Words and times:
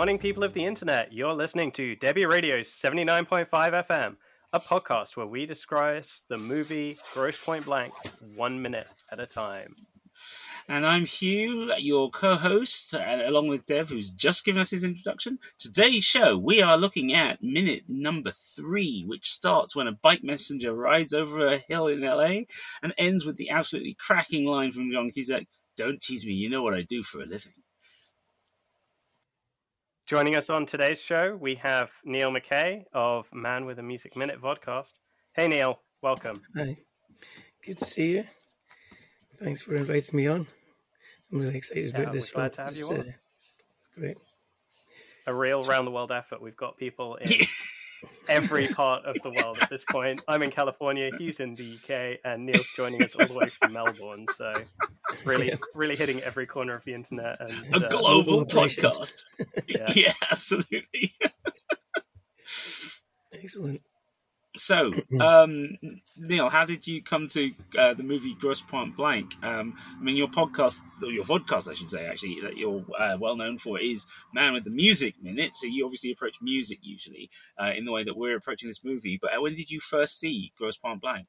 Morning, 0.00 0.18
people 0.18 0.44
of 0.44 0.54
the 0.54 0.64
internet. 0.64 1.12
You're 1.12 1.34
listening 1.34 1.72
to 1.72 1.94
Debi 1.94 2.26
Radio's 2.26 2.68
79.5 2.68 3.50
FM, 3.50 4.16
a 4.50 4.58
podcast 4.58 5.14
where 5.14 5.26
we 5.26 5.44
discuss 5.44 6.22
the 6.26 6.38
movie 6.38 6.96
Grosse 7.12 7.36
Pointe 7.44 7.66
Blank 7.66 7.92
one 8.34 8.62
minute 8.62 8.86
at 9.12 9.20
a 9.20 9.26
time. 9.26 9.76
And 10.66 10.86
I'm 10.86 11.04
Hugh, 11.04 11.70
your 11.76 12.08
co 12.08 12.36
host, 12.36 12.94
uh, 12.94 13.18
along 13.26 13.48
with 13.48 13.66
Dev, 13.66 13.90
who's 13.90 14.08
just 14.08 14.42
given 14.42 14.62
us 14.62 14.70
his 14.70 14.84
introduction. 14.84 15.38
Today's 15.58 16.04
show, 16.04 16.38
we 16.38 16.62
are 16.62 16.78
looking 16.78 17.12
at 17.12 17.42
minute 17.42 17.82
number 17.86 18.32
three, 18.32 19.04
which 19.06 19.30
starts 19.30 19.76
when 19.76 19.86
a 19.86 19.92
bike 19.92 20.24
messenger 20.24 20.72
rides 20.72 21.12
over 21.12 21.46
a 21.46 21.58
hill 21.58 21.88
in 21.88 22.00
LA 22.00 22.44
and 22.82 22.94
ends 22.96 23.26
with 23.26 23.36
the 23.36 23.50
absolutely 23.50 23.98
cracking 24.00 24.46
line 24.46 24.72
from 24.72 24.90
John 24.90 25.10
Cusack 25.10 25.46
Don't 25.76 26.00
tease 26.00 26.24
me, 26.24 26.32
you 26.32 26.48
know 26.48 26.62
what 26.62 26.72
I 26.72 26.80
do 26.80 27.02
for 27.02 27.20
a 27.20 27.26
living. 27.26 27.52
Joining 30.10 30.34
us 30.34 30.50
on 30.50 30.66
today's 30.66 31.00
show, 31.00 31.38
we 31.40 31.54
have 31.54 31.88
Neil 32.04 32.32
Mackay 32.32 32.84
of 32.92 33.26
Man 33.32 33.64
with 33.64 33.78
a 33.78 33.82
Music 33.84 34.16
Minute 34.16 34.42
podcast. 34.42 34.90
Hey, 35.34 35.46
Neil, 35.46 35.78
welcome. 36.02 36.42
Hi, 36.56 36.76
good 37.64 37.78
to 37.78 37.84
see 37.84 38.16
you. 38.16 38.24
Thanks 39.40 39.62
for 39.62 39.76
inviting 39.76 40.16
me 40.16 40.26
on. 40.26 40.48
I'm 41.32 41.38
really 41.38 41.56
excited 41.56 41.92
Yeah, 41.94 42.00
about 42.00 42.12
this 42.12 42.34
we're 42.34 42.40
one. 42.42 42.50
glad 42.50 42.54
to 42.56 42.62
have 42.64 42.76
you 42.76 42.90
It's, 42.90 42.98
on. 42.98 43.06
uh, 43.08 43.12
it's 43.78 43.88
great. 43.96 44.16
A 45.28 45.32
real 45.34 45.62
round 45.62 45.86
the 45.86 45.92
world 45.92 46.10
effort. 46.10 46.42
We've 46.42 46.56
got 46.56 46.76
people 46.76 47.14
in 47.20 47.30
every 48.28 48.66
part 48.66 49.04
of 49.04 49.14
the 49.22 49.30
world 49.30 49.58
at 49.60 49.70
this 49.70 49.84
point. 49.92 50.22
I'm 50.26 50.42
in 50.42 50.50
California, 50.50 51.10
he's 51.18 51.38
in 51.38 51.54
the 51.54 51.76
UK, 51.76 52.18
and 52.24 52.46
Neil's 52.46 52.68
joining 52.76 53.00
us 53.04 53.14
all 53.14 53.28
the 53.28 53.34
way 53.34 53.46
from 53.46 53.74
Melbourne. 53.74 54.26
So, 54.36 54.54
really, 55.24 55.48
Yeah. 55.48 55.56
really 55.74 55.96
hitting 55.96 56.20
every 56.22 56.46
corner 56.46 56.74
of 56.74 56.84
the 56.84 56.94
internet. 56.94 57.40
And 57.40 57.52
A 57.72 57.76
uh, 57.86 57.88
global 57.88 58.44
global 58.44 58.46
podcast. 58.46 59.24
Yeah. 59.66 59.86
yeah, 59.94 60.12
absolutely. 60.30 61.14
Excellent. 63.32 63.80
So, 64.56 64.90
um, 65.20 65.78
Neil, 66.18 66.48
how 66.48 66.64
did 66.64 66.86
you 66.86 67.02
come 67.02 67.28
to 67.28 67.52
uh, 67.78 67.94
the 67.94 68.02
movie 68.02 68.34
Grosse 68.34 68.60
Pointe 68.60 68.96
Blank? 68.96 69.34
Um, 69.44 69.74
I 69.98 70.02
mean, 70.02 70.16
your 70.16 70.26
podcast, 70.26 70.80
or 71.02 71.10
your 71.12 71.24
podcast, 71.24 71.70
I 71.70 71.74
should 71.74 71.88
say, 71.90 72.04
actually, 72.06 72.38
that 72.42 72.56
you're 72.56 72.84
uh, 72.98 73.16
well 73.20 73.36
known 73.36 73.58
for 73.58 73.78
is 73.80 74.06
Man 74.34 74.52
with 74.52 74.64
the 74.64 74.70
Music 74.70 75.14
Minute. 75.22 75.54
So, 75.54 75.68
you 75.68 75.84
obviously 75.84 76.10
approach 76.10 76.36
music 76.42 76.80
usually 76.82 77.30
uh, 77.62 77.70
in 77.76 77.84
the 77.84 77.92
way 77.92 78.02
that 78.02 78.16
we're 78.16 78.36
approaching 78.36 78.68
this 78.68 78.82
movie. 78.84 79.18
But 79.22 79.36
uh, 79.36 79.40
when 79.40 79.54
did 79.54 79.70
you 79.70 79.78
first 79.78 80.18
see 80.18 80.52
Grosse 80.58 80.78
Pointe 80.78 81.00
Blank? 81.00 81.28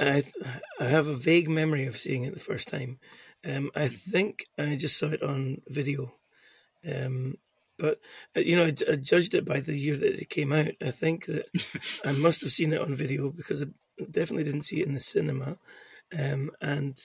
I 0.00 0.22
I 0.80 0.84
have 0.84 1.06
a 1.08 1.14
vague 1.16 1.48
memory 1.48 1.86
of 1.86 1.96
seeing 1.98 2.24
it 2.24 2.34
the 2.34 2.40
first 2.40 2.68
time. 2.68 2.98
Um, 3.44 3.70
I 3.74 3.88
think 3.88 4.46
I 4.58 4.76
just 4.76 4.98
saw 4.98 5.06
it 5.08 5.22
on 5.22 5.62
video. 5.68 6.14
Um, 6.88 7.36
but 7.78 8.00
uh, 8.36 8.40
you 8.40 8.56
know, 8.56 8.66
I, 8.66 8.74
I 8.92 8.96
judged 8.96 9.34
it 9.34 9.44
by 9.44 9.60
the 9.60 9.76
year 9.76 9.96
that 9.96 10.20
it 10.20 10.30
came 10.30 10.52
out. 10.52 10.72
I 10.82 10.90
think 10.90 11.26
that 11.26 11.46
I 12.04 12.12
must 12.12 12.40
have 12.42 12.52
seen 12.52 12.72
it 12.72 12.80
on 12.80 12.94
video 12.96 13.30
because 13.30 13.62
I 13.62 13.66
definitely 14.10 14.44
didn't 14.44 14.62
see 14.62 14.80
it 14.80 14.86
in 14.88 14.94
the 14.94 15.00
cinema. 15.00 15.58
Um, 16.18 16.50
and 16.60 16.98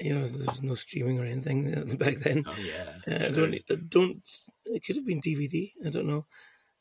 you 0.00 0.14
know, 0.14 0.26
there 0.26 0.46
was 0.46 0.62
no 0.62 0.74
streaming 0.76 1.18
or 1.18 1.24
anything 1.24 1.96
back 1.98 2.16
then. 2.18 2.44
Oh, 2.46 2.54
yeah. 2.60 2.84
Uh, 3.06 3.26
I 3.26 3.30
don't. 3.30 3.54
I 3.54 3.74
don't. 3.88 4.22
It 4.66 4.84
could 4.84 4.96
have 4.96 5.06
been 5.06 5.20
DVD. 5.20 5.72
I 5.86 5.90
don't 5.90 6.06
know. 6.06 6.26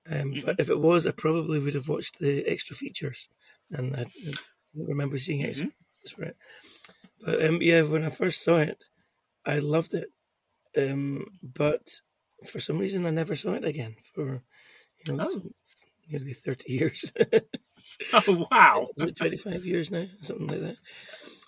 Um, 0.09 0.33
Mhm. 0.33 0.45
But 0.45 0.59
if 0.59 0.69
it 0.69 0.79
was, 0.79 1.05
I 1.05 1.11
probably 1.11 1.59
would 1.59 1.75
have 1.75 1.89
watched 1.89 2.19
the 2.19 2.45
extra 2.47 2.75
features, 2.75 3.29
and 3.71 3.95
I, 3.95 4.05
remember 4.77 5.17
seeing 5.17 5.41
Mhm. 5.41 5.71
features 6.03 6.15
for 6.15 6.23
it. 6.23 6.37
But 7.21 7.45
um, 7.45 7.61
yeah, 7.61 7.83
when 7.83 8.03
I 8.03 8.09
first 8.09 8.43
saw 8.43 8.59
it, 8.59 8.83
I 9.45 9.59
loved 9.59 9.93
it. 9.95 10.11
Um, 10.77 11.39
but 11.43 12.01
for 12.47 12.59
some 12.59 12.79
reason, 12.79 13.05
I 13.05 13.11
never 13.11 13.35
saw 13.35 13.53
it 13.53 13.65
again 13.65 13.97
for 14.13 14.43
you 14.99 15.13
know 15.13 15.19
Oh. 15.19 15.51
nearly 16.09 16.33
thirty 16.33 16.73
years, 16.79 17.11
Oh, 18.11 18.47
wow. 18.51 18.89
Is 18.95 19.03
it 19.03 19.15
twenty-five 19.15 19.65
years 19.65 19.91
now, 19.91 20.07
something 20.21 20.47
like 20.47 20.59
that. 20.59 20.77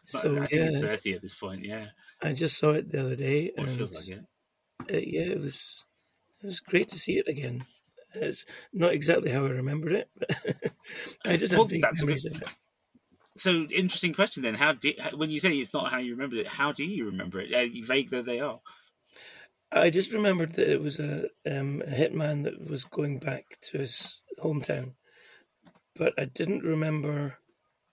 So 0.06 0.46
think 0.54 0.68
it's 0.68 0.80
yeah, 0.80 0.82
30 0.82 1.14
at 1.14 1.22
this 1.22 1.36
point, 1.36 1.66
yeah. 1.66 1.90
I 2.22 2.34
just 2.34 2.58
saw 2.58 2.72
it 2.74 2.90
the 2.92 3.02
other 3.02 3.16
day, 3.18 3.52
it 3.56 3.70
and 3.70 3.70
feels 3.70 3.94
like 3.94 4.08
it. 4.08 4.26
uh, 4.92 4.98
yeah, 4.98 5.34
it 5.34 5.40
was 5.40 5.86
it 6.44 6.48
was 6.48 6.60
great 6.62 6.90
to 6.90 7.00
see 7.00 7.20
it 7.20 7.28
again. 7.28 7.68
It's 8.16 8.46
not 8.74 8.94
exactly 8.94 9.32
how 9.32 9.46
I 9.46 9.52
remembered 9.52 9.94
it, 9.94 10.12
but 10.18 10.32
I 11.26 11.38
just 11.38 11.54
have 11.54 11.62
Well, 11.62 11.70
big 11.70 11.82
that's 11.82 12.02
a 12.04 12.08
memories 12.08 12.26
of 12.26 12.42
it. 12.42 12.50
So, 13.40 13.64
interesting 13.72 14.14
question 14.14 14.44
then. 14.44 14.56
How 14.56 14.74
did, 14.74 15.00
when 15.16 15.30
you 15.32 15.40
say 15.40 15.56
it's 15.56 15.74
not 15.74 15.92
how 15.92 15.98
you 16.00 16.12
remember 16.12 16.36
it, 16.36 16.48
how 16.48 16.72
do 16.74 16.84
you 16.84 17.06
remember 17.06 17.40
it? 17.40 17.54
Uh, 17.54 17.68
vague 17.86 18.10
though 18.10 18.22
they 18.22 18.40
are. 18.40 18.60
I 19.72 19.90
just 19.90 20.14
remembered 20.14 20.54
that 20.54 20.72
it 20.72 20.82
was 20.82 21.00
a, 21.00 21.30
um, 21.46 21.82
a 21.86 21.92
hitman 21.92 22.44
that 22.44 22.70
was 22.70 22.84
going 22.84 23.20
back 23.20 23.60
to 23.72 23.78
his 23.78 24.20
hometown, 24.44 24.94
but 25.96 26.14
I 26.18 26.26
didn't 26.26 26.64
remember 26.64 27.38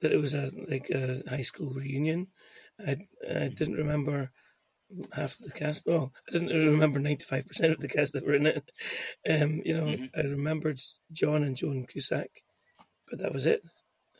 that 0.00 0.12
it 0.12 0.18
was 0.20 0.34
a 0.34 0.50
like 0.68 0.90
a 0.90 1.22
high 1.28 1.42
school 1.42 1.70
reunion. 1.70 2.28
I 2.78 2.96
I 3.28 3.48
didn't 3.48 3.74
remember 3.76 4.30
half 5.14 5.38
of 5.38 5.46
the 5.46 5.52
cast. 5.52 5.84
Oh, 5.88 6.12
I 6.28 6.32
didn't 6.32 6.48
remember 6.48 6.98
ninety 6.98 7.24
five 7.24 7.46
percent 7.46 7.72
of 7.72 7.80
the 7.80 7.88
cast 7.88 8.12
that 8.14 8.26
were 8.26 8.34
in 8.34 8.46
it. 8.46 8.70
Um, 9.28 9.62
you 9.64 9.76
know, 9.76 9.86
Mhm. 9.86 10.10
I 10.16 10.20
remembered 10.20 10.80
John 11.12 11.42
and 11.42 11.56
Joan 11.56 11.86
Cusack, 11.86 12.42
but 13.10 13.18
that 13.20 13.32
was 13.32 13.46
it. 13.46 13.62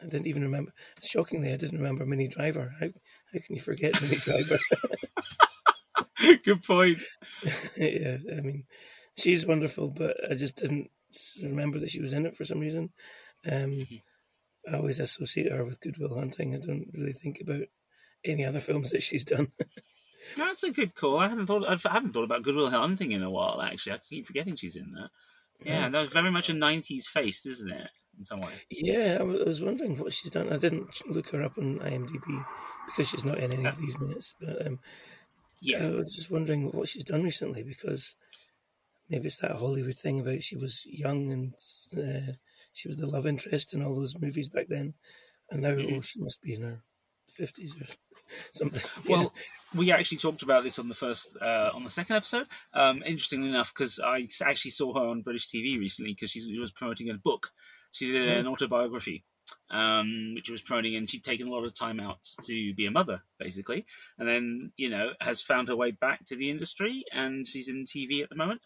I 0.03 0.07
didn't 0.07 0.27
even 0.27 0.43
remember. 0.43 0.73
Shockingly, 1.03 1.53
I 1.53 1.57
didn't 1.57 1.79
remember 1.79 2.07
Minnie 2.07 2.29
Driver. 2.29 2.75
How 2.81 2.87
how 2.87 3.41
can 3.45 3.57
you 3.57 3.61
forget 3.61 4.01
Minnie 4.01 4.17
Driver? 4.21 4.59
Good 6.43 6.62
point. 6.62 6.99
yeah, 7.77 8.19
I 8.37 8.41
mean, 8.41 8.65
she's 9.19 9.47
wonderful, 9.47 9.91
but 9.91 10.17
I 10.31 10.34
just 10.34 10.57
didn't 10.57 10.91
remember 11.43 11.79
that 11.81 11.91
she 11.91 12.01
was 12.01 12.12
in 12.12 12.27
it 12.27 12.34
for 12.34 12.45
some 12.45 12.61
reason. 12.61 12.91
Um, 13.51 13.87
I 14.71 14.77
always 14.77 14.99
associate 14.99 15.53
her 15.53 15.65
with 15.65 15.81
Good 15.81 15.99
Will 15.99 16.19
Hunting. 16.19 16.55
I 16.55 16.59
don't 16.59 16.89
really 16.93 17.13
think 17.13 17.41
about 17.41 17.69
any 18.25 18.45
other 18.45 18.61
films 18.61 18.91
that 18.91 19.03
she's 19.03 19.25
done. 19.25 19.53
That's 20.37 20.65
a 20.65 20.73
good 20.73 20.95
call. 20.95 21.19
I 21.19 21.28
haven't 21.28 21.47
thought. 21.47 21.67
I 21.67 21.77
haven't 21.93 22.13
thought 22.13 22.25
about 22.25 22.43
Good 22.43 22.57
Will 22.57 22.71
Hunting 22.71 23.13
in 23.13 23.23
a 23.23 23.31
while. 23.31 23.63
Actually, 23.63 23.93
I 23.93 23.99
keep 24.09 24.27
forgetting 24.27 24.57
she's 24.57 24.77
in 24.77 24.93
that. 24.93 25.11
Yeah, 25.65 25.89
that 25.89 26.01
was 26.01 26.11
very 26.11 26.31
much 26.31 26.51
a 26.51 26.53
'90s 26.53 27.05
face, 27.05 27.47
isn't 27.47 27.71
it? 27.71 27.89
In 28.19 28.25
some 28.25 28.41
way. 28.41 28.53
yeah, 28.71 29.19
I 29.21 29.22
was 29.22 29.60
wondering 29.62 29.99
what 29.99 30.12
she's 30.12 30.31
done. 30.31 30.53
I 30.53 30.56
didn't 30.56 31.03
look 31.09 31.31
her 31.32 31.43
up 31.43 31.59
on 31.59 31.78
IMDb 31.81 32.44
because 32.87 33.10
she's 33.10 33.25
not 33.25 33.38
in 33.38 33.53
any 33.53 33.66
of 33.66 33.78
these 33.78 33.99
minutes. 33.99 34.34
But 34.41 34.66
um, 34.66 34.78
Yeah. 35.60 35.87
I 35.87 35.91
was 35.91 36.15
just 36.15 36.31
wondering 36.31 36.71
what 36.72 36.88
she's 36.88 37.04
done 37.04 37.22
recently 37.25 37.62
because 37.62 38.15
maybe 39.10 39.27
it's 39.27 39.37
that 39.38 39.53
Hollywood 39.56 39.97
thing 39.97 40.21
about 40.21 40.43
she 40.43 40.56
was 40.56 40.82
young 40.87 41.31
and 41.31 41.54
uh, 41.97 42.32
she 42.72 42.88
was 42.88 42.97
the 42.97 43.06
love 43.06 43.27
interest 43.27 43.75
in 43.75 43.82
all 43.82 43.94
those 43.94 44.19
movies 44.19 44.48
back 44.48 44.69
then, 44.69 44.94
and 45.50 45.62
now 45.62 45.71
Mhm. 45.72 45.98
oh, 45.98 46.00
she 46.00 46.21
must 46.21 46.43
be 46.43 46.54
in 46.54 46.62
her 46.62 46.83
fifties 47.28 47.75
or 47.81 47.87
something. 48.53 48.83
Well, 49.09 49.33
we 49.75 49.93
actually 49.93 50.19
talked 50.19 50.43
about 50.43 50.65
this 50.65 50.78
on 50.78 50.88
the 50.88 50.94
first, 50.94 51.37
uh, 51.41 51.71
on 51.75 51.84
the 51.84 51.91
second 51.91 52.16
episode. 52.16 52.47
Um, 52.72 53.03
interestingly 53.04 53.48
enough, 53.48 53.72
because 53.75 54.00
I 54.00 54.27
actually 54.44 54.71
saw 54.72 54.94
her 54.94 55.06
on 55.09 55.22
British 55.22 55.48
TV 55.48 55.78
recently 55.78 56.12
because 56.12 56.31
she 56.31 56.59
was 56.59 56.71
promoting 56.72 57.10
a 57.10 57.15
book. 57.15 57.50
She 57.97 58.12
did 58.12 58.29
an 58.29 58.47
autobiography, 58.47 59.25
um, 59.71 60.34
which 60.34 60.51
was 60.51 60.63
proning, 60.63 60.98
and 60.98 61.10
she'd 61.10 61.25
taken 61.25 61.48
a 61.48 61.51
lot 61.51 61.65
of 61.65 61.75
time 61.75 61.98
out 61.98 62.19
to 62.43 62.75
be 62.75 62.84
a 62.84 62.91
mother, 62.91 63.22
basically, 63.39 63.87
and 64.19 64.28
then 64.28 64.72
you 64.77 64.91
know 64.91 65.13
has 65.21 65.41
found 65.41 65.69
her 65.69 65.77
way 65.77 65.93
back 65.93 66.27
to 66.27 66.37
the 66.37 66.51
industry, 66.51 67.04
and 67.10 67.47
she's 67.47 67.69
in 67.69 67.84
TV 67.84 68.22
at 68.22 68.28
the 68.28 68.37
moment. 68.37 68.60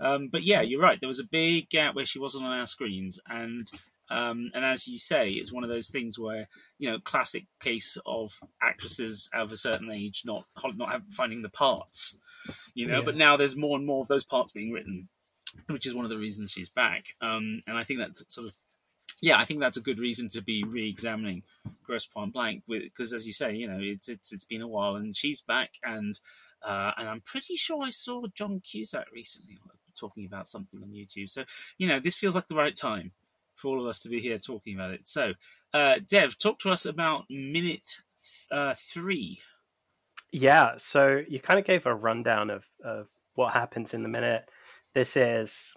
Um, 0.00 0.28
but 0.30 0.42
yeah, 0.42 0.60
you're 0.60 0.82
right. 0.82 0.98
There 0.98 1.08
was 1.08 1.20
a 1.20 1.24
big 1.24 1.70
gap 1.70 1.94
where 1.94 2.04
she 2.04 2.18
wasn't 2.18 2.44
on 2.44 2.58
our 2.58 2.66
screens, 2.66 3.20
and 3.28 3.70
um, 4.10 4.48
and 4.54 4.64
as 4.64 4.86
you 4.86 4.98
say, 4.98 5.30
it's 5.30 5.52
one 5.52 5.62
of 5.62 5.70
those 5.70 5.88
things 5.88 6.18
where 6.18 6.48
you 6.78 6.90
know, 6.90 6.98
classic 6.98 7.46
case 7.60 7.96
of 8.04 8.38
actresses 8.60 9.30
of 9.32 9.52
a 9.52 9.56
certain 9.56 9.90
age 9.90 10.22
not 10.24 10.46
not 10.74 11.02
finding 11.10 11.42
the 11.42 11.48
parts, 11.48 12.18
you 12.74 12.86
know. 12.86 12.98
Yeah. 12.98 13.04
But 13.04 13.16
now 13.16 13.36
there's 13.36 13.56
more 13.56 13.76
and 13.76 13.86
more 13.86 14.02
of 14.02 14.08
those 14.08 14.24
parts 14.24 14.52
being 14.52 14.72
written, 14.72 15.08
which 15.68 15.86
is 15.86 15.94
one 15.94 16.04
of 16.04 16.10
the 16.10 16.18
reasons 16.18 16.50
she's 16.50 16.70
back. 16.70 17.06
Um, 17.20 17.60
and 17.66 17.78
I 17.78 17.84
think 17.84 18.00
that's 18.00 18.24
sort 18.28 18.48
of, 18.48 18.54
yeah, 19.24 19.38
I 19.38 19.46
think 19.46 19.60
that's 19.60 19.78
a 19.78 19.80
good 19.80 19.98
reason 19.98 20.28
to 20.30 20.42
be 20.42 20.64
re-examining 20.64 21.44
Grosse 21.82 22.04
Pointe 22.04 22.34
Blank, 22.34 22.64
because 22.68 23.14
as 23.14 23.26
you 23.26 23.32
say, 23.32 23.54
you 23.54 23.66
know, 23.66 23.78
it's 23.80 24.06
it's 24.06 24.34
it's 24.34 24.44
been 24.44 24.60
a 24.60 24.68
while, 24.68 24.96
and 24.96 25.16
she's 25.16 25.40
back, 25.40 25.70
and 25.82 26.20
uh, 26.62 26.92
and 26.98 27.08
I'm 27.08 27.22
pretty 27.22 27.56
sure 27.56 27.82
I 27.82 27.88
saw 27.88 28.26
John 28.34 28.60
Cusack 28.60 29.06
recently 29.14 29.58
talking 29.98 30.26
about 30.26 30.46
something 30.46 30.78
on 30.82 30.90
YouTube. 30.90 31.30
So 31.30 31.44
you 31.78 31.88
know, 31.88 32.00
this 32.00 32.16
feels 32.16 32.34
like 32.34 32.48
the 32.48 32.54
right 32.54 32.76
time 32.76 33.12
for 33.54 33.68
all 33.68 33.80
of 33.80 33.86
us 33.86 34.00
to 34.00 34.10
be 34.10 34.20
here 34.20 34.36
talking 34.36 34.74
about 34.74 34.90
it. 34.90 35.08
So, 35.08 35.32
uh, 35.72 35.94
Dev, 36.06 36.36
talk 36.36 36.58
to 36.58 36.70
us 36.70 36.84
about 36.84 37.24
minute 37.30 38.00
uh, 38.50 38.74
three. 38.76 39.40
Yeah, 40.32 40.72
so 40.76 41.22
you 41.26 41.40
kind 41.40 41.58
of 41.58 41.64
gave 41.64 41.86
a 41.86 41.94
rundown 41.94 42.50
of, 42.50 42.64
of 42.84 43.06
what 43.36 43.54
happens 43.54 43.94
in 43.94 44.02
the 44.02 44.08
minute. 44.08 44.50
This 44.92 45.16
is, 45.16 45.72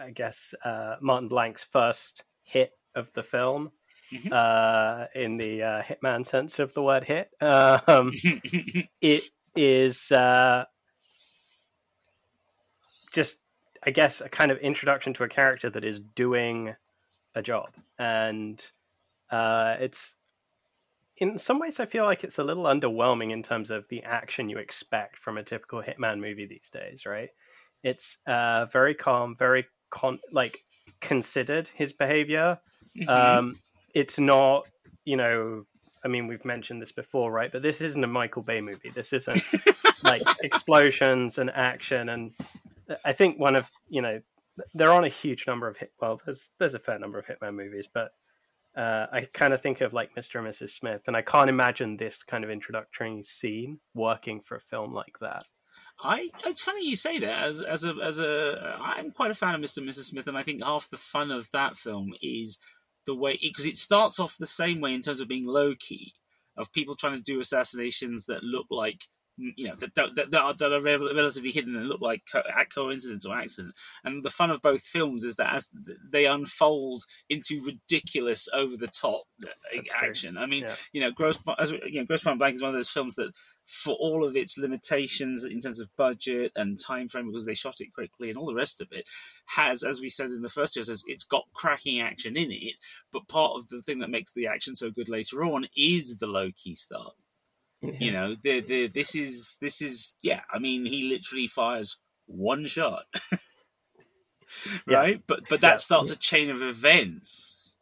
I 0.00 0.10
guess, 0.10 0.54
uh, 0.64 0.96
Martin 1.00 1.28
Blank's 1.28 1.64
first 1.64 2.22
hit 2.52 2.72
of 2.94 3.08
the 3.14 3.22
film, 3.22 3.72
Mhm. 4.12 4.30
uh, 4.30 5.06
in 5.14 5.38
the 5.38 5.62
uh, 5.62 5.82
hitman 5.82 6.26
sense 6.26 6.58
of 6.58 6.74
the 6.74 6.82
word 6.82 7.04
hit. 7.04 7.30
Um, 7.40 8.12
it 9.00 9.24
is 9.56 10.12
uh, 10.12 10.64
just 13.12 13.38
I 13.84 13.90
guess 13.90 14.20
a 14.20 14.28
kind 14.28 14.50
of 14.50 14.58
introduction 14.58 15.14
to 15.14 15.24
a 15.24 15.28
character 15.28 15.70
that 15.70 15.84
is 15.84 15.98
doing 16.14 16.74
a 17.34 17.42
job, 17.42 17.70
and 17.98 18.64
uh, 19.30 19.76
it's 19.80 20.14
in 21.16 21.38
some 21.38 21.58
ways 21.58 21.80
I 21.80 21.86
feel 21.86 22.04
like 22.04 22.22
it's 22.24 22.38
a 22.38 22.44
little 22.44 22.64
underwhelming 22.64 23.32
in 23.32 23.42
terms 23.42 23.70
of 23.70 23.84
the 23.88 24.02
action 24.02 24.48
you 24.48 24.58
expect 24.58 25.16
from 25.18 25.38
a 25.38 25.42
typical 25.42 25.82
Hitman 25.82 26.20
movie 26.20 26.46
these 26.46 26.70
days. 26.70 27.06
Right? 27.06 27.30
It's 27.82 28.18
uh, 28.26 28.66
very 28.66 28.94
calm, 28.94 29.36
very 29.38 29.66
con- 29.90 30.20
like 30.32 30.64
considered 31.00 31.68
his 31.74 31.92
behavior. 31.92 32.58
Mm-hmm. 32.96 33.08
Um, 33.08 33.58
it's 33.94 34.18
not, 34.18 34.66
you 35.04 35.16
know, 35.16 35.64
I 36.04 36.08
mean, 36.08 36.26
we've 36.26 36.44
mentioned 36.44 36.82
this 36.82 36.92
before, 36.92 37.30
right? 37.30 37.50
But 37.50 37.62
this 37.62 37.80
isn't 37.80 38.02
a 38.02 38.08
Michael 38.08 38.42
Bay 38.42 38.60
movie. 38.60 38.90
This 38.90 39.12
isn't 39.12 39.42
like 40.04 40.22
explosions 40.42 41.38
and 41.38 41.50
action. 41.50 42.08
And 42.08 42.32
I 43.04 43.12
think 43.12 43.38
one 43.38 43.54
of, 43.54 43.70
you 43.88 44.02
know, 44.02 44.20
there 44.74 44.90
aren't 44.90 45.06
a 45.06 45.10
huge 45.10 45.46
number 45.46 45.68
of 45.68 45.76
hit. 45.76 45.92
Well, 46.00 46.20
there's 46.24 46.50
there's 46.58 46.74
a 46.74 46.78
fair 46.78 46.98
number 46.98 47.18
of 47.18 47.26
Hitman 47.26 47.54
movies, 47.54 47.88
but 47.92 48.12
uh, 48.76 49.06
I 49.12 49.28
kind 49.32 49.52
of 49.52 49.60
think 49.60 49.80
of 49.80 49.92
like 49.92 50.14
Mr. 50.14 50.38
and 50.38 50.48
Mrs. 50.48 50.70
Smith, 50.70 51.02
and 51.06 51.16
I 51.16 51.22
can't 51.22 51.48
imagine 51.48 51.96
this 51.96 52.22
kind 52.22 52.44
of 52.44 52.50
introductory 52.50 53.22
scene 53.24 53.78
working 53.94 54.40
for 54.40 54.56
a 54.56 54.60
film 54.60 54.92
like 54.92 55.18
that. 55.20 55.42
I 56.02 56.30
it's 56.46 56.60
funny 56.60 56.88
you 56.88 56.96
say 56.96 57.18
that 57.20 57.44
as 57.44 57.60
as 57.60 57.84
a 57.84 57.94
as 58.02 58.18
a 58.18 58.76
I'm 58.82 59.12
quite 59.12 59.30
a 59.30 59.34
fan 59.34 59.54
of 59.54 59.60
Mr. 59.60 59.78
and 59.78 59.88
Mrs. 59.88 60.04
Smith, 60.04 60.26
and 60.26 60.36
I 60.36 60.42
think 60.42 60.62
half 60.62 60.90
the 60.90 60.96
fun 60.96 61.30
of 61.30 61.48
that 61.52 61.76
film 61.76 62.12
is 62.20 62.58
the 63.06 63.14
way 63.14 63.38
because 63.40 63.64
it, 63.64 63.70
it, 63.70 63.76
starts 63.76 64.18
off 64.18 64.36
the 64.36 64.46
same 64.46 64.80
way 64.80 64.94
in 64.94 65.00
terms 65.00 65.20
of 65.20 65.28
being 65.28 65.46
low 65.46 65.74
key 65.78 66.12
of 66.56 66.72
people 66.72 66.94
trying 66.94 67.16
to 67.16 67.22
do 67.22 67.40
assassinations 67.40 68.26
that 68.26 68.42
look 68.42 68.66
like 68.70 69.04
you 69.36 69.68
know 69.68 69.74
that 69.76 69.94
that, 69.94 70.30
that, 70.30 70.34
are, 70.34 70.54
that 70.54 70.72
are 70.72 70.80
relatively 70.80 71.50
hidden 71.50 71.76
and 71.76 71.88
look 71.88 72.00
like 72.00 72.22
co- 72.30 72.42
coincidence 72.74 73.26
or 73.26 73.34
accident. 73.34 73.74
And 74.04 74.22
the 74.22 74.30
fun 74.30 74.50
of 74.50 74.62
both 74.62 74.82
films 74.82 75.24
is 75.24 75.36
that 75.36 75.54
as 75.54 75.68
they 76.10 76.26
unfold 76.26 77.04
into 77.28 77.62
ridiculous, 77.64 78.48
over 78.52 78.76
the 78.76 78.86
top 78.86 79.24
uh, 79.44 79.80
action. 80.02 80.36
I 80.36 80.46
mean, 80.46 80.64
yeah. 80.64 80.74
you 80.92 81.00
know, 81.00 81.10
Grosse 81.10 81.38
as 81.58 81.72
you 81.72 82.00
know, 82.00 82.04
Grosse 82.04 82.22
Pointe 82.22 82.38
Blank 82.38 82.56
is 82.56 82.62
one 82.62 82.70
of 82.70 82.74
those 82.74 82.90
films 82.90 83.14
that, 83.16 83.32
for 83.64 83.94
all 83.94 84.24
of 84.24 84.36
its 84.36 84.58
limitations 84.58 85.44
in 85.44 85.60
terms 85.60 85.80
of 85.80 85.88
budget 85.96 86.52
and 86.56 86.78
time 86.78 87.08
frame, 87.08 87.26
because 87.26 87.46
they 87.46 87.54
shot 87.54 87.80
it 87.80 87.92
quickly 87.92 88.28
and 88.28 88.38
all 88.38 88.46
the 88.46 88.54
rest 88.54 88.80
of 88.80 88.88
it, 88.90 89.06
has, 89.46 89.82
as 89.82 90.00
we 90.00 90.08
said 90.08 90.30
in 90.30 90.42
the 90.42 90.48
first 90.48 90.76
year, 90.76 90.84
it's 90.88 91.24
got 91.24 91.44
cracking 91.54 92.00
action 92.00 92.36
in 92.36 92.50
it. 92.50 92.78
But 93.12 93.28
part 93.28 93.52
of 93.56 93.68
the 93.68 93.82
thing 93.82 94.00
that 94.00 94.10
makes 94.10 94.32
the 94.32 94.46
action 94.46 94.76
so 94.76 94.90
good 94.90 95.08
later 95.08 95.44
on 95.44 95.66
is 95.76 96.18
the 96.18 96.26
low 96.26 96.50
key 96.54 96.74
start. 96.74 97.14
Yeah. 97.82 97.90
You 97.98 98.12
know, 98.12 98.36
the 98.40 98.60
the 98.60 98.86
this 98.86 99.14
is 99.14 99.56
this 99.60 99.82
is 99.82 100.14
yeah. 100.22 100.40
I 100.52 100.58
mean, 100.58 100.86
he 100.86 101.08
literally 101.08 101.48
fires 101.48 101.98
one 102.26 102.66
shot, 102.66 103.04
right? 104.86 105.16
Yeah. 105.16 105.22
But 105.26 105.48
but 105.48 105.60
that 105.62 105.80
starts 105.80 106.12
a 106.12 106.16
chain 106.16 106.48
of 106.48 106.62
events. 106.62 107.72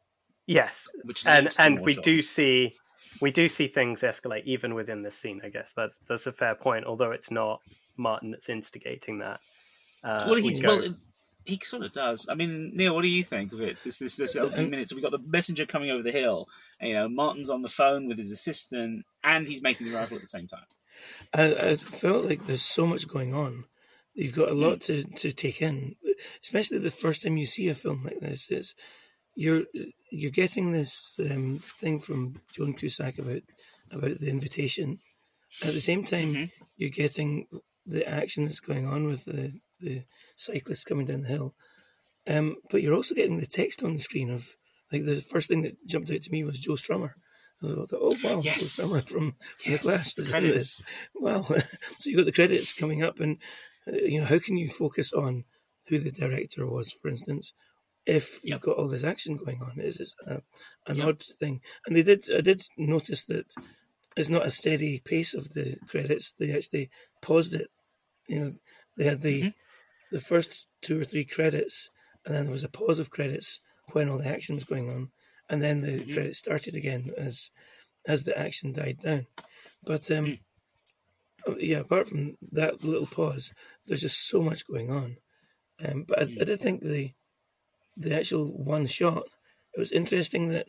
Yes, 0.46 0.88
which 1.04 1.26
and 1.26 1.48
and 1.58 1.80
we 1.80 1.94
shots. 1.94 2.04
do 2.04 2.16
see 2.16 2.74
we 3.20 3.30
do 3.30 3.48
see 3.48 3.68
things 3.68 4.00
escalate 4.00 4.44
even 4.44 4.74
within 4.74 5.02
the 5.02 5.10
scene. 5.12 5.40
I 5.44 5.50
guess 5.50 5.72
that's 5.76 5.98
that's 6.08 6.26
a 6.26 6.32
fair 6.32 6.54
point. 6.54 6.86
Although 6.86 7.12
it's 7.12 7.30
not 7.30 7.60
Martin 7.96 8.30
that's 8.30 8.48
instigating 8.48 9.18
that. 9.18 9.40
Uh, 10.02 10.24
well, 10.26 10.36
he, 10.36 10.62
well, 10.64 10.94
he 11.44 11.60
sort 11.62 11.84
of 11.84 11.92
does. 11.92 12.26
I 12.28 12.34
mean, 12.34 12.72
Neil, 12.74 12.94
what 12.94 13.02
do 13.02 13.08
you 13.08 13.24
think 13.24 13.52
of 13.52 13.60
it? 13.60 13.78
This 13.84 13.98
this 13.98 14.16
this 14.16 14.36
opening 14.36 14.70
minute. 14.70 14.88
So 14.88 14.96
we 14.96 15.02
got 15.02 15.12
the 15.12 15.18
messenger 15.18 15.66
coming 15.66 15.90
over 15.90 16.02
the 16.02 16.12
hill. 16.12 16.48
And, 16.80 16.88
you 16.88 16.94
know, 16.96 17.08
Martin's 17.08 17.50
on 17.50 17.62
the 17.62 17.68
phone 17.68 18.06
with 18.06 18.18
his 18.18 18.30
assistant, 18.30 19.04
and 19.22 19.46
he's 19.46 19.62
making 19.62 19.86
the 19.88 19.94
rifle 19.94 20.16
at 20.16 20.22
the 20.22 20.28
same 20.28 20.46
time. 20.46 20.66
I, 21.32 21.70
I 21.70 21.76
felt 21.76 22.24
like 22.26 22.46
there's 22.46 22.62
so 22.62 22.86
much 22.86 23.08
going 23.08 23.34
on. 23.34 23.64
You've 24.14 24.34
got 24.34 24.50
a 24.50 24.54
lot 24.54 24.80
to, 24.82 25.04
to 25.04 25.32
take 25.32 25.62
in, 25.62 25.96
especially 26.42 26.78
the 26.78 26.90
first 26.90 27.22
time 27.22 27.36
you 27.36 27.46
see 27.46 27.68
a 27.68 27.74
film 27.74 28.04
like 28.04 28.20
this. 28.20 28.50
Is 28.50 28.74
you're 29.36 29.64
you're 30.10 30.30
getting 30.30 30.72
this 30.72 31.18
um, 31.30 31.60
thing 31.62 32.00
from 32.00 32.40
Joan 32.52 32.74
Cusack 32.74 33.18
about 33.18 33.42
about 33.92 34.18
the 34.18 34.30
invitation. 34.30 34.98
At 35.64 35.72
the 35.72 35.80
same 35.80 36.04
time, 36.04 36.34
mm-hmm. 36.34 36.44
you're 36.76 36.90
getting 36.90 37.46
the 37.86 38.06
action 38.06 38.44
that's 38.44 38.60
going 38.60 38.86
on 38.86 39.06
with 39.06 39.24
the 39.24 39.52
the 39.80 40.02
cyclists 40.36 40.84
coming 40.84 41.06
down 41.06 41.22
the 41.22 41.28
hill. 41.28 41.54
Um, 42.28 42.56
but 42.70 42.82
you're 42.82 42.94
also 42.94 43.14
getting 43.14 43.40
the 43.40 43.46
text 43.46 43.82
on 43.82 43.94
the 43.94 44.00
screen 44.00 44.30
of 44.30 44.56
like 44.92 45.04
the 45.04 45.20
first 45.20 45.48
thing 45.48 45.62
that 45.62 45.86
jumped 45.86 46.10
out 46.10 46.22
to 46.22 46.32
me 46.32 46.44
was 46.44 46.60
Joe 46.60 46.72
Strummer. 46.72 47.12
I 47.62 47.84
thought, 47.84 48.00
oh 48.00 48.16
wow, 48.24 48.40
yes. 48.42 48.80
Strummer 48.80 49.06
from, 49.06 49.34
from 49.58 49.72
yes. 49.72 50.14
the 50.14 50.22
Clash. 50.22 50.30
Credits. 50.30 50.82
Well, 51.14 51.44
so 51.98 52.10
you 52.10 52.16
got 52.16 52.26
the 52.26 52.32
credits 52.32 52.72
coming 52.72 53.02
up, 53.02 53.20
and 53.20 53.38
uh, 53.86 53.96
you 53.96 54.20
know 54.20 54.26
how 54.26 54.38
can 54.38 54.56
you 54.56 54.68
focus 54.68 55.12
on 55.12 55.44
who 55.88 55.98
the 55.98 56.10
director 56.10 56.66
was, 56.66 56.92
for 56.92 57.08
instance, 57.08 57.52
if 58.06 58.40
you've 58.42 58.60
got 58.60 58.76
all 58.76 58.88
this 58.88 59.04
action 59.04 59.36
going 59.36 59.60
on? 59.62 59.72
It's 59.76 60.14
a, 60.26 60.42
an 60.86 60.96
yep. 60.96 61.06
odd 61.06 61.22
thing. 61.22 61.60
And 61.86 61.94
they 61.94 62.02
did. 62.02 62.24
I 62.34 62.40
did 62.40 62.62
notice 62.76 63.24
that 63.24 63.52
it's 64.16 64.30
not 64.30 64.46
a 64.46 64.50
steady 64.50 65.00
pace 65.04 65.34
of 65.34 65.54
the 65.54 65.76
credits. 65.88 66.32
They 66.32 66.52
actually 66.52 66.90
paused 67.20 67.54
it. 67.54 67.68
You 68.26 68.40
know, 68.40 68.52
they 68.96 69.04
had 69.04 69.20
the 69.20 69.40
mm-hmm 69.40 69.48
the 70.10 70.20
first 70.20 70.66
two 70.82 71.00
or 71.00 71.04
three 71.04 71.24
credits, 71.24 71.90
and 72.26 72.34
then 72.34 72.44
there 72.44 72.52
was 72.52 72.64
a 72.64 72.68
pause 72.68 72.98
of 72.98 73.10
credits 73.10 73.60
when 73.92 74.08
all 74.08 74.18
the 74.18 74.28
action 74.28 74.54
was 74.54 74.64
going 74.64 74.88
on, 74.90 75.10
and 75.50 75.60
then 75.60 75.82
the 75.82 76.00
mm-hmm. 76.00 76.14
credits 76.14 76.38
started 76.38 76.74
again 76.74 77.12
as 77.18 77.50
as 78.06 78.24
the 78.24 78.38
action 78.38 78.72
died 78.72 79.00
down. 79.00 79.26
But 79.84 80.10
um, 80.10 80.38
mm. 81.46 81.56
yeah, 81.58 81.78
apart 81.78 82.08
from 82.08 82.38
that 82.52 82.82
little 82.82 83.06
pause, 83.06 83.52
there's 83.86 84.02
just 84.02 84.26
so 84.26 84.40
much 84.40 84.66
going 84.66 84.90
on. 84.90 85.16
Um, 85.84 86.04
but 86.06 86.20
I, 86.20 86.22
I 86.40 86.44
did 86.44 86.60
think 86.60 86.82
the 86.82 87.12
the 87.96 88.16
actual 88.16 88.46
one 88.46 88.86
shot. 88.86 89.24
It 89.74 89.80
was 89.80 89.92
interesting 89.92 90.48
that 90.48 90.68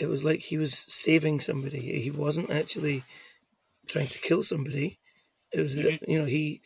it 0.00 0.06
was 0.06 0.24
like 0.24 0.40
he 0.40 0.58
was 0.58 0.74
saving 0.74 1.40
somebody. 1.40 2.00
He 2.00 2.10
wasn't 2.10 2.50
actually 2.50 3.02
trying 3.86 4.08
to 4.08 4.18
kill 4.18 4.42
somebody. 4.42 4.98
It 5.52 5.60
was 5.60 5.76
mm-hmm. 5.76 6.10
you 6.10 6.18
know 6.20 6.26
he 6.26 6.60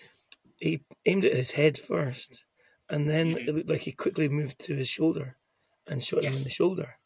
he 0.57 0.83
aimed 1.07 1.25
at 1.25 1.37
his 1.37 1.53
head 1.53 1.79
first, 1.79 2.45
and 2.91 3.09
then 3.09 3.35
mm-hmm. 3.35 3.49
it 3.49 3.55
looked 3.55 3.71
like 3.71 3.83
he 3.83 3.93
quickly 3.93 4.29
moved 4.29 4.59
to 4.61 4.75
his 4.75 4.89
shoulder 4.89 5.37
and 5.87 6.03
shot 6.03 6.23
yes. 6.23 6.35
him 6.35 6.41
in 6.41 6.45
the 6.45 6.51
shoulder, 6.51 6.98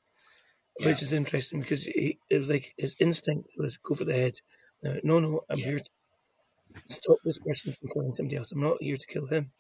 yeah. 0.83 0.89
which 0.89 1.03
is 1.03 1.13
interesting 1.13 1.61
because 1.61 1.85
he, 1.85 2.19
it 2.31 2.39
was 2.39 2.51
like 2.51 2.75
his 2.77 2.97
instinct 2.99 3.55
was 3.57 3.77
go 3.77 3.95
for 3.95 4.05
the 4.05 4.15
head. 4.15 4.41
No, 4.83 4.99
no, 5.05 5.21
no 5.21 5.41
I'm 5.49 5.59
yeah. 5.59 5.67
here 5.67 5.79
to 5.79 5.91
stop 6.87 7.19
this 7.25 7.39
person 7.39 7.73
from 7.73 7.91
killing 7.91 8.15
somebody 8.15 8.37
else. 8.37 8.53
I'm 8.53 8.61
not 8.61 8.83
here 8.83 8.97
to 8.97 9.07
kill 9.07 9.27
him. 9.27 9.53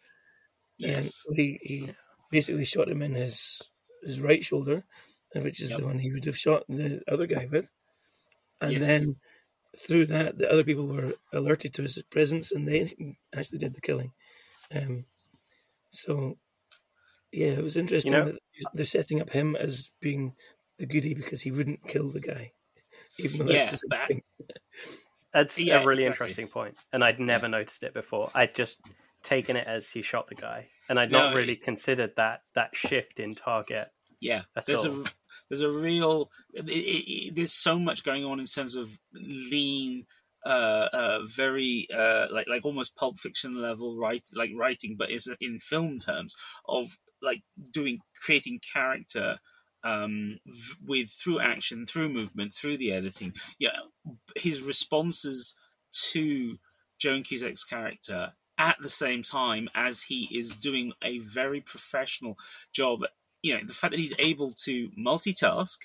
Yes, 0.78 1.22
and 1.26 1.36
he 1.36 1.58
he 1.62 1.90
basically 2.30 2.64
shot 2.64 2.88
him 2.88 3.02
in 3.02 3.14
his 3.14 3.62
his 4.02 4.20
right 4.20 4.44
shoulder, 4.44 4.84
which 5.34 5.60
is 5.60 5.70
yep. 5.70 5.80
the 5.80 5.86
one 5.86 5.98
he 5.98 6.12
would 6.12 6.24
have 6.24 6.38
shot 6.38 6.64
the 6.68 7.02
other 7.06 7.26
guy 7.26 7.48
with, 7.50 7.72
and 8.60 8.72
yes. 8.72 8.86
then 8.86 9.16
through 9.76 10.06
that, 10.06 10.38
the 10.38 10.50
other 10.50 10.64
people 10.64 10.86
were 10.86 11.14
alerted 11.32 11.72
to 11.74 11.82
his 11.82 12.02
presence, 12.10 12.52
and 12.52 12.68
they 12.68 12.92
actually 13.34 13.58
did 13.58 13.74
the 13.74 13.80
killing. 13.80 14.12
Um, 14.74 15.04
so, 15.90 16.38
yeah, 17.32 17.52
it 17.52 17.64
was 17.64 17.76
interesting 17.76 18.12
you 18.12 18.18
know, 18.18 18.24
that 18.26 18.40
they're 18.74 18.84
setting 18.84 19.20
up 19.20 19.30
him 19.30 19.56
as 19.56 19.92
being 20.00 20.34
the 20.82 20.86
goody 20.86 21.14
because 21.14 21.40
he 21.40 21.52
wouldn't 21.52 21.86
kill 21.86 22.10
the 22.10 22.20
guy, 22.20 22.52
even 23.18 23.46
though 23.46 23.52
yeah, 23.52 23.66
that's 23.66 23.82
that, 23.88 24.10
That's 25.32 25.58
yeah, 25.58 25.76
a 25.82 25.86
really 25.86 26.02
exactly. 26.02 26.06
interesting 26.26 26.48
point, 26.48 26.74
and 26.92 27.04
I'd 27.04 27.20
never 27.20 27.46
yeah. 27.46 27.52
noticed 27.52 27.84
it 27.84 27.94
before. 27.94 28.30
I'd 28.34 28.54
just 28.54 28.80
taken 29.22 29.56
it 29.56 29.66
as 29.68 29.88
he 29.88 30.02
shot 30.02 30.28
the 30.28 30.34
guy, 30.34 30.66
and 30.88 30.98
I'd 30.98 31.12
no, 31.12 31.26
not 31.26 31.36
really 31.36 31.54
he, 31.54 31.56
considered 31.56 32.14
that 32.16 32.40
that 32.56 32.74
shift 32.74 33.20
in 33.20 33.36
target. 33.36 33.88
Yeah, 34.20 34.42
there's 34.66 34.84
all. 34.84 35.02
a 35.02 35.04
there's 35.48 35.60
a 35.60 35.70
real 35.70 36.30
it, 36.52 36.68
it, 36.68 37.34
there's 37.36 37.52
so 37.52 37.78
much 37.78 38.02
going 38.02 38.24
on 38.24 38.40
in 38.40 38.46
terms 38.46 38.74
of 38.74 38.98
lean 39.14 40.04
uh, 40.44 40.88
uh, 40.92 41.18
very 41.24 41.86
uh, 41.94 42.26
like 42.32 42.48
like 42.48 42.64
almost 42.64 42.96
pulp 42.96 43.20
fiction 43.20 43.54
level 43.54 43.96
right 43.96 44.28
like 44.34 44.50
writing 44.56 44.96
but 44.98 45.12
is 45.12 45.30
in 45.40 45.60
film 45.60 46.00
terms 46.00 46.34
of 46.66 46.98
like 47.22 47.42
doing 47.70 48.00
creating 48.20 48.60
character 48.72 49.38
um, 49.84 50.38
with 50.84 51.10
through 51.10 51.40
action 51.40 51.86
through 51.86 52.08
movement 52.08 52.54
through 52.54 52.76
the 52.76 52.92
editing. 52.92 53.34
Yeah 53.58 53.70
his 54.36 54.62
responses 54.62 55.54
to 56.10 56.58
Joan 56.98 57.22
Cusack's 57.22 57.64
character 57.64 58.32
at 58.58 58.76
the 58.80 58.88
same 58.88 59.22
time 59.22 59.68
as 59.74 60.02
he 60.02 60.28
is 60.30 60.54
doing 60.54 60.92
a 61.02 61.18
very 61.18 61.60
professional 61.60 62.36
job 62.72 63.00
you 63.42 63.54
know 63.54 63.60
the 63.66 63.74
fact 63.74 63.92
that 63.92 64.00
he's 64.00 64.14
able 64.18 64.50
to 64.52 64.88
multitask 64.98 65.78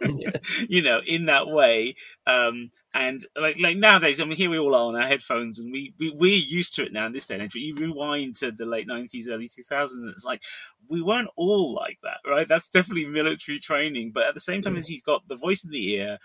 you 0.68 0.82
know 0.82 1.00
in 1.06 1.26
that 1.26 1.46
way 1.46 1.94
um 2.26 2.70
and 2.94 3.26
like 3.36 3.58
like 3.60 3.76
nowadays 3.76 4.20
i 4.20 4.24
mean 4.24 4.36
here 4.36 4.50
we 4.50 4.58
all 4.58 4.74
are 4.74 4.88
on 4.88 4.96
our 4.96 5.06
headphones 5.06 5.58
and 5.58 5.72
we, 5.72 5.94
we 5.98 6.10
we're 6.10 6.36
used 6.36 6.74
to 6.74 6.84
it 6.84 6.92
now 6.92 7.06
in 7.06 7.12
this 7.12 7.26
day 7.26 7.34
and 7.34 7.44
age 7.44 7.52
but 7.52 7.62
you 7.62 7.74
rewind 7.76 8.34
to 8.34 8.50
the 8.50 8.66
late 8.66 8.88
90s 8.88 9.30
early 9.30 9.48
2000s 9.48 10.10
it's 10.10 10.24
like 10.24 10.42
we 10.88 11.00
weren't 11.00 11.30
all 11.36 11.72
like 11.72 11.98
that 12.02 12.18
right? 12.28 12.48
That's 12.48 12.68
definitely 12.68 13.06
military 13.06 13.60
training 13.60 14.10
but 14.12 14.26
at 14.26 14.34
the 14.34 14.40
same 14.40 14.60
time 14.62 14.76
as 14.76 14.88
he's 14.88 15.02
got 15.02 15.26
the 15.28 15.36
voice 15.36 15.64
in 15.64 15.70
the 15.70 15.90
ear 15.92 16.18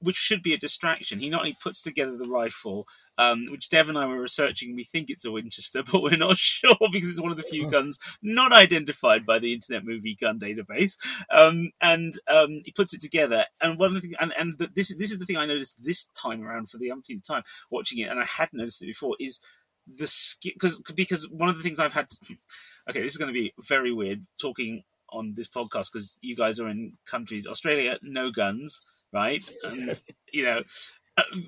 which 0.00 0.16
should 0.16 0.42
be 0.42 0.54
a 0.54 0.58
distraction. 0.58 1.20
He 1.20 1.28
not 1.28 1.40
only 1.40 1.56
puts 1.60 1.82
together 1.82 2.16
the 2.16 2.28
rifle, 2.28 2.86
um, 3.18 3.46
which 3.50 3.68
Dev 3.68 3.88
and 3.88 3.98
I 3.98 4.06
were 4.06 4.20
researching, 4.20 4.74
we 4.74 4.84
think 4.84 5.10
it's 5.10 5.24
a 5.24 5.30
Winchester, 5.30 5.82
but 5.90 6.02
we're 6.02 6.16
not 6.16 6.38
sure 6.38 6.76
because 6.92 7.08
it's 7.08 7.20
one 7.20 7.30
of 7.30 7.36
the 7.36 7.42
few 7.42 7.70
guns 7.70 7.98
not 8.22 8.52
identified 8.52 9.26
by 9.26 9.38
the 9.38 9.52
Internet 9.52 9.84
Movie 9.84 10.14
Gun 10.14 10.38
Database. 10.40 10.96
Um, 11.30 11.70
and 11.80 12.18
um, 12.28 12.62
he 12.64 12.72
puts 12.72 12.94
it 12.94 13.00
together. 13.00 13.44
And 13.60 13.78
one 13.78 13.88
of 13.88 13.94
the 13.94 14.00
things, 14.00 14.16
and, 14.20 14.32
and 14.38 14.56
the, 14.58 14.70
this 14.74 14.94
this 14.96 15.12
is 15.12 15.18
the 15.18 15.26
thing 15.26 15.36
I 15.36 15.46
noticed 15.46 15.82
this 15.82 16.06
time 16.06 16.42
around 16.42 16.70
for 16.70 16.78
the 16.78 16.90
umpteenth 16.90 17.24
time 17.24 17.42
watching 17.70 17.98
it, 17.98 18.10
and 18.10 18.18
I 18.18 18.24
hadn't 18.24 18.58
noticed 18.58 18.82
it 18.82 18.86
before, 18.86 19.16
is 19.20 19.40
the 19.86 20.06
skill 20.06 20.52
because 20.54 20.80
because 20.94 21.28
one 21.28 21.48
of 21.48 21.56
the 21.56 21.62
things 21.62 21.80
I've 21.80 21.92
had. 21.92 22.10
To, 22.10 22.16
okay, 22.90 23.02
this 23.02 23.12
is 23.12 23.18
going 23.18 23.32
to 23.32 23.38
be 23.38 23.52
very 23.68 23.92
weird 23.92 24.26
talking 24.40 24.82
on 25.12 25.34
this 25.34 25.48
podcast 25.48 25.92
because 25.92 26.18
you 26.20 26.36
guys 26.36 26.60
are 26.60 26.68
in 26.68 26.94
countries 27.06 27.46
Australia, 27.46 27.98
no 28.02 28.30
guns, 28.30 28.80
right? 29.12 29.42
And 29.64 30.00
you 30.32 30.44
know, 30.44 30.62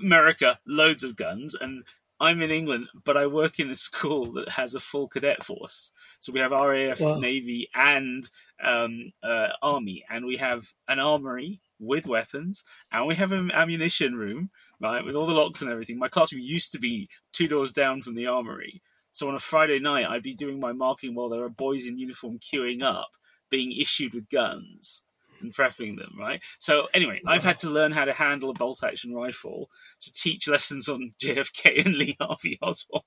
America, 0.03 0.59
loads 0.67 1.05
of 1.05 1.17
guns, 1.17 1.55
and 1.55 1.85
I'm 2.21 2.41
in 2.41 2.53
England, 2.53 2.87
but 3.05 3.17
I 3.17 3.27
work 3.27 3.59
in 3.59 3.71
a 3.71 3.75
school 3.75 4.33
that 4.35 4.51
has 4.51 4.77
a 4.77 4.81
full 4.81 5.09
cadet 5.09 5.43
force. 5.43 5.91
So 6.21 6.33
we 6.33 6.39
have 6.39 6.53
RAF, 6.53 7.01
wow. 7.01 7.19
Navy, 7.19 7.69
and 7.75 8.23
um, 8.63 9.13
uh, 9.25 9.49
Army, 9.61 10.05
and 10.09 10.25
we 10.25 10.37
have 10.37 10.73
an 10.87 11.01
armory 11.01 11.61
with 11.81 12.07
weapons, 12.07 12.63
and 12.93 13.09
we 13.09 13.17
have 13.17 13.33
an 13.33 13.51
ammunition 13.51 14.15
room, 14.15 14.51
right, 14.81 15.05
with 15.05 15.17
all 15.17 15.27
the 15.27 15.35
locks 15.35 15.63
and 15.63 15.71
everything. 15.71 15.99
My 15.99 16.09
classroom 16.09 16.43
used 16.43 16.71
to 16.73 16.79
be 16.79 17.09
two 17.33 17.49
doors 17.49 17.73
down 17.73 18.03
from 18.03 18.15
the 18.15 18.29
armory. 18.29 18.83
So 19.11 19.29
on 19.29 19.35
a 19.35 19.41
Friday 19.41 19.81
night, 19.81 20.07
I'd 20.09 20.23
be 20.23 20.35
doing 20.35 20.61
my 20.61 20.73
marking 20.73 21.15
while 21.15 21.29
there 21.29 21.43
are 21.43 21.51
boys 21.51 21.87
in 21.87 21.99
uniform 21.99 22.39
queuing 22.39 22.83
up, 22.83 23.11
being 23.51 23.73
issued 23.73 24.15
with 24.15 24.31
guns 24.31 25.03
and 25.43 25.55
prepping 25.55 25.97
them, 25.97 26.15
right? 26.19 26.43
So 26.59 26.89
anyway, 26.95 27.21
I've 27.27 27.45
had 27.45 27.59
to 27.61 27.71
learn 27.71 27.93
how 27.93 28.05
to 28.05 28.13
handle 28.13 28.51
a 28.51 28.55
bolt 28.55 28.83
action 28.83 29.15
rifle 29.15 29.69
to 30.01 30.13
teach 30.13 30.49
lessons 30.49 30.89
on 30.89 31.15
JFK 31.23 31.85
and 31.87 31.95
Lee 31.95 32.17
Harvey 32.21 32.59
Oswald. 32.63 33.05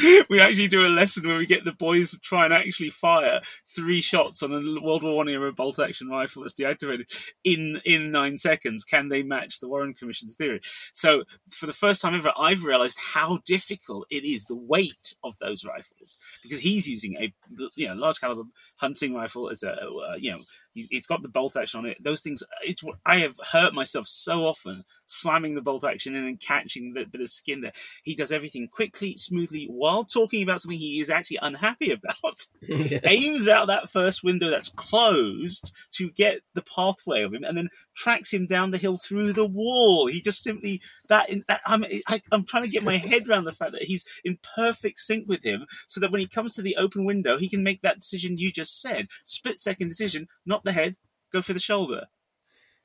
we 0.30 0.40
actually 0.40 0.68
do 0.68 0.86
a 0.86 0.88
lesson 0.88 1.26
where 1.26 1.38
we 1.38 1.46
get 1.46 1.64
the 1.64 1.72
boys 1.72 2.10
to 2.10 2.20
try 2.20 2.44
and 2.44 2.54
actually 2.54 2.90
fire 2.90 3.40
three 3.74 4.00
shots 4.00 4.42
on 4.42 4.52
a 4.52 4.80
World 4.80 5.02
War 5.02 5.16
One 5.16 5.28
era 5.28 5.52
bolt 5.52 5.78
action 5.78 6.08
rifle 6.08 6.42
that's 6.42 6.54
deactivated 6.54 7.04
in 7.44 7.80
in 7.84 8.10
nine 8.10 8.38
seconds. 8.38 8.84
Can 8.84 9.08
they 9.08 9.22
match 9.22 9.60
the 9.60 9.68
Warren 9.68 9.94
Commission's 9.94 10.34
theory? 10.34 10.60
So 10.92 11.24
for 11.50 11.66
the 11.66 11.72
first 11.72 12.00
time 12.00 12.14
ever, 12.14 12.32
I've 12.38 12.64
realised 12.64 12.98
how 12.98 13.40
difficult 13.46 14.06
it 14.10 14.24
is 14.24 14.44
the 14.44 14.56
weight 14.56 15.14
of 15.24 15.34
those 15.40 15.64
rifles 15.64 16.18
because 16.42 16.60
he's 16.60 16.88
using 16.88 17.16
a 17.16 17.32
you 17.74 17.88
know 17.88 17.94
large 17.94 18.20
caliber 18.20 18.42
hunting 18.76 19.14
rifle 19.14 19.50
as 19.50 19.62
a 19.62 19.72
uh, 19.72 20.16
you 20.18 20.30
know 20.30 20.40
it's 20.74 21.06
got 21.06 21.22
the 21.22 21.28
bolt 21.28 21.41
action 21.56 21.80
on 21.80 21.86
it. 21.86 22.02
Those 22.02 22.20
things, 22.20 22.42
it's 22.62 22.82
what 22.82 22.96
I 23.04 23.18
have 23.18 23.34
hurt 23.52 23.74
myself 23.74 24.06
so 24.06 24.46
often 24.46 24.84
slamming 25.06 25.54
the 25.54 25.60
bolt 25.60 25.84
action 25.84 26.14
in 26.14 26.24
and 26.24 26.40
catching 26.40 26.94
the 26.94 27.04
bit 27.04 27.20
of 27.20 27.28
skin 27.28 27.60
there. 27.60 27.72
He 28.02 28.14
does 28.14 28.32
everything 28.32 28.68
quickly, 28.68 29.16
smoothly, 29.16 29.66
while 29.70 30.04
talking 30.04 30.42
about 30.42 30.60
something 30.60 30.78
he 30.78 31.00
is 31.00 31.10
actually 31.10 31.38
unhappy 31.42 31.92
about. 31.92 32.46
yeah. 32.62 32.98
Aims 33.04 33.48
out 33.48 33.66
that 33.66 33.90
first 33.90 34.24
window 34.24 34.50
that's 34.50 34.70
closed 34.70 35.72
to 35.92 36.10
get 36.10 36.40
the 36.54 36.62
pathway 36.62 37.22
of 37.22 37.34
him, 37.34 37.44
and 37.44 37.56
then 37.56 37.68
tracks 37.94 38.32
him 38.32 38.46
down 38.46 38.70
the 38.70 38.78
hill 38.78 38.96
through 38.96 39.32
the 39.32 39.46
wall. 39.46 40.06
He 40.06 40.20
just 40.20 40.42
simply 40.42 40.80
that, 41.08 41.30
that 41.48 41.60
I'm 41.66 41.84
I, 42.08 42.22
am 42.32 42.44
trying 42.44 42.64
to 42.64 42.70
get 42.70 42.82
my 42.82 42.96
head 42.96 43.28
around 43.28 43.44
the 43.44 43.52
fact 43.52 43.72
that 43.72 43.82
he's 43.82 44.04
in 44.24 44.38
perfect 44.56 44.98
sync 44.98 45.28
with 45.28 45.44
him, 45.44 45.66
so 45.86 46.00
that 46.00 46.10
when 46.10 46.20
he 46.20 46.26
comes 46.26 46.54
to 46.54 46.62
the 46.62 46.76
open 46.76 47.04
window, 47.04 47.38
he 47.38 47.48
can 47.48 47.62
make 47.62 47.82
that 47.82 48.00
decision 48.00 48.38
you 48.38 48.50
just 48.50 48.80
said, 48.80 49.08
split 49.24 49.58
second 49.58 49.88
decision, 49.88 50.28
not 50.46 50.64
the 50.64 50.72
head, 50.72 50.96
go 51.32 51.42
for 51.42 51.52
the 51.52 51.58
shoulder. 51.58 52.06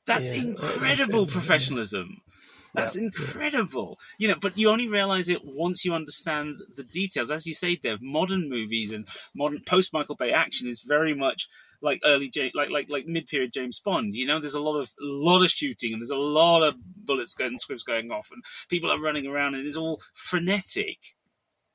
That's 0.05 0.35
yeah. 0.35 0.49
incredible 0.49 1.25
professionalism. 1.27 2.21
That's 2.73 2.95
yeah. 2.95 3.03
incredible. 3.03 3.99
You 4.17 4.29
know, 4.29 4.35
but 4.39 4.57
you 4.57 4.69
only 4.69 4.87
realize 4.87 5.29
it 5.29 5.41
once 5.43 5.83
you 5.83 5.93
understand 5.93 6.59
the 6.75 6.83
details. 6.83 7.31
As 7.31 7.45
you 7.45 7.53
say, 7.53 7.75
Dev, 7.75 8.01
modern 8.01 8.49
movies 8.49 8.93
and 8.93 9.07
modern 9.35 9.61
post 9.65 9.93
Michael 9.93 10.15
Bay 10.15 10.31
action 10.31 10.67
is 10.67 10.81
very 10.81 11.13
much 11.13 11.47
like 11.81 11.99
early 12.05 12.31
like 12.53 12.69
like 12.69 12.87
like 12.89 13.05
mid 13.05 13.27
period 13.27 13.53
James 13.53 13.79
Bond. 13.79 14.15
You 14.15 14.25
know, 14.25 14.39
there's 14.39 14.53
a 14.53 14.59
lot 14.59 14.79
of 14.79 14.87
a 15.01 15.05
lot 15.05 15.43
of 15.43 15.49
shooting 15.49 15.93
and 15.93 16.01
there's 16.01 16.09
a 16.09 16.15
lot 16.15 16.63
of 16.63 16.75
bullets 16.95 17.33
going, 17.33 17.57
squibs 17.57 17.83
going 17.83 18.11
off, 18.11 18.29
and 18.31 18.43
people 18.69 18.91
are 18.91 18.99
running 18.99 19.27
around, 19.27 19.55
and 19.55 19.65
it's 19.65 19.77
all 19.77 20.01
frenetic. 20.13 20.97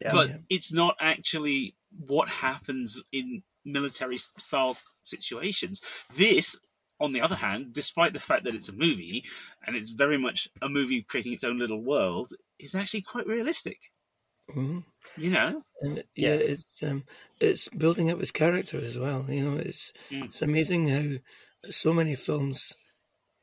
Yeah, 0.00 0.12
but 0.12 0.28
yeah. 0.28 0.36
it's 0.48 0.72
not 0.72 0.96
actually 1.00 1.76
what 2.06 2.28
happens 2.28 3.00
in 3.12 3.42
military 3.64 4.18
style 4.18 4.76
situations. 5.02 5.80
This, 6.16 6.58
on 7.00 7.12
the 7.12 7.20
other 7.20 7.36
hand, 7.36 7.72
despite 7.72 8.12
the 8.12 8.20
fact 8.20 8.44
that 8.44 8.54
it's 8.54 8.68
a 8.68 8.72
movie 8.72 9.24
and 9.66 9.76
it's 9.76 9.90
very 9.90 10.18
much 10.18 10.48
a 10.60 10.68
movie 10.68 11.02
creating 11.02 11.32
its 11.32 11.44
own 11.44 11.58
little 11.58 11.82
world, 11.82 12.32
is 12.58 12.74
actually 12.74 13.02
quite 13.02 13.26
realistic. 13.26 13.90
Mm-hmm. 14.50 14.80
You 15.16 15.30
know, 15.30 15.62
and 15.82 15.96
yeah, 16.14 16.28
yeah, 16.28 16.34
it's 16.34 16.82
um, 16.82 17.04
it's 17.40 17.68
building 17.68 18.10
up 18.10 18.20
his 18.20 18.32
character 18.32 18.78
as 18.78 18.98
well. 18.98 19.26
You 19.28 19.44
know, 19.44 19.56
it's 19.58 19.92
mm. 20.10 20.24
it's 20.24 20.42
amazing 20.42 20.88
how 20.88 21.70
so 21.70 21.92
many 21.92 22.14
films 22.14 22.76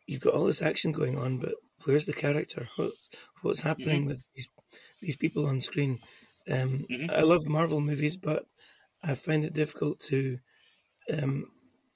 you've 0.08 0.22
got 0.22 0.34
all 0.34 0.46
this 0.46 0.62
action 0.62 0.92
going 0.92 1.18
on, 1.18 1.38
but 1.38 1.54
where's 1.86 2.06
the 2.06 2.14
character? 2.14 2.68
What, 2.76 2.92
what's 3.42 3.62
happening 3.62 4.02
mm-hmm. 4.02 4.10
with 4.10 4.30
these 4.36 4.50
these 5.02 5.16
people 5.16 5.46
on 5.46 5.62
screen? 5.62 6.00
Um, 6.50 6.86
mm-hmm. 6.90 7.12
I 7.12 7.22
love 7.22 7.48
Marvel 7.48 7.82
movies, 7.82 8.18
but 8.18 8.46
I 9.03 9.15
find 9.15 9.46
it 9.46 9.53
difficult 9.53 10.00
to 10.10 10.39
um, 11.12 11.51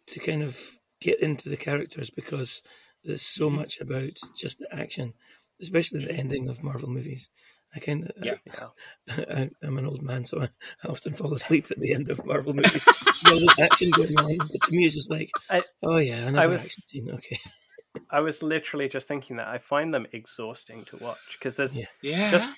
to 0.07 0.19
kind 0.19 0.43
of 0.43 0.79
get 1.01 1.19
into 1.22 1.50
the 1.50 1.57
characters 1.57 2.10
because 2.10 2.62
there's 3.03 3.22
so 3.22 3.50
much 3.50 3.79
about 3.79 4.12
just 4.38 4.60
the 4.60 4.74
action, 4.74 5.13
especially 5.62 6.05
the 6.05 6.13
ending 6.13 6.48
of 6.48 6.63
Marvel 6.63 6.89
movies. 6.89 7.29
I 7.75 7.79
kind 7.79 8.03
of, 8.03 8.12
yeah. 8.24 8.36
I, 9.10 9.50
am 9.63 9.77
an 9.79 9.88
old 9.88 10.03
man, 10.03 10.25
so 10.25 10.39
I, 10.39 10.50
I, 10.83 10.89
often 10.89 11.13
fall 11.13 11.33
asleep 11.33 11.72
at 11.72 11.79
the 11.79 11.93
end 11.93 12.10
of 12.12 12.24
Marvel 12.25 12.53
movies. 12.53 12.88
All 13.31 13.39
the 13.39 13.55
action 13.60 13.89
going 13.89 14.15
on, 14.17 14.38
but 14.38 14.62
to 14.62 14.72
me, 14.72 14.86
it's 14.86 14.93
just 14.93 15.10
like, 15.10 15.31
I, 15.50 15.63
oh 15.81 15.98
yeah, 15.98 16.27
another 16.27 16.51
was, 16.51 16.65
action 16.65 16.83
scene. 16.86 17.10
Okay. 17.12 17.39
I 18.12 18.19
was 18.19 18.43
literally 18.43 18.89
just 18.89 19.07
thinking 19.07 19.38
that 19.38 19.48
I 19.48 19.57
find 19.57 19.91
them 19.91 20.05
exhausting 20.13 20.86
to 20.86 20.98
watch 20.98 21.17
because 21.38 21.55
there's 21.55 21.75
yeah. 21.75 21.86
yeah. 22.03 22.31
Just, 22.31 22.53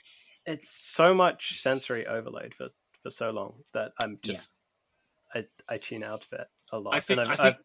it's 0.46 0.78
so 0.94 1.14
much 1.14 1.62
sensory 1.62 2.06
overload 2.06 2.54
for 2.58 2.70
for 3.06 3.12
so 3.12 3.30
long 3.30 3.54
that 3.76 3.92
I'm 4.00 4.18
just 4.24 4.50
yeah. 5.36 5.44
I 5.70 5.76
I 5.76 5.78
tune 5.78 6.04
out 6.04 6.26
of 6.26 6.40
it 6.40 6.48
a 6.72 6.80
lot. 6.80 6.96
I 6.96 7.00
think, 7.02 7.20
and 7.20 7.32
I've, 7.32 7.40
I 7.40 7.44
think, 7.44 7.58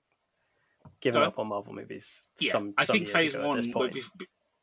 I've 0.85 1.01
given 1.01 1.23
up 1.23 1.39
on 1.39 1.47
Marvel 1.47 1.73
movies. 1.73 2.21
Yeah, 2.39 2.53
some, 2.53 2.75
I 2.77 2.85
some 2.85 2.95
think 2.95 3.09
Phase 3.09 3.35
One 3.35 3.73
But 3.73 3.97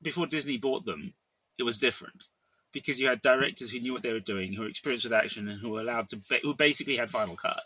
before 0.03 0.27
Disney 0.27 0.57
bought 0.57 0.86
them, 0.86 1.15
it 1.57 1.63
was 1.63 1.79
different 1.79 2.25
because 2.74 3.00
you 3.00 3.07
had 3.07 3.24
directors 3.24 3.72
who 3.72 3.79
knew 3.79 3.91
what 3.91 4.03
they 4.03 4.13
were 4.13 4.19
doing, 4.19 4.53
who 4.53 4.62
were 4.62 4.67
experienced 4.67 5.05
with 5.05 5.13
action, 5.13 5.48
and 5.48 5.60
who 5.60 5.72
were 5.72 5.81
allowed 5.81 6.10
to 6.10 6.22
who 6.43 6.53
basically 6.53 6.98
had 6.98 7.10
final 7.10 7.36
cut. 7.36 7.63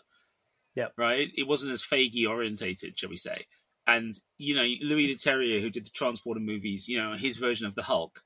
Yeah, 0.74 0.88
right. 0.96 1.30
It 1.36 1.46
wasn't 1.46 1.72
as 1.72 1.82
Feige 1.82 2.26
orientated, 2.26 2.98
shall 2.98 3.10
we 3.10 3.18
say? 3.18 3.44
And 3.86 4.18
you 4.38 4.54
know, 4.54 4.64
Louis 4.80 5.14
Leterrier, 5.14 5.60
who 5.60 5.68
did 5.68 5.84
the 5.84 5.90
Transporter 5.90 6.40
movies, 6.40 6.88
you 6.88 6.96
know, 6.96 7.12
his 7.12 7.36
version 7.36 7.66
of 7.66 7.74
the 7.74 7.82
Hulk 7.82 8.22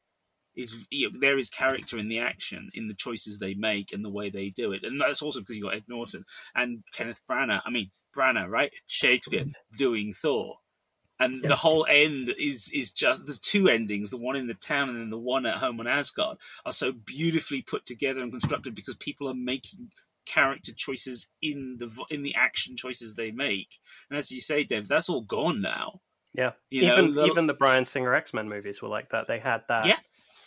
is 0.57 0.87
you 0.91 1.11
know, 1.11 1.19
there 1.21 1.39
is 1.39 1.51
character 1.51 1.99
in 1.99 2.09
the 2.09 2.19
action, 2.19 2.71
in 2.75 2.89
the 2.89 2.95
choices 2.95 3.39
they 3.39 3.55
make, 3.55 3.93
and 3.93 4.05
the 4.05 4.11
way 4.11 4.31
they 4.31 4.49
do 4.49 4.73
it, 4.73 4.83
and 4.83 5.01
that's 5.01 5.23
also 5.23 5.41
because 5.41 5.57
you 5.57 5.63
got 5.63 5.75
Ed 5.75 5.85
Norton 5.89 6.25
and 6.55 6.83
Kenneth 6.93 7.21
Branagh. 7.31 7.61
I 7.65 7.71
mean, 7.71 7.91
Branagh, 8.17 8.49
right? 8.49 8.73
Shakespeare 8.87 9.45
mm. 9.45 9.53
doing 9.77 10.13
Thor, 10.13 10.57
and 11.21 11.43
yeah. 11.43 11.49
the 11.49 11.57
whole 11.57 11.87
end 11.89 12.35
is 12.39 12.71
is 12.73 12.91
just 12.91 13.27
the 13.27 13.39
two 13.41 13.69
endings, 13.69 14.11
the 14.11 14.17
one 14.17 14.37
in 14.37 14.47
the 14.47 14.55
town 14.55 14.89
and 14.89 14.99
then 14.99 15.11
the 15.11 15.19
one 15.19 15.47
at 15.47 15.59
home 15.59 15.79
on 15.79 15.87
Asgard, 15.87 16.39
are 16.65 16.73
so 16.73 16.93
beautifully 16.93 17.63
put 17.63 17.85
together 17.85 18.21
and 18.21 18.33
constructed 18.33 18.75
because 18.75 18.97
people 18.97 19.29
are 19.29 19.35
making 19.35 19.91
character 20.25 20.73
choices 20.75 21.29
in 21.41 21.77
the 21.79 21.91
in 22.11 22.23
the 22.23 22.35
action 22.35 22.77
choices 22.77 23.15
they 23.15 23.31
make. 23.31 23.79
And 24.11 24.19
as 24.19 24.31
you 24.31 24.41
say, 24.41 24.65
Dev, 24.65 24.89
that's 24.89 25.09
all 25.09 25.23
gone 25.23 25.61
now. 25.61 26.01
Yeah, 26.33 26.53
you 26.71 26.83
even 26.83 27.15
know, 27.15 27.23
the, 27.23 27.31
even 27.31 27.47
the 27.47 27.55
Bryan 27.55 27.85
Singer 27.85 28.15
X 28.15 28.35
Men 28.35 28.49
movies 28.49 28.83
were 28.83 28.89
like 28.89 29.11
that. 29.11 29.27
They 29.27 29.39
had 29.39 29.63
that. 29.69 29.87
Yeah 29.87 29.97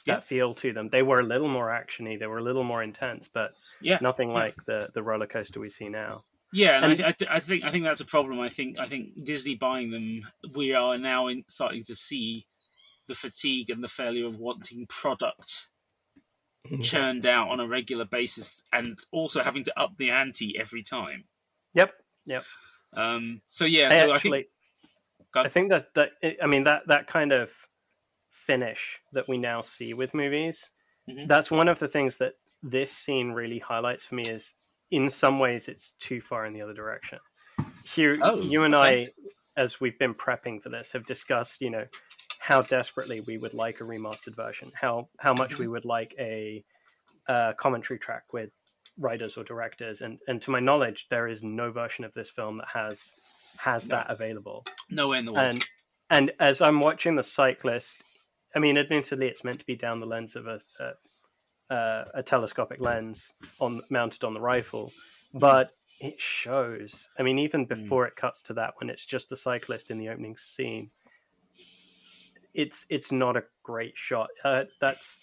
that 0.06 0.12
yeah. 0.12 0.20
feel 0.20 0.54
to 0.56 0.74
them. 0.74 0.90
They 0.92 1.02
were 1.02 1.20
a 1.20 1.26
little 1.26 1.48
more 1.48 1.68
actiony, 1.68 2.20
they 2.20 2.28
were 2.28 2.38
a 2.38 2.44
little 2.44 2.64
more 2.64 2.84
intense, 2.84 3.30
but 3.34 3.56
yeah, 3.82 4.00
nothing 4.02 4.30
like 4.30 4.56
the 4.66 4.90
the 4.94 5.04
roller 5.04 5.28
coaster 5.28 5.60
we 5.60 5.70
see 5.70 5.90
now. 5.90 6.24
Yeah, 6.52 6.84
and, 6.84 6.94
and 6.94 7.04
I, 7.04 7.08
I, 7.10 7.36
I, 7.36 7.40
think 7.40 7.64
I 7.64 7.70
think 7.70 7.84
that's 7.84 8.02
a 8.02 8.06
problem. 8.06 8.40
I 8.40 8.50
think 8.50 8.80
I 8.80 8.88
think 8.88 9.24
Disney 9.24 9.56
buying 9.56 9.92
them, 9.92 10.22
we 10.56 10.74
are 10.74 10.98
now 10.98 11.28
in, 11.28 11.44
starting 11.48 11.84
to 11.84 11.96
see 11.96 12.48
the 13.08 13.14
fatigue 13.14 13.70
and 13.70 13.84
the 13.84 13.88
failure 13.88 14.26
of 14.26 14.38
wanting 14.38 14.88
product 14.88 15.70
mm-hmm. 16.68 16.82
churned 16.82 17.26
out 17.26 17.50
on 17.50 17.60
a 17.60 17.68
regular 17.68 18.06
basis, 18.06 18.64
and 18.74 18.98
also 19.12 19.44
having 19.44 19.64
to 19.64 19.80
up 19.80 19.98
the 19.98 20.10
ante 20.10 20.58
every 20.60 20.84
time. 20.84 21.26
Yep. 21.76 21.94
Yep. 22.26 22.44
Um, 22.96 23.42
so 23.48 23.66
yeah, 23.66 23.92
so 23.92 24.14
actually, 24.14 24.48
I 25.36 25.44
think 25.44 25.46
I 25.46 25.50
think 25.50 25.70
that 25.70 25.94
that 25.94 26.10
I 26.42 26.48
mean 26.48 26.64
that 26.64 26.84
that 26.88 27.08
kind 27.08 27.32
of 27.32 27.50
finish 28.50 28.98
that 29.14 29.30
we 29.30 29.38
now 29.38 29.62
see 29.62 29.94
with 29.94 30.16
movies. 30.16 30.72
Mm-hmm. 31.08 31.28
That's 31.28 31.52
one 31.52 31.68
of 31.68 31.78
the 31.78 31.88
things 31.88 32.18
that 32.18 32.34
this 32.64 32.92
scene 32.92 33.30
really 33.30 33.60
highlights 33.60 34.06
for 34.06 34.16
me 34.16 34.24
is 34.24 34.56
in 34.90 35.12
some 35.12 35.38
ways 35.38 35.68
it's 35.68 35.94
too 36.00 36.20
far 36.20 36.48
in 36.48 36.54
the 36.54 36.64
other 36.64 36.74
direction. 36.74 37.20
Here, 37.84 38.18
oh, 38.24 38.42
you 38.42 38.64
and 38.64 38.74
okay. 38.74 39.08
I, 39.58 39.62
as 39.62 39.80
we've 39.80 40.00
been 40.00 40.16
prepping 40.16 40.64
for 40.64 40.70
this, 40.70 40.90
have 40.94 41.06
discussed, 41.06 41.62
you 41.62 41.70
know, 41.70 41.86
how 42.40 42.62
desperately 42.62 43.20
we 43.28 43.38
would 43.38 43.54
like 43.54 43.82
a 43.82 43.84
remastered 43.84 44.36
version, 44.36 44.72
how 44.74 45.10
how 45.20 45.34
much 45.34 45.60
we 45.60 45.68
would 45.68 45.86
like 45.86 46.16
a, 46.18 46.64
a 47.28 47.54
commentary 47.56 48.00
track 48.00 48.24
with 48.34 48.50
writers 48.98 49.38
or 49.38 49.44
directors, 49.44 50.02
and 50.02 50.18
and 50.28 50.42
to 50.42 50.50
my 50.50 50.60
knowledge, 50.60 51.06
there 51.12 51.28
is 51.28 51.44
no 51.44 51.72
version 51.72 52.04
of 52.04 52.14
this 52.16 52.30
film 52.30 52.58
that 52.58 52.70
has 52.74 53.14
has 53.60 53.88
No. 53.88 53.96
that 53.96 54.10
available. 54.10 54.66
Nowhere 54.90 55.20
in 55.20 55.26
the 55.26 55.34
world. 55.34 55.46
And 55.46 55.66
and 56.10 56.32
as 56.40 56.62
I'm 56.62 56.80
watching 56.80 57.16
the 57.16 57.24
cyclist, 57.24 57.98
I 58.56 58.60
mean, 58.60 58.78
admittedly, 58.78 59.28
it's 59.28 59.44
meant 59.44 59.60
to 59.60 59.66
be 59.66 59.76
down 59.76 60.00
the 60.00 60.06
lens 60.06 60.36
of 60.36 60.48
a 60.48 60.60
a, 60.80 61.74
uh, 61.74 62.06
a 62.16 62.24
telescopic 62.24 62.80
lens 62.80 63.32
on 63.60 63.82
mounted 63.90 64.24
on 64.24 64.34
the 64.34 64.42
rifle, 64.42 64.92
but 65.34 65.72
it 66.00 66.20
shows. 66.20 67.10
I 67.18 67.24
mean, 67.24 67.40
even 67.40 67.66
before 67.66 68.08
it 68.08 68.16
cuts 68.16 68.42
to 68.44 68.54
that, 68.54 68.74
when 68.80 68.90
it's 68.90 69.06
just 69.06 69.30
the 69.30 69.38
cyclist 69.38 69.92
in 69.92 70.00
the 70.00 70.10
opening 70.10 70.38
scene, 70.38 70.90
it's 72.54 72.86
it's 72.90 73.12
not 73.12 73.38
a 73.38 73.44
great 73.64 73.94
shot. 73.96 74.30
Uh, 74.44 74.64
that's 74.80 75.18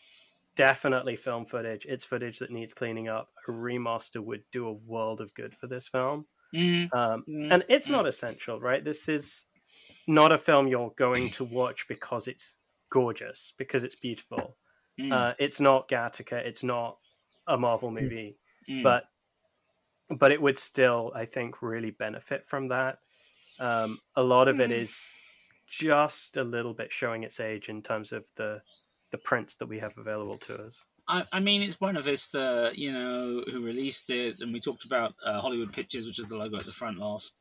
definitely 0.57 1.17
film 1.17 1.47
footage. 1.47 1.87
It's 1.89 2.05
footage 2.05 2.39
that 2.39 2.51
needs 2.51 2.75
cleaning 2.75 3.09
up. 3.09 3.29
A 3.47 3.51
remaster 3.51 4.21
would 4.21 4.43
do 4.53 4.69
a 4.69 4.73
world 4.73 5.21
of 5.21 5.33
good 5.35 5.55
for 5.55 5.67
this 5.67 5.89
film. 5.89 6.27
Mm, 6.55 6.89
Um, 6.95 7.25
mm, 7.29 7.53
and 7.53 7.65
it's 7.69 7.89
mm. 7.89 7.93
not 7.93 8.07
essential, 8.07 8.61
right? 8.61 8.85
This 8.85 9.09
is 9.09 9.45
not 10.07 10.33
a 10.33 10.39
film 10.39 10.69
you're 10.69 10.95
going 10.97 11.31
to 11.31 11.45
watch 11.45 11.87
because 11.89 12.29
it's 12.29 12.55
gorgeous, 12.91 13.53
because 13.59 13.85
it's 13.85 13.97
beautiful. 13.97 14.57
mm, 14.99 15.13
Uh, 15.13 15.35
it's 15.39 15.61
not 15.61 15.89
Gattaca, 15.89 16.35
it's 16.45 16.63
not 16.63 16.99
a 17.47 17.57
Marvel 17.57 17.91
movie, 17.91 18.39
mm. 18.69 18.83
but 18.83 19.05
but 20.19 20.31
it 20.31 20.41
would 20.41 20.59
still, 20.59 21.11
I 21.17 21.27
think, 21.27 21.63
really 21.63 21.91
benefit 21.91 22.47
from 22.49 22.69
that. 22.69 22.99
Um, 23.59 23.99
a 24.15 24.23
lot 24.23 24.47
of 24.49 24.61
it 24.61 24.71
Mm. 24.71 24.83
is 24.83 24.97
just 25.69 26.37
a 26.37 26.45
little 26.45 26.75
bit 26.75 26.93
showing 26.93 27.25
its 27.25 27.41
age 27.41 27.69
in 27.69 27.83
terms 27.83 28.13
of 28.13 28.25
the 28.37 28.63
the 29.11 29.19
prints 29.19 29.55
that 29.57 29.67
we 29.67 29.79
have 29.81 29.97
available 29.99 30.39
to 30.39 30.55
us. 30.67 30.85
I, 31.09 31.25
I 31.33 31.41
mean, 31.41 31.63
it's 31.63 31.77
Buena 31.77 32.01
Vista, 32.01 32.73
you 32.75 32.93
know, 32.93 33.43
who 33.51 33.63
released 33.63 34.11
it, 34.11 34.41
and 34.41 34.53
we 34.53 34.61
talked 34.61 34.85
about 34.85 35.15
uh, 35.25 35.41
Hollywood 35.41 35.73
Pictures, 35.73 36.07
which 36.07 36.19
is 36.19 36.27
the 36.27 36.37
logo 36.37 36.59
at 36.59 36.67
the 36.67 36.73
front 36.73 36.99
last 36.99 37.35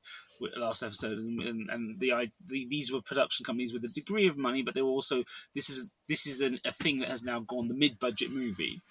last 0.58 0.84
episode, 0.84 1.18
and, 1.18 1.42
and, 1.42 1.70
and 1.70 2.00
the, 2.00 2.12
the 2.48 2.68
these 2.68 2.92
were 2.92 3.02
production 3.02 3.46
companies 3.46 3.74
with 3.74 3.84
a 3.86 3.90
degree 3.90 4.28
of 4.28 4.38
money, 4.38 4.62
but 4.62 4.76
they 4.76 4.82
were 4.82 4.90
also 4.90 5.24
this 5.56 5.70
is 5.70 5.90
this 6.08 6.28
is 6.28 6.42
an, 6.42 6.60
a 6.66 6.72
thing 6.72 7.00
that 7.00 7.10
has 7.10 7.24
now 7.24 7.40
gone 7.40 7.68
the 7.68 7.74
mid 7.74 7.98
budget 8.00 8.30
movie, 8.30 8.82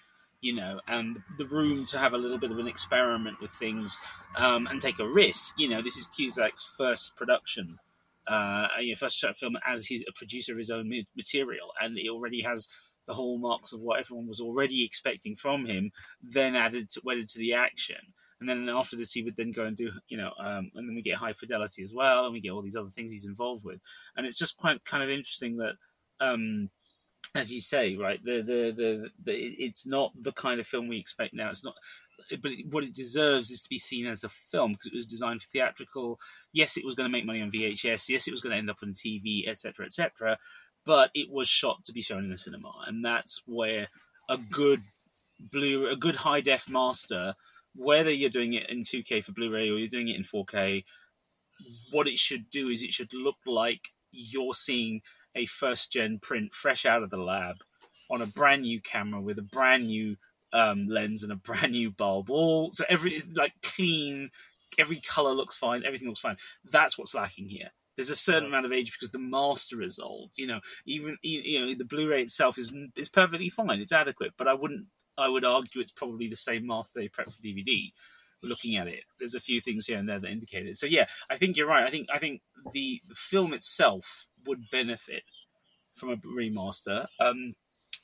you 0.41 0.53
know, 0.53 0.81
and 0.87 1.21
the 1.37 1.45
room 1.45 1.85
to 1.85 1.97
have 1.97 2.13
a 2.13 2.17
little 2.17 2.37
bit 2.37 2.51
of 2.51 2.59
an 2.59 2.67
experiment 2.67 3.39
with 3.39 3.51
things 3.51 3.97
um, 4.35 4.67
and 4.67 4.81
take 4.81 4.99
a 4.99 5.07
risk. 5.07 5.57
You 5.57 5.69
know, 5.69 5.81
this 5.81 5.97
is 5.97 6.07
Cusack's 6.07 6.65
first 6.65 7.15
production. 7.15 7.79
Uh, 8.27 8.67
first 8.97 9.19
short 9.19 9.37
film 9.37 9.55
as 9.67 9.85
he's 9.85 10.03
a 10.07 10.11
producer 10.11 10.53
of 10.53 10.57
his 10.57 10.71
own 10.71 10.91
material, 11.15 11.71
and 11.79 11.95
he 11.97 12.09
already 12.09 12.41
has 12.41 12.67
the 13.07 13.13
hallmarks 13.13 13.73
of 13.73 13.81
what 13.81 13.99
everyone 13.99 14.27
was 14.27 14.41
already 14.41 14.83
expecting 14.83 15.35
from 15.35 15.65
him, 15.65 15.91
then 16.21 16.55
added 16.55 16.89
to, 16.91 17.01
wedded 17.03 17.29
to 17.29 17.39
the 17.39 17.53
action. 17.53 17.97
And 18.39 18.49
then 18.49 18.67
after 18.69 18.95
this, 18.95 19.13
he 19.13 19.23
would 19.23 19.35
then 19.35 19.51
go 19.51 19.65
and 19.65 19.77
do, 19.77 19.91
you 20.07 20.17
know, 20.17 20.31
um, 20.39 20.71
and 20.75 20.89
then 20.89 20.95
we 20.95 21.01
get 21.01 21.17
high 21.17 21.33
fidelity 21.33 21.83
as 21.83 21.93
well, 21.93 22.25
and 22.25 22.33
we 22.33 22.41
get 22.41 22.51
all 22.51 22.61
these 22.61 22.75
other 22.75 22.89
things 22.89 23.11
he's 23.11 23.25
involved 23.25 23.63
with. 23.63 23.79
And 24.15 24.25
it's 24.25 24.37
just 24.37 24.57
quite 24.57 24.83
kind 24.83 25.03
of 25.03 25.09
interesting 25.09 25.57
that, 25.57 25.73
um, 26.19 26.69
as 27.33 27.51
you 27.51 27.61
say, 27.61 27.95
right, 27.95 28.23
the, 28.23 28.41
the 28.41 28.73
the 28.75 29.09
the 29.23 29.33
it's 29.35 29.85
not 29.85 30.11
the 30.21 30.31
kind 30.31 30.59
of 30.59 30.67
film 30.67 30.87
we 30.87 30.99
expect 30.99 31.33
now. 31.33 31.49
It's 31.49 31.63
not, 31.63 31.75
but 32.41 32.51
what 32.69 32.83
it 32.83 32.93
deserves 32.93 33.51
is 33.51 33.61
to 33.61 33.69
be 33.69 33.79
seen 33.79 34.05
as 34.05 34.23
a 34.23 34.29
film 34.29 34.73
because 34.73 34.87
it 34.87 34.95
was 34.95 35.05
designed 35.05 35.41
for 35.41 35.49
theatrical. 35.49 36.19
Yes, 36.53 36.77
it 36.77 36.85
was 36.85 36.95
going 36.95 37.09
to 37.09 37.11
make 37.11 37.25
money 37.25 37.41
on 37.41 37.51
VHS. 37.51 38.09
Yes, 38.09 38.27
it 38.27 38.31
was 38.31 38.41
going 38.41 38.51
to 38.51 38.57
end 38.57 38.69
up 38.69 38.77
on 38.83 38.93
TV, 38.93 39.47
etc., 39.47 39.85
etc 39.85 40.37
but 40.85 41.11
it 41.13 41.29
was 41.31 41.47
shot 41.47 41.83
to 41.85 41.93
be 41.93 42.01
shown 42.01 42.23
in 42.23 42.29
the 42.29 42.37
cinema, 42.37 42.71
and 42.87 43.03
that's 43.03 43.41
where 43.45 43.87
a 44.29 44.37
good 44.51 44.81
blue, 45.39 45.87
a 45.87 45.95
good 45.95 46.17
high 46.17 46.41
def 46.41 46.69
master, 46.69 47.35
whether 47.75 48.11
you're 48.11 48.29
doing 48.29 48.53
it 48.53 48.69
in 48.69 48.81
2K 48.81 49.23
for 49.23 49.33
Blu-ray 49.33 49.69
or 49.69 49.77
you're 49.77 49.87
doing 49.87 50.07
it 50.07 50.15
in 50.15 50.23
4K, 50.23 50.83
what 51.91 52.07
it 52.07 52.17
should 52.17 52.49
do 52.49 52.69
is 52.69 52.83
it 52.83 52.93
should 52.93 53.13
look 53.13 53.37
like 53.45 53.89
you're 54.11 54.53
seeing 54.53 55.01
a 55.35 55.45
first 55.45 55.91
gen 55.91 56.19
print 56.19 56.53
fresh 56.53 56.85
out 56.85 57.03
of 57.03 57.09
the 57.09 57.17
lab 57.17 57.57
on 58.09 58.21
a 58.21 58.25
brand 58.25 58.61
new 58.61 58.79
camera 58.79 59.19
with 59.19 59.37
a 59.37 59.43
brand 59.43 59.87
new 59.87 60.15
um, 60.53 60.87
lens 60.87 61.23
and 61.23 61.31
a 61.31 61.35
brand 61.47 61.71
new 61.71 61.91
bulb. 61.91 62.29
All 62.29 62.71
so 62.71 62.85
every 62.87 63.21
like 63.33 63.53
clean, 63.61 64.29
every 64.77 65.01
color 65.01 65.33
looks 65.33 65.55
fine, 65.55 65.83
everything 65.85 66.07
looks 66.07 66.21
fine. 66.21 66.37
That's 66.63 66.97
what's 66.97 67.15
lacking 67.15 67.49
here. 67.49 67.71
There's 67.95 68.09
a 68.09 68.15
certain 68.15 68.47
amount 68.47 68.65
of 68.65 68.73
age 68.73 68.91
because 68.91 69.11
the 69.11 69.19
master 69.19 69.81
is 69.81 69.99
old. 69.99 70.31
You 70.35 70.47
know, 70.47 70.59
even 70.85 71.17
you 71.21 71.59
know 71.59 71.73
the 71.73 71.85
Blu-ray 71.85 72.21
itself 72.21 72.57
is 72.57 72.73
is 72.95 73.09
perfectly 73.09 73.49
fine. 73.49 73.79
It's 73.79 73.91
adequate, 73.91 74.33
but 74.37 74.47
I 74.47 74.53
wouldn't. 74.53 74.87
I 75.17 75.29
would 75.29 75.45
argue 75.45 75.81
it's 75.81 75.93
probably 75.93 76.27
the 76.27 76.35
same 76.35 76.67
master 76.67 76.99
they 76.99 77.07
prepped 77.07 77.33
for 77.33 77.41
DVD. 77.41 77.91
Looking 78.43 78.75
at 78.75 78.87
it, 78.87 79.03
there's 79.17 79.33
a 79.33 79.39
few 79.39 79.61
things 79.61 79.87
here 79.87 79.97
and 79.97 80.07
there 80.07 80.19
that 80.19 80.29
indicate 80.29 80.67
it. 80.67 80.77
So 80.77 80.85
yeah, 80.85 81.05
I 81.29 81.37
think 81.37 81.55
you're 81.55 81.67
right. 81.67 81.85
I 81.85 81.89
think 81.89 82.07
I 82.13 82.19
think 82.19 82.41
the, 82.73 83.01
the 83.07 83.15
film 83.15 83.53
itself 83.53 84.27
would 84.45 84.69
benefit 84.69 85.23
from 85.95 86.11
a 86.11 86.17
remaster. 86.17 87.07
Um, 87.19 87.55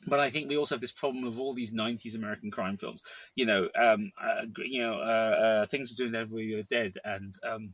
but 0.08 0.20
I 0.20 0.30
think 0.30 0.50
we 0.50 0.58
also 0.58 0.76
have 0.76 0.82
this 0.82 0.92
problem 0.92 1.26
of 1.26 1.40
all 1.40 1.54
these 1.54 1.74
'90s 1.74 2.16
American 2.16 2.50
crime 2.50 2.78
films. 2.78 3.04
You 3.36 3.46
know, 3.46 3.70
um, 3.80 4.12
uh, 4.20 4.46
you 4.58 4.82
know, 4.82 4.96
uh, 4.96 5.64
uh, 5.64 5.66
things 5.68 5.92
are 5.92 5.96
doing 6.04 6.16
everywhere 6.16 6.44
you're 6.44 6.64
dead, 6.64 6.96
and 7.04 7.36
um, 7.48 7.74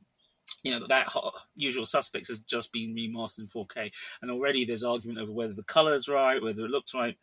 you 0.63 0.77
know 0.77 0.85
that 0.87 1.07
usual 1.55 1.85
suspects 1.85 2.29
has 2.29 2.39
just 2.39 2.71
been 2.71 2.95
remastered 2.95 3.39
in 3.39 3.47
4K, 3.47 3.91
and 4.21 4.31
already 4.31 4.65
there's 4.65 4.83
argument 4.83 5.19
over 5.19 5.31
whether 5.31 5.53
the 5.53 5.63
color's 5.63 6.07
right, 6.07 6.41
whether 6.41 6.65
it 6.65 6.71
looks 6.71 6.93
right. 6.93 7.17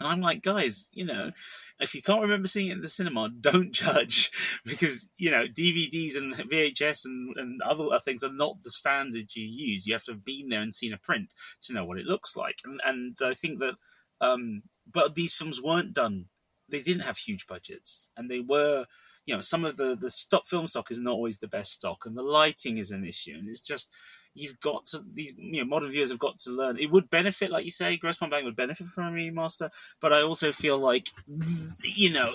And 0.00 0.08
I'm 0.08 0.20
like, 0.20 0.42
guys, 0.42 0.88
you 0.92 1.04
know, 1.04 1.30
if 1.78 1.94
you 1.94 2.02
can't 2.02 2.22
remember 2.22 2.48
seeing 2.48 2.68
it 2.68 2.72
in 2.72 2.80
the 2.80 2.88
cinema, 2.88 3.28
don't 3.28 3.72
judge 3.72 4.30
because 4.64 5.08
you 5.16 5.30
know 5.30 5.46
DVDs 5.46 6.16
and 6.16 6.34
VHS 6.34 7.04
and, 7.04 7.36
and 7.36 7.62
other 7.62 7.84
things 8.00 8.24
are 8.24 8.32
not 8.32 8.62
the 8.62 8.70
standard 8.70 9.34
you 9.34 9.44
use. 9.44 9.86
You 9.86 9.94
have 9.94 10.04
to 10.04 10.12
have 10.12 10.24
been 10.24 10.48
there 10.48 10.62
and 10.62 10.74
seen 10.74 10.92
a 10.92 10.98
print 10.98 11.32
to 11.62 11.72
know 11.72 11.84
what 11.84 11.98
it 11.98 12.06
looks 12.06 12.36
like. 12.36 12.58
And 12.64 12.80
and 12.84 13.16
I 13.22 13.34
think 13.34 13.60
that, 13.60 13.74
um, 14.20 14.62
but 14.90 15.14
these 15.14 15.34
films 15.34 15.60
weren't 15.60 15.94
done. 15.94 16.26
They 16.68 16.80
didn't 16.80 17.04
have 17.04 17.18
huge 17.18 17.46
budgets, 17.46 18.08
and 18.16 18.30
they 18.30 18.40
were 18.40 18.86
you 19.26 19.34
know 19.34 19.40
some 19.40 19.64
of 19.64 19.76
the 19.76 19.96
the 19.96 20.10
stock 20.10 20.46
film 20.46 20.66
stock 20.66 20.90
is 20.90 21.00
not 21.00 21.12
always 21.12 21.38
the 21.38 21.48
best 21.48 21.72
stock 21.72 22.04
and 22.06 22.16
the 22.16 22.22
lighting 22.22 22.78
is 22.78 22.90
an 22.90 23.04
issue 23.04 23.34
and 23.38 23.48
it's 23.48 23.60
just 23.60 23.92
you've 24.34 24.58
got 24.60 24.86
to 24.86 25.04
these 25.14 25.34
you 25.36 25.60
know 25.62 25.68
modern 25.68 25.90
viewers 25.90 26.10
have 26.10 26.18
got 26.18 26.38
to 26.38 26.50
learn. 26.50 26.78
It 26.78 26.90
would 26.90 27.10
benefit 27.10 27.50
like 27.50 27.64
you 27.64 27.70
say 27.70 27.96
Grosse 27.96 28.16
Pointe 28.16 28.30
Blank 28.30 28.44
would 28.44 28.56
benefit 28.56 28.86
from 28.86 29.04
a 29.04 29.10
remaster 29.16 29.70
but 30.00 30.12
i 30.12 30.22
also 30.22 30.52
feel 30.52 30.78
like 30.78 31.08
you 31.84 32.10
know 32.12 32.34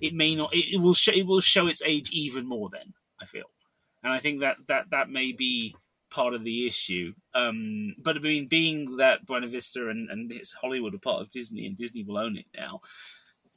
it 0.00 0.14
may 0.14 0.34
not 0.34 0.50
it, 0.52 0.80
will 0.80 0.94
show 0.94 1.12
it 1.12 1.26
will 1.26 1.40
show 1.40 1.66
its 1.66 1.82
age 1.84 2.10
even 2.10 2.46
more 2.46 2.68
then 2.70 2.94
i 3.20 3.24
feel. 3.24 3.44
And 4.02 4.12
i 4.12 4.18
think 4.18 4.40
that 4.40 4.56
that 4.68 4.90
that 4.90 5.08
may 5.08 5.32
be 5.32 5.74
part 6.10 6.34
of 6.34 6.44
the 6.44 6.66
issue 6.66 7.12
um 7.34 7.96
but 7.98 8.16
i 8.16 8.20
mean 8.20 8.46
being 8.46 8.98
that 8.98 9.26
buena 9.26 9.48
vista 9.48 9.88
and 9.88 10.08
and 10.10 10.30
it's 10.30 10.52
hollywood 10.52 10.94
are 10.94 10.98
part 10.98 11.20
of 11.20 11.30
disney 11.30 11.66
and 11.66 11.76
disney 11.76 12.04
will 12.04 12.18
own 12.18 12.36
it 12.36 12.44
now 12.56 12.80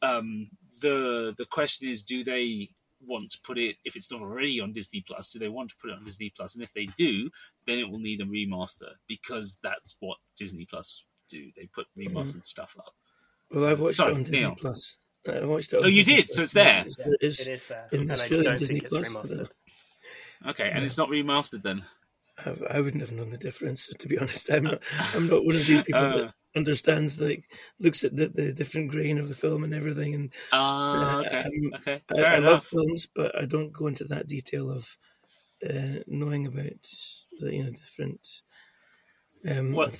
um 0.01 0.49
the 0.81 1.33
the 1.37 1.45
question 1.45 1.87
is 1.89 2.01
do 2.03 2.23
they 2.23 2.69
want 3.05 3.29
to 3.31 3.39
put 3.43 3.57
it 3.57 3.75
if 3.85 3.95
it's 3.95 4.11
not 4.11 4.21
already 4.21 4.59
on 4.59 4.73
disney 4.73 5.03
plus 5.05 5.29
do 5.29 5.37
they 5.37 5.49
want 5.49 5.69
to 5.69 5.75
put 5.79 5.91
it 5.91 5.93
on 5.93 6.03
disney 6.03 6.31
Plus? 6.35 6.53
plus 6.53 6.55
and 6.55 6.63
if 6.63 6.73
they 6.73 6.87
do 6.97 7.29
then 7.67 7.77
it 7.77 7.89
will 7.89 7.99
need 7.99 8.19
a 8.21 8.25
remaster 8.25 8.89
because 9.07 9.57
that's 9.61 9.95
what 9.99 10.17
disney 10.35 10.65
plus 10.69 11.03
do 11.29 11.49
they 11.55 11.67
put 11.67 11.85
remastered 11.97 12.43
stuff 12.45 12.75
up 12.79 12.93
Well, 13.51 13.65
I've 13.67 13.79
watched 13.79 13.95
Sorry, 13.97 14.13
it 14.13 14.15
on 14.15 14.23
Disney 14.23 14.39
Neil. 14.39 14.55
Plus. 14.59 14.97
I 15.27 15.45
watched 15.45 15.73
it. 15.73 15.77
On 15.79 15.85
Oh, 15.85 15.87
you 15.87 16.03
Disney 16.03 16.15
did? 16.21 16.25
Plus. 16.27 16.35
So 16.35 16.41
it's 16.43 16.53
there? 16.53 16.83
It's, 16.87 16.97
Yeah, 16.99 17.05
it's 17.21 17.47
it 17.47 17.53
is 17.53 17.67
there, 17.67 17.87
in 17.91 17.99
and 18.01 18.09
I 18.09 18.13
Australia 18.13 18.57
Disney 18.57 18.81
Plus. 18.81 19.13
Remastered. 19.13 19.49
okay 20.47 20.69
and 20.73 20.83
it's 20.85 20.97
not 20.97 21.09
remastered 21.09 21.63
then 21.63 21.83
I, 22.45 22.55
I 22.77 22.81
wouldn't 22.81 23.01
have 23.01 23.11
known 23.11 23.29
the 23.31 23.37
difference. 23.37 23.87
To 23.87 24.07
be 24.07 24.17
honest, 24.19 24.51
I'm 24.51 24.63
not. 24.65 24.79
I'm 25.15 25.27
not 25.27 25.43
one 25.43 25.55
of 25.55 25.65
these 25.65 25.81
people 25.87 26.01
Uh. 26.01 26.17
that 26.17 26.33
understands 26.57 27.19
like 27.21 27.43
looks 27.79 28.03
at 28.03 28.15
the, 28.15 28.27
the 28.27 28.51
different 28.53 28.91
grain 28.91 29.17
of 29.19 29.29
the 29.29 29.35
film 29.35 29.63
and 29.63 29.73
everything. 29.73 30.13
And 30.15 30.33
ah 30.51 31.19
okay. 31.21 31.43
Um, 31.43 31.73
okay. 31.75 32.01
I, 32.15 32.21
I 32.35 32.37
love 32.39 32.65
films, 32.65 33.07
but 33.15 33.37
I 33.39 33.45
don't 33.45 33.71
go 33.71 33.87
into 33.87 34.03
that 34.05 34.27
detail 34.27 34.69
of 34.71 34.97
uh, 35.67 36.03
knowing 36.07 36.45
about 36.47 36.83
the 37.39 37.55
you 37.55 37.63
know 37.63 37.71
different. 37.71 38.41
Um, 39.49 39.71
Well- 39.73 39.91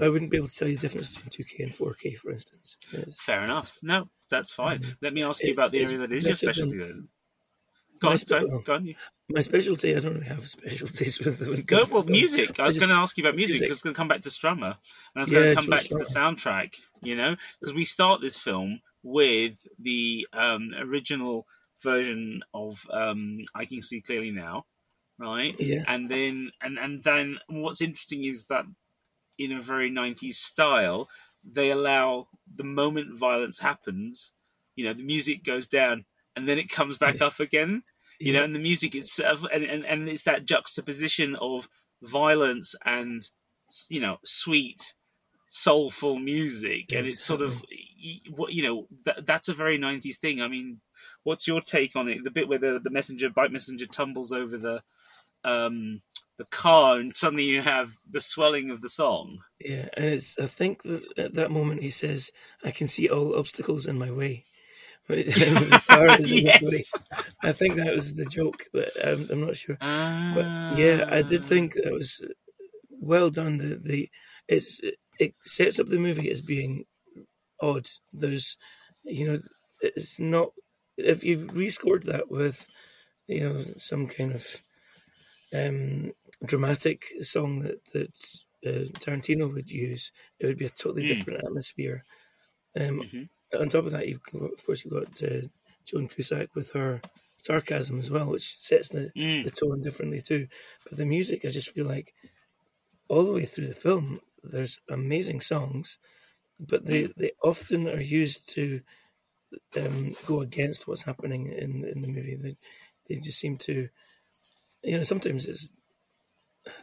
I 0.00 0.08
wouldn't 0.08 0.30
be 0.30 0.36
able 0.36 0.48
to 0.48 0.54
tell 0.54 0.68
you 0.68 0.76
the 0.76 0.82
difference 0.82 1.16
between 1.16 1.46
2K 1.46 1.62
and 1.64 1.72
4K, 1.72 2.16
for 2.18 2.30
instance. 2.32 2.76
It's- 2.92 3.20
fair 3.20 3.42
enough. 3.44 3.78
No 3.82 4.10
that's 4.28 4.52
fine. 4.52 4.84
Um, 4.84 4.96
let 5.00 5.12
me 5.14 5.22
ask 5.24 5.42
you 5.42 5.52
about 5.52 5.70
the 5.72 5.80
area 5.80 5.98
that 5.98 6.12
is 6.12 6.24
your 6.24 6.30
than- 6.32 6.36
specialty 6.36 6.78
then 6.78 7.08
go 8.00 8.08
My 8.08 8.12
on 8.12 8.18
spe- 8.18 8.32
oh. 8.32 8.58
go 8.60 8.74
on 8.74 8.84
you 8.86 8.94
My 9.28 9.40
specialty, 9.40 9.96
I 9.96 10.00
don't 10.00 10.14
really 10.14 10.26
have 10.26 10.42
specialties 10.42 11.18
with 11.24 11.40
it 11.48 11.66
Go, 11.66 11.84
well, 11.92 12.04
music. 12.04 12.58
I 12.58 12.64
was 12.64 12.76
going 12.76 12.88
to 12.88 12.94
ask 12.96 13.16
you 13.16 13.24
about 13.24 13.36
music. 13.36 13.54
music. 13.54 13.68
I 13.68 13.72
was 13.72 13.82
going 13.82 13.94
to 13.94 13.98
come 13.98 14.08
back 14.08 14.22
to 14.22 14.28
Strummer, 14.28 14.74
and 14.74 15.16
I 15.16 15.20
was 15.20 15.30
Yeah, 15.30 15.40
going 15.40 15.48
to 15.50 15.54
come 15.54 15.70
back 15.70 15.82
to 15.84 15.94
the 15.98 16.04
soundtrack. 16.04 16.74
You 17.02 17.16
know, 17.16 17.36
because 17.60 17.74
we 17.74 17.84
start 17.84 18.20
this 18.20 18.36
film 18.36 18.80
with 19.02 19.66
the 19.78 20.26
um, 20.32 20.72
original 20.78 21.46
version 21.80 22.42
of 22.52 22.84
um, 22.92 23.40
"I 23.54 23.64
Can 23.64 23.82
See 23.82 24.00
Clearly 24.00 24.30
Now," 24.32 24.66
right? 25.18 25.54
Yeah. 25.60 25.84
And 25.86 26.10
then, 26.10 26.50
and 26.60 26.78
and 26.78 27.02
then, 27.04 27.38
what's 27.48 27.80
interesting 27.80 28.24
is 28.24 28.46
that 28.46 28.64
in 29.38 29.52
a 29.52 29.62
very 29.62 29.90
90s 29.90 30.34
style, 30.34 31.08
they 31.44 31.70
allow 31.70 32.28
the 32.54 32.64
moment 32.64 33.16
violence 33.18 33.58
happens, 33.60 34.32
you 34.76 34.84
know, 34.84 34.92
the 34.92 35.02
music 35.02 35.42
goes 35.44 35.66
down 35.66 36.04
and 36.40 36.48
then 36.48 36.58
it 36.58 36.68
comes 36.70 36.98
back 36.98 37.20
Yeah. 37.20 37.26
up 37.26 37.38
again. 37.40 37.82
You 38.22 38.34
know, 38.34 38.44
and 38.44 38.54
the 38.54 38.58
music 38.58 38.94
itself, 38.94 39.46
and, 39.50 39.64
and, 39.64 39.86
and 39.86 40.06
it's 40.06 40.24
that 40.24 40.44
juxtaposition 40.44 41.36
of 41.36 41.70
violence 42.02 42.74
and, 42.84 43.22
you 43.88 43.98
know, 43.98 44.18
sweet, 44.24 44.94
soulful 45.48 46.18
music. 46.18 46.92
And 46.92 47.06
it's 47.06 47.24
sort 47.24 47.40
of, 47.40 47.62
what 48.28 48.52
you 48.52 48.62
know, 48.62 48.88
that, 49.06 49.24
that's 49.24 49.48
a 49.48 49.54
very 49.54 49.78
90s 49.78 50.18
thing. 50.18 50.42
I 50.42 50.48
mean, 50.48 50.82
what's 51.24 51.48
your 51.48 51.62
take 51.62 51.96
on 51.96 52.08
it? 52.08 52.22
The 52.22 52.30
bit 52.30 52.46
where 52.46 52.58
the, 52.58 52.78
the 52.78 52.90
messenger, 52.90 53.30
bike 53.30 53.52
messenger 53.52 53.86
tumbles 53.86 54.32
over 54.32 54.58
the, 54.58 54.82
um, 55.42 56.02
the 56.36 56.44
car 56.44 56.96
and 56.98 57.16
suddenly 57.16 57.44
you 57.44 57.62
have 57.62 57.96
the 58.10 58.20
swelling 58.20 58.70
of 58.70 58.82
the 58.82 58.88
song. 58.90 59.38
Yeah, 59.60 59.88
and 59.94 60.04
it's. 60.06 60.38
I 60.38 60.46
think 60.46 60.82
that 60.82 61.02
at 61.18 61.34
that 61.34 61.50
moment 61.50 61.82
he 61.82 61.90
says, 61.90 62.30
"I 62.64 62.70
can 62.70 62.86
see 62.86 63.08
all 63.08 63.38
obstacles 63.38 63.86
in 63.86 63.98
my 63.98 64.10
way." 64.10 64.44
yes. 66.24 66.92
I 67.42 67.52
think 67.52 67.76
that 67.76 67.94
was 67.94 68.14
the 68.14 68.26
joke, 68.26 68.66
but 68.72 68.90
I'm, 69.04 69.28
I'm 69.30 69.46
not 69.46 69.56
sure. 69.56 69.78
Ah. 69.80 70.34
But 70.34 70.78
yeah, 70.78 71.04
I 71.08 71.22
did 71.22 71.44
think 71.44 71.74
that 71.74 71.92
was 71.92 72.24
well 72.90 73.30
done. 73.30 73.58
The 73.58 73.76
the 73.76 74.10
it's 74.48 74.80
it 75.18 75.34
sets 75.42 75.80
up 75.80 75.88
the 75.88 75.98
movie 75.98 76.30
as 76.30 76.42
being 76.42 76.86
odd. 77.60 77.88
There's, 78.12 78.56
you 79.04 79.26
know, 79.26 79.40
it's 79.80 80.20
not 80.20 80.52
if 80.96 81.24
you 81.24 81.46
rescored 81.46 82.04
that 82.04 82.30
with, 82.30 82.68
you 83.26 83.40
know, 83.40 83.64
some 83.78 84.06
kind 84.08 84.32
of 84.32 84.58
um 85.54 86.12
dramatic 86.44 87.04
song 87.22 87.60
that 87.60 87.84
that 87.92 88.14
uh, 88.66 88.88
Tarantino 89.00 89.52
would 89.52 89.70
use, 89.70 90.12
it 90.38 90.46
would 90.46 90.58
be 90.58 90.66
a 90.66 90.70
totally 90.70 91.04
Mm. 91.04 91.08
different 91.08 91.44
atmosphere. 91.44 92.04
Um, 92.78 93.00
Mhm. 93.00 93.28
On 93.58 93.68
top 93.68 93.86
of 93.86 93.92
that, 93.92 94.08
you've 94.08 94.22
got, 94.22 94.42
of 94.52 94.64
course 94.64 94.84
you've 94.84 94.94
got 94.94 95.22
uh, 95.22 95.48
Joan 95.84 96.08
Cusack 96.08 96.54
with 96.54 96.72
her 96.72 97.00
sarcasm 97.36 97.98
as 97.98 98.10
well, 98.10 98.30
which 98.30 98.54
sets 98.54 98.90
the 98.90 99.12
Mm. 99.16 99.44
the 99.44 99.50
tone 99.50 99.80
differently 99.82 100.20
too. 100.22 100.48
But 100.84 100.98
the 100.98 101.06
music, 101.06 101.44
I 101.44 101.48
just 101.48 101.70
feel 101.70 101.86
like 101.86 102.14
all 103.08 103.24
the 103.24 103.32
way 103.32 103.46
through 103.46 103.68
the 103.68 103.74
film, 103.74 104.20
there's 104.42 104.80
amazing 104.88 105.40
songs, 105.40 105.98
but 106.60 106.86
they, 106.86 107.06
they 107.16 107.32
often 107.42 107.88
are 107.88 108.00
used 108.00 108.48
to 108.54 108.82
um, 109.78 110.14
go 110.26 110.40
against 110.40 110.86
what's 110.88 111.02
happening 111.02 111.46
in 111.46 111.84
in 111.84 112.02
the 112.02 112.08
movie. 112.08 112.36
They 112.36 112.56
they 113.08 113.20
just 113.20 113.38
seem 113.40 113.56
to, 113.58 113.88
you 114.84 114.96
know, 114.98 115.02
sometimes 115.04 115.48
it's 115.48 115.72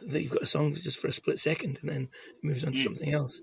that 0.02 0.22
you've 0.22 0.32
got 0.32 0.42
a 0.42 0.46
song 0.46 0.74
just 0.74 0.98
for 0.98 1.06
a 1.08 1.12
split 1.12 1.38
second 1.38 1.78
and 1.80 1.88
then 1.90 2.02
it 2.02 2.44
moves 2.44 2.64
on 2.64 2.72
to 2.72 2.78
Mm. 2.78 2.82
something 2.82 3.12
else. 3.12 3.40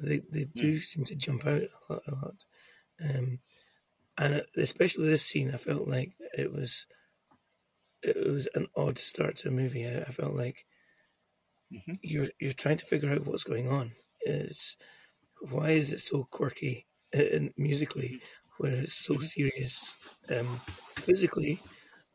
They 0.00 0.20
they 0.30 0.44
do 0.44 0.80
seem 0.80 1.04
to 1.06 1.14
jump 1.14 1.46
out 1.46 1.62
a 1.88 1.92
lot. 1.92 2.02
A 2.06 2.14
lot. 2.14 2.44
Um, 3.02 3.40
and 4.18 4.46
especially 4.56 5.08
this 5.08 5.24
scene, 5.24 5.52
I 5.52 5.58
felt 5.58 5.88
like 5.88 6.14
it 6.38 6.52
was 6.52 6.86
it 8.02 8.16
was 8.30 8.46
an 8.54 8.68
odd 8.76 8.98
start 8.98 9.36
to 9.36 9.48
a 9.48 9.50
movie. 9.50 9.86
I, 9.86 10.00
I 10.02 10.04
felt 10.10 10.34
like 10.34 10.66
Mhm. 11.70 11.96
you're 12.02 12.28
you're 12.40 12.52
trying 12.52 12.78
to 12.78 12.86
figure 12.86 13.10
out 13.10 13.26
what's 13.26 13.44
going 13.44 13.68
on. 13.68 13.92
It's 14.20 14.76
why 15.50 15.70
is 15.72 15.92
it 15.92 16.00
so 16.00 16.24
quirky 16.24 16.86
uh, 17.16 17.22
and 17.34 17.54
musically, 17.56 18.18
where 18.58 18.76
it's 18.76 18.94
so 18.94 19.18
serious 19.20 19.96
um, 20.30 20.62
physically, 21.02 21.60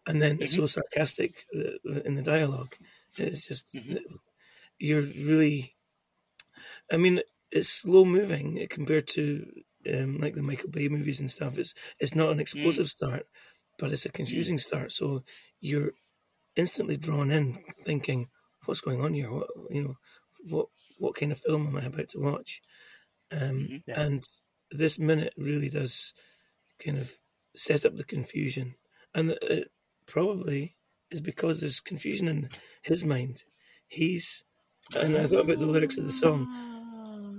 and 0.07 0.21
then 0.21 0.41
it's 0.41 0.55
so 0.55 0.67
sarcastic 0.67 1.45
uh, 1.55 2.01
in 2.05 2.15
the 2.15 2.23
dialogue. 2.23 2.75
It's 3.17 3.47
just 3.47 3.67
you're 4.79 5.01
really. 5.03 5.77
I 6.91 6.97
mean, 6.97 7.21
it's 7.51 7.69
slow 7.69 8.05
moving 8.05 8.65
compared 8.69 9.07
to 9.09 9.63
um, 9.93 10.17
like 10.19 10.35
the 10.35 10.41
Michael 10.43 10.69
Bay 10.69 10.87
movies 10.89 11.19
and 11.19 11.29
stuff. 11.31 11.57
It's 11.57 11.73
it's 11.99 12.15
not 12.15 12.31
an 12.31 12.39
explosive 12.39 12.87
start, 12.89 13.27
but 13.79 13.91
it's 13.91 14.05
a 14.05 14.11
confusing 14.11 14.57
start. 14.57 14.91
So 14.91 15.23
you're 15.59 15.93
instantly 16.55 16.97
drawn 16.97 17.31
in, 17.31 17.63
thinking, 17.85 18.29
"What's 18.65 18.81
going 18.81 19.01
on 19.01 19.13
here? 19.13 19.31
What 19.31 19.47
you 19.69 19.83
know, 19.83 19.95
what 20.49 20.67
what 20.99 21.15
kind 21.15 21.31
of 21.31 21.39
film 21.39 21.67
am 21.67 21.77
I 21.77 21.85
about 21.85 22.09
to 22.09 22.19
watch?" 22.19 22.61
Um, 23.31 23.71
Yeah. 23.87 24.01
And 24.01 24.27
this 24.71 24.99
minute 24.99 25.33
really 25.37 25.69
does 25.69 26.13
kind 26.83 26.97
of 26.97 27.17
set 27.55 27.85
up 27.85 27.95
the 27.97 28.03
confusion, 28.03 28.75
and 29.13 29.31
it 29.41 29.71
probably 30.05 30.77
is 31.09 31.21
because 31.21 31.59
there's 31.59 31.79
confusion 31.79 32.27
in 32.27 32.49
his 32.83 33.03
mind. 33.03 33.43
He's 33.87 34.43
and 34.95 35.17
I 35.17 35.27
thought 35.27 35.45
about 35.45 35.59
the 35.59 35.65
lyrics 35.67 35.97
of 35.97 36.05
the 36.05 36.11
song. 36.11 36.47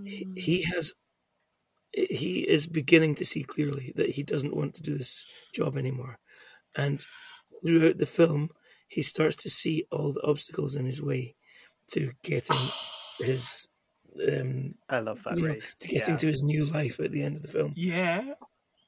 He, 0.04 0.28
he 0.36 0.62
has 0.62 0.94
he 1.92 2.48
is 2.48 2.66
beginning 2.66 3.14
to 3.16 3.24
see 3.24 3.42
clearly 3.42 3.92
that 3.96 4.10
he 4.10 4.22
doesn't 4.22 4.56
want 4.56 4.74
to 4.74 4.82
do 4.82 4.96
this 4.96 5.26
job 5.54 5.76
anymore. 5.76 6.18
And 6.76 7.04
throughout 7.64 7.98
the 7.98 8.06
film, 8.06 8.50
he 8.88 9.02
starts 9.02 9.36
to 9.36 9.50
see 9.50 9.86
all 9.90 10.12
the 10.12 10.22
obstacles 10.26 10.74
in 10.74 10.86
his 10.86 11.02
way 11.02 11.36
to 11.92 12.12
getting 12.22 12.56
his 13.18 13.68
um 14.30 14.74
I 14.88 15.00
love 15.00 15.22
that 15.24 15.38
you 15.38 15.42
know, 15.48 15.54
to 15.78 15.88
getting 15.88 16.14
Yeah. 16.14 16.18
to 16.18 16.26
his 16.26 16.42
new 16.42 16.64
life 16.64 17.00
at 17.00 17.12
the 17.12 17.22
end 17.22 17.36
of 17.36 17.42
the 17.42 17.48
film. 17.48 17.72
Yeah. 17.76 18.34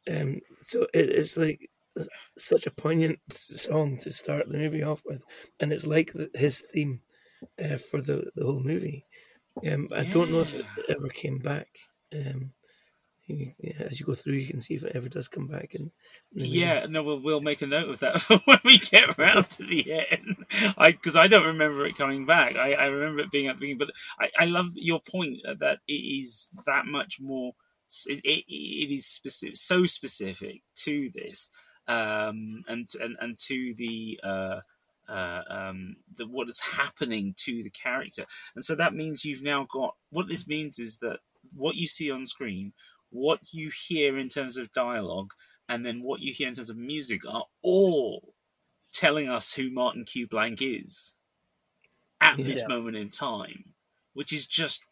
Um 0.08 0.40
so 0.60 0.82
it, 0.92 1.08
it's 1.10 1.36
like 1.36 1.70
uh, 1.98 2.04
such 2.36 2.66
a 2.66 2.70
poignant 2.70 3.20
song 3.30 3.96
to 3.98 4.12
start 4.12 4.48
the 4.48 4.58
movie 4.58 4.82
off 4.82 5.02
with, 5.04 5.24
and 5.60 5.72
it's 5.72 5.86
like 5.86 6.12
the, 6.12 6.28
his 6.34 6.60
theme 6.60 7.02
uh, 7.62 7.76
for 7.76 8.00
the 8.02 8.30
the 8.34 8.44
whole 8.44 8.60
movie. 8.60 9.06
Um, 9.70 9.88
I 9.94 10.04
don't 10.04 10.30
know 10.32 10.40
if 10.40 10.54
it 10.54 10.66
ever 10.88 11.08
came 11.08 11.38
back. 11.38 11.68
Um, 12.14 12.52
as 13.80 13.98
you 13.98 14.06
go 14.06 14.14
through, 14.14 14.34
you 14.34 14.46
can 14.46 14.60
see 14.60 14.74
if 14.74 14.82
it 14.82 14.94
ever 14.94 15.08
does 15.08 15.28
come 15.28 15.46
back. 15.46 15.74
And 15.74 15.90
Yeah, 16.32 16.86
no, 16.86 17.02
we'll 17.02 17.20
we'll 17.20 17.40
make 17.40 17.62
a 17.62 17.66
note 17.66 17.88
of 17.88 18.00
that 18.00 18.22
when 18.44 18.58
we 18.64 18.78
get 18.78 19.18
around 19.18 19.50
to 19.50 19.64
the 19.64 19.92
end. 20.10 20.44
I 20.76 20.92
because 20.92 21.16
I 21.16 21.26
don't 21.26 21.46
remember 21.46 21.86
it 21.86 21.96
coming 21.96 22.26
back. 22.26 22.56
I, 22.56 22.72
I 22.72 22.86
remember 22.86 23.20
it 23.20 23.30
being 23.30 23.46
at 23.46 23.56
the 23.56 23.60
beginning, 23.60 23.78
but 23.78 23.90
I, 24.18 24.44
I 24.44 24.44
love 24.46 24.70
your 24.74 25.00
point 25.00 25.38
that 25.58 25.78
it 25.88 25.92
is 25.92 26.48
that 26.66 26.86
much 26.86 27.18
more. 27.20 27.52
It, 28.06 28.20
it, 28.24 28.44
it 28.48 28.94
is 28.94 29.06
specific, 29.06 29.56
so 29.56 29.86
specific 29.86 30.62
to 30.76 31.10
this, 31.14 31.48
um, 31.88 32.62
and 32.68 32.86
and 33.00 33.16
and 33.20 33.38
to 33.46 33.74
the. 33.76 34.20
Uh, 34.22 34.60
uh, 35.06 35.42
um, 35.50 35.96
the, 36.16 36.26
what 36.26 36.48
is 36.48 36.60
happening 36.60 37.34
to 37.36 37.62
the 37.62 37.68
character, 37.68 38.24
and 38.54 38.64
so 38.64 38.74
that 38.74 38.94
means 38.94 39.22
you've 39.22 39.42
now 39.42 39.66
got 39.70 39.94
what 40.08 40.26
this 40.28 40.48
means 40.48 40.78
is 40.78 40.96
that 40.96 41.18
what 41.54 41.76
you 41.76 41.86
see 41.86 42.10
on 42.10 42.26
screen, 42.26 42.72
what 43.14 43.38
you 43.52 43.70
hear 43.70 44.18
in 44.18 44.28
terms 44.28 44.56
of 44.56 44.72
dialogue, 44.72 45.32
and 45.68 45.86
then 45.86 46.02
what 46.02 46.20
you 46.20 46.32
hear 46.32 46.48
in 46.48 46.54
terms 46.54 46.68
of 46.68 46.76
music 46.76 47.24
are 47.26 47.44
all 47.62 48.34
telling 48.92 49.28
us 49.28 49.52
who 49.52 49.70
Martin 49.70 50.04
Q. 50.04 50.26
Blank 50.26 50.58
is 50.60 51.16
at 52.20 52.36
this 52.36 52.66
moment 52.66 52.96
in 52.96 53.08
time, 53.08 53.72
which 54.14 54.32
is 54.32 54.46
just 54.46 54.82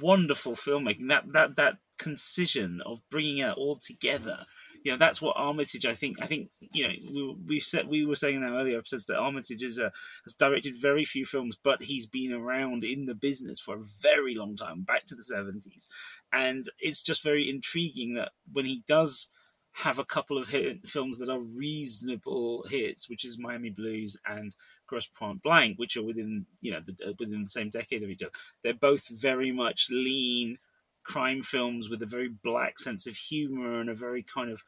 wonderful 0.00 0.52
filmmaking. 0.52 1.08
That 1.08 1.32
that 1.32 1.56
that 1.56 1.78
concision 1.98 2.80
of 2.86 3.00
bringing 3.10 3.38
it 3.38 3.56
all 3.56 3.76
together. 3.76 4.46
You 4.84 4.92
know, 4.92 4.98
that's 4.98 5.22
what 5.22 5.36
Armitage. 5.36 5.86
I 5.86 5.94
think. 5.94 6.16
I 6.20 6.26
think. 6.26 6.50
You 6.72 6.88
know, 6.88 6.94
we 7.12 7.36
we 7.46 7.60
said 7.60 7.88
we 7.88 8.04
were 8.04 8.16
saying 8.16 8.36
in 8.36 8.44
our 8.44 8.58
earlier 8.58 8.78
episodes 8.78 9.06
that 9.06 9.18
Armitage 9.18 9.62
is 9.62 9.78
a, 9.78 9.92
has 10.24 10.34
directed 10.34 10.74
very 10.80 11.04
few 11.04 11.24
films, 11.24 11.56
but 11.62 11.82
he's 11.82 12.06
been 12.06 12.32
around 12.32 12.84
in 12.84 13.06
the 13.06 13.14
business 13.14 13.60
for 13.60 13.76
a 13.76 13.84
very 14.00 14.34
long 14.34 14.56
time, 14.56 14.82
back 14.82 15.06
to 15.06 15.14
the 15.14 15.22
seventies, 15.22 15.88
and 16.32 16.66
it's 16.78 17.02
just 17.02 17.22
very 17.22 17.48
intriguing 17.48 18.14
that 18.14 18.30
when 18.52 18.64
he 18.64 18.82
does 18.86 19.28
have 19.74 19.98
a 19.98 20.04
couple 20.04 20.36
of 20.36 20.48
hit 20.48 20.86
films 20.86 21.18
that 21.18 21.30
are 21.30 21.40
reasonable 21.40 22.64
hits, 22.68 23.08
which 23.08 23.24
is 23.24 23.38
Miami 23.38 23.70
Blues 23.70 24.18
and 24.26 24.54
Grosse 24.86 25.06
Pointe 25.06 25.42
Blank, 25.42 25.78
which 25.78 25.96
are 25.96 26.02
within 26.02 26.46
you 26.60 26.72
know 26.72 26.80
the, 26.84 27.10
uh, 27.10 27.12
within 27.18 27.42
the 27.42 27.48
same 27.48 27.70
decade 27.70 28.02
of 28.02 28.10
each 28.10 28.22
other. 28.22 28.32
They're 28.62 28.74
both 28.74 29.08
very 29.08 29.50
much 29.50 29.88
lean 29.90 30.58
crime 31.04 31.42
films 31.42 31.88
with 31.88 32.02
a 32.02 32.06
very 32.06 32.28
black 32.28 32.78
sense 32.78 33.06
of 33.06 33.16
humor 33.16 33.80
and 33.80 33.90
a 33.90 33.94
very 33.94 34.22
kind 34.22 34.50
of 34.50 34.62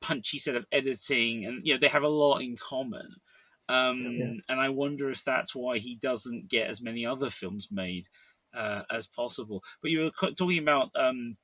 punchy 0.00 0.38
set 0.38 0.56
of 0.56 0.66
editing, 0.70 1.44
and 1.44 1.66
you 1.66 1.74
know 1.74 1.78
they 1.78 1.88
have 1.88 2.02
a 2.02 2.08
lot 2.08 2.38
in 2.38 2.56
common. 2.56 3.16
Um, 3.68 4.06
Yeah. 4.06 4.32
And 4.48 4.60
I 4.60 4.70
wonder 4.70 5.10
if 5.10 5.24
that's 5.24 5.54
why 5.54 5.78
he 5.78 5.96
doesn't 5.96 6.48
get 6.48 6.68
as 6.68 6.80
many 6.80 7.04
other 7.04 7.28
films 7.28 7.68
made 7.70 8.06
uh, 8.54 8.82
as 8.90 9.06
possible. 9.06 9.62
But 9.82 9.90
you 9.90 10.10
were 10.22 10.30
talking 10.32 10.58
about 10.58 10.90
um, 10.96 11.36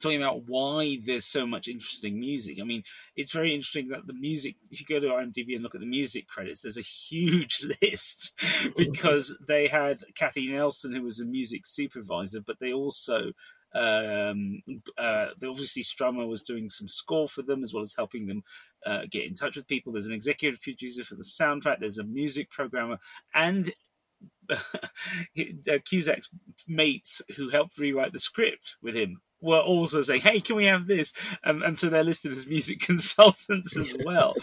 talking 0.00 0.22
about 0.22 0.42
why 0.46 0.98
there's 1.04 1.24
so 1.24 1.46
much 1.46 1.68
interesting 1.68 2.18
music. 2.18 2.58
I 2.60 2.64
mean, 2.64 2.82
it's 3.16 3.32
very 3.32 3.54
interesting 3.54 3.88
that 3.88 4.06
the 4.06 4.14
music, 4.14 4.56
if 4.70 4.80
you 4.80 4.86
go 4.86 5.00
to 5.00 5.14
IMDb 5.14 5.54
and 5.54 5.62
look 5.62 5.74
at 5.74 5.80
the 5.80 5.86
music 5.86 6.26
credits, 6.28 6.62
there's 6.62 6.78
a 6.78 6.82
huge 6.82 7.64
list 7.82 8.38
because 8.76 9.36
they 9.46 9.68
had 9.68 9.98
Kathy 10.14 10.50
Nelson, 10.50 10.94
who 10.94 11.02
was 11.02 11.20
a 11.20 11.26
music 11.26 11.66
supervisor, 11.66 12.40
but 12.40 12.58
they 12.60 12.72
also, 12.72 13.32
um, 13.74 14.62
uh, 14.98 15.26
obviously 15.46 15.82
Strummer 15.82 16.28
was 16.28 16.42
doing 16.42 16.68
some 16.68 16.88
score 16.88 17.28
for 17.28 17.42
them 17.42 17.64
as 17.64 17.72
well 17.72 17.82
as 17.82 17.94
helping 17.96 18.26
them 18.26 18.42
uh, 18.86 19.02
get 19.10 19.24
in 19.24 19.34
touch 19.34 19.56
with 19.56 19.66
people. 19.66 19.92
There's 19.92 20.06
an 20.06 20.12
executive 20.12 20.60
producer 20.60 21.04
for 21.04 21.16
the 21.16 21.24
soundtrack, 21.24 21.80
there's 21.80 21.98
a 21.98 22.04
music 22.04 22.50
programmer, 22.50 22.98
and 23.34 23.72
uh, 24.50 25.78
Cusack's 25.88 26.28
mates 26.68 27.22
who 27.36 27.50
helped 27.50 27.78
rewrite 27.78 28.12
the 28.12 28.18
script 28.18 28.76
with 28.82 28.94
him 28.94 29.20
were 29.40 29.60
also 29.60 30.02
saying, 30.02 30.22
"Hey, 30.22 30.40
can 30.40 30.56
we 30.56 30.64
have 30.64 30.86
this?" 30.86 31.12
Um, 31.44 31.62
and 31.62 31.78
so 31.78 31.88
they're 31.88 32.04
listed 32.04 32.32
as 32.32 32.46
music 32.46 32.80
consultants 32.80 33.76
as 33.76 33.94
well. 34.04 34.34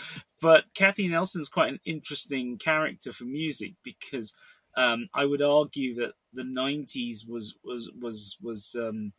but 0.41 0.65
Kathy 0.75 1.07
Nelson's 1.07 1.49
quite 1.49 1.71
an 1.71 1.79
interesting 1.85 2.57
character 2.57 3.13
for 3.13 3.25
music 3.25 3.73
because 3.83 4.35
um, 4.77 5.07
I 5.13 5.25
would 5.25 5.41
argue 5.41 5.95
that 5.95 6.13
the 6.33 6.43
'90s 6.43 7.27
was 7.27 7.55
was 7.63 7.91
was 7.99 8.37
was 8.41 8.75
um, 8.79 9.13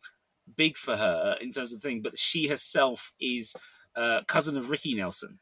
big 0.56 0.76
for 0.76 0.96
her 0.96 1.36
in 1.40 1.50
terms 1.50 1.72
of 1.72 1.80
the 1.80 1.88
thing, 1.88 2.02
but 2.02 2.18
she 2.18 2.48
herself 2.48 3.12
is 3.20 3.54
uh, 3.96 4.20
cousin 4.26 4.56
of 4.56 4.70
Ricky 4.70 4.94
Nelson. 4.94 5.38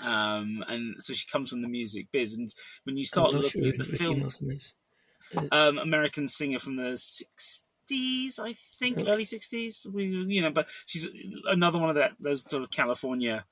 Um, 0.00 0.64
and 0.68 1.02
so 1.02 1.12
she 1.12 1.28
comes 1.30 1.50
from 1.50 1.62
the 1.62 1.68
music 1.68 2.08
biz. 2.12 2.34
And 2.34 2.52
when 2.84 2.96
you 2.96 3.04
start 3.04 3.32
looking 3.32 3.62
sure 3.62 3.72
at 3.72 3.78
the 3.78 3.84
Ricky 3.84 3.96
film, 3.96 5.48
um, 5.52 5.78
American 5.78 6.28
singer 6.28 6.58
from 6.58 6.76
the 6.76 6.92
60s, 6.92 8.38
I 8.38 8.54
think, 8.78 8.98
okay. 8.98 9.10
early 9.10 9.24
60s. 9.24 9.86
We, 9.92 10.06
you 10.06 10.42
know, 10.42 10.50
but 10.50 10.68
she's 10.86 11.08
another 11.46 11.78
one 11.78 11.90
of 11.90 11.96
that 11.96 12.12
those 12.20 12.48
sort 12.48 12.62
of 12.62 12.70
California 12.70 13.44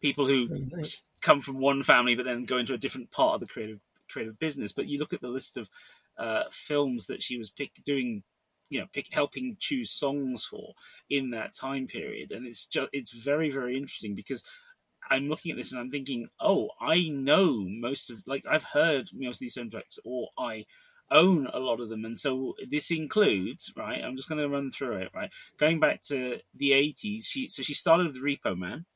people 0.00 0.26
who 0.26 0.48
oh, 0.50 0.82
come 1.20 1.40
from 1.40 1.58
one 1.58 1.82
family 1.82 2.14
but 2.14 2.24
then 2.24 2.44
go 2.44 2.56
into 2.56 2.72
a 2.72 2.78
different 2.78 3.10
part 3.10 3.34
of 3.34 3.40
the 3.40 3.46
creative 3.46 3.80
creative 4.10 4.38
business. 4.38 4.72
But 4.72 4.86
you 4.86 4.98
look 4.98 5.12
at 5.12 5.20
the 5.20 5.28
list 5.28 5.56
of 5.56 5.68
uh, 6.18 6.44
films 6.50 7.06
that 7.06 7.22
she 7.22 7.38
was 7.38 7.50
pick, 7.50 7.72
doing 7.84 8.22
you 8.70 8.80
know 8.80 8.86
pick, 8.92 9.12
helping 9.12 9.56
choose 9.58 9.90
songs 9.90 10.46
for 10.46 10.74
in 11.10 11.30
that 11.30 11.54
time 11.54 11.86
period 11.86 12.32
and 12.32 12.46
it's 12.46 12.64
just 12.64 12.88
it's 12.92 13.12
very 13.12 13.50
very 13.50 13.76
interesting 13.76 14.14
because 14.14 14.42
i'm 15.10 15.28
looking 15.28 15.50
at 15.50 15.58
this 15.58 15.72
and 15.72 15.80
i'm 15.80 15.90
thinking 15.90 16.28
oh 16.40 16.70
i 16.80 17.08
know 17.10 17.66
most 17.68 18.10
of 18.10 18.22
like 18.26 18.44
i've 18.48 18.64
heard 18.64 19.10
most 19.12 19.36
of 19.36 19.40
these 19.40 19.56
soundtracks 19.56 19.98
or 20.04 20.28
i 20.38 20.64
own 21.10 21.48
a 21.52 21.58
lot 21.58 21.80
of 21.80 21.88
them 21.88 22.04
and 22.04 22.18
so 22.18 22.54
this 22.70 22.92
includes 22.92 23.72
right 23.76 24.02
i'm 24.04 24.16
just 24.16 24.28
going 24.28 24.40
to 24.40 24.48
run 24.48 24.70
through 24.70 24.96
it 24.96 25.10
right 25.12 25.30
going 25.58 25.80
back 25.80 26.00
to 26.00 26.38
the 26.54 26.70
80s 26.70 27.24
she 27.24 27.48
so 27.48 27.62
she 27.62 27.74
started 27.74 28.06
with 28.06 28.22
repo 28.22 28.56
man 28.56 28.86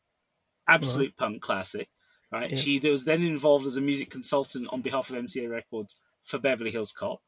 absolute 0.69 1.07
right. 1.07 1.17
punk 1.17 1.43
classic 1.43 1.89
right 2.35 2.51
yeah. 2.51 2.57
she 2.57 2.79
was 2.81 3.05
then 3.05 3.23
involved 3.23 3.67
as 3.67 3.77
a 3.77 3.81
music 3.81 4.11
consultant 4.11 4.67
on 4.71 4.81
behalf 4.81 5.11
of 5.11 5.17
mca 5.17 5.49
records 5.51 5.97
for 6.23 6.39
beverly 6.39 6.71
hills 6.71 6.93
cop 6.93 7.21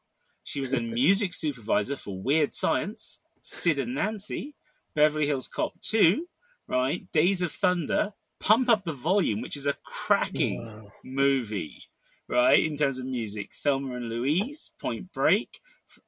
she 0.47 0.61
was 0.61 0.71
a 0.71 0.79
music 1.01 1.33
supervisor 1.33 1.97
for 1.97 2.17
Weird 2.17 2.53
Science, 2.53 3.19
Sid 3.41 3.79
and 3.79 3.93
Nancy, 3.93 4.55
Beverly 4.95 5.27
Hills 5.27 5.49
Cop 5.49 5.73
2, 5.81 6.25
right? 6.69 7.11
Days 7.11 7.41
of 7.41 7.51
Thunder, 7.51 8.13
Pump 8.39 8.69
Up 8.69 8.85
the 8.85 8.93
Volume, 8.93 9.41
which 9.41 9.57
is 9.57 9.67
a 9.67 9.75
cracking 9.83 10.65
wow. 10.65 10.87
movie, 11.03 11.83
right? 12.29 12.63
In 12.63 12.77
terms 12.77 12.97
of 12.97 13.05
music, 13.05 13.51
Thelma 13.53 13.95
and 13.95 14.07
Louise, 14.07 14.71
Point 14.79 15.11
Break, 15.11 15.59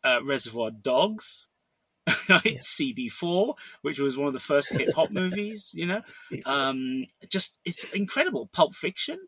uh, 0.06 0.24
Reservoir 0.24 0.72
Dogs, 0.72 1.50
Yeah. 2.30 2.40
CB4, 2.42 3.56
which 3.82 4.00
was 4.00 4.18
one 4.18 4.28
of 4.28 4.34
the 4.34 4.40
first 4.40 4.72
hip 4.72 4.94
hop 4.94 5.12
movies, 5.12 5.72
you 5.74 5.86
know? 5.86 6.02
Um, 6.46 7.06
just, 7.28 7.60
it's 7.66 7.84
incredible. 7.86 8.50
Pulp 8.54 8.74
Fiction, 8.76 9.20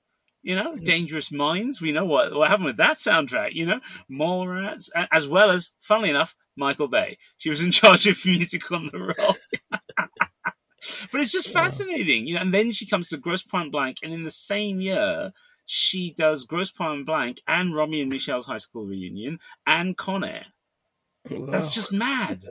you 0.44 0.56
know, 0.56 0.76
Dangerous 0.76 1.32
Minds. 1.32 1.82
We 1.82 1.92
know 1.92 2.06
what 2.06 2.34
what 2.34 2.50
happened 2.50 2.66
with 2.66 2.78
that 2.78 2.98
soundtrack. 2.98 3.54
You 3.54 3.66
know, 3.66 3.80
Mallrats, 4.12 4.90
as 5.12 5.28
well 5.28 5.52
as, 5.52 5.72
funnily 5.80 6.10
enough, 6.10 6.36
Michael 6.56 6.88
Bay. 6.88 7.18
She 7.38 7.50
was 7.50 7.64
in 7.64 7.72
charge 7.82 8.08
of 8.08 8.18
music 8.26 8.72
on 8.72 8.90
the 8.92 9.00
rock. 9.00 9.38
but 11.12 11.22
it's 11.22 11.32
just 11.32 11.50
fascinating, 11.50 12.28
you 12.28 12.36
know. 12.36 12.42
And 12.42 12.54
then 12.54 12.72
she 12.72 12.88
comes 12.88 13.10
to 13.10 13.18
Grosse 13.18 13.44
Pointe 13.44 13.72
Blank, 13.72 13.98
and 14.04 14.14
in 14.14 14.24
the 14.24 14.32
same 14.32 14.82
year, 14.82 15.32
she 15.66 16.14
does 16.14 16.44
Grosse 16.44 16.72
Pointe 16.72 17.06
Blank 17.06 17.42
and 17.48 17.76
Romy 17.76 18.02
and 18.02 18.10
Michele's 18.10 18.48
high 18.48 18.58
school 18.58 18.86
reunion 18.86 19.40
and 19.66 19.96
Con 19.96 20.24
Air. 20.24 20.48
Wow. 21.30 21.48
That's 21.52 21.74
just 21.74 21.94
mad. 21.94 22.50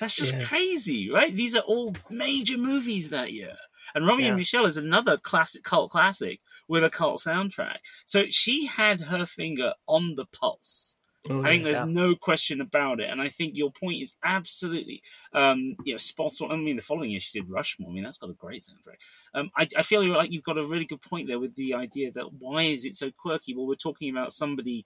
That's 0.00 0.16
just 0.16 0.34
yeah. 0.34 0.44
crazy, 0.44 1.10
right? 1.10 1.34
These 1.34 1.56
are 1.56 1.62
all 1.62 1.94
major 2.10 2.58
movies 2.58 3.10
that 3.10 3.32
year. 3.32 3.56
And 3.94 4.06
Romy 4.06 4.24
yeah. 4.24 4.30
and 4.30 4.38
Michele 4.38 4.66
is 4.66 4.76
another 4.76 5.16
classic 5.16 5.62
cult 5.62 5.90
classic 5.90 6.40
with 6.68 6.84
a 6.84 6.90
cult 6.90 7.20
soundtrack. 7.20 7.78
So 8.06 8.24
she 8.30 8.66
had 8.66 9.02
her 9.02 9.26
finger 9.26 9.74
on 9.86 10.14
the 10.14 10.26
pulse. 10.26 10.96
Oh, 11.30 11.42
I 11.44 11.50
think 11.50 11.64
there's 11.64 11.78
yeah. 11.78 11.84
no 11.84 12.16
question 12.16 12.60
about 12.60 12.98
it, 12.98 13.08
and 13.08 13.22
I 13.22 13.28
think 13.28 13.56
your 13.56 13.70
point 13.70 14.02
is 14.02 14.16
absolutely, 14.24 15.02
um, 15.32 15.76
you 15.84 15.94
know, 15.94 15.96
spot 15.96 16.32
on. 16.40 16.50
I 16.50 16.56
mean, 16.56 16.74
the 16.74 16.82
following 16.82 17.10
year 17.10 17.20
she 17.20 17.38
did 17.38 17.48
Rushmore. 17.48 17.90
I 17.90 17.94
mean, 17.94 18.02
that's 18.02 18.18
got 18.18 18.30
a 18.30 18.34
great 18.34 18.62
soundtrack. 18.62 18.96
Um, 19.32 19.48
I, 19.56 19.68
I 19.76 19.82
feel 19.82 20.04
like 20.04 20.32
you've 20.32 20.42
got 20.42 20.58
a 20.58 20.66
really 20.66 20.84
good 20.84 21.00
point 21.00 21.28
there 21.28 21.38
with 21.38 21.54
the 21.54 21.74
idea 21.74 22.10
that 22.12 22.32
why 22.40 22.62
is 22.62 22.84
it 22.84 22.96
so 22.96 23.12
quirky? 23.12 23.54
Well, 23.54 23.68
we're 23.68 23.76
talking 23.76 24.10
about 24.10 24.32
somebody 24.32 24.84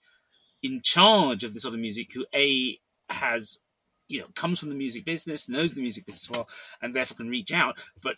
in 0.63 0.81
charge 0.83 1.43
of 1.43 1.55
this 1.55 1.63
sort 1.63 1.73
of 1.73 1.81
music 1.81 2.13
who 2.13 2.27
a 2.35 2.79
has 3.09 3.61
you 4.09 4.21
know 4.21 4.27
comes 4.35 4.61
from 4.61 4.69
the 4.69 4.75
music 4.75 5.05
business, 5.05 5.49
knows 5.49 5.75
the 5.75 5.83
music 5.83 6.07
business 6.07 6.31
well, 6.31 6.49
and 6.83 6.95
therefore 6.95 7.16
can 7.16 7.29
reach 7.29 7.53
out. 7.53 7.77
But 8.03 8.16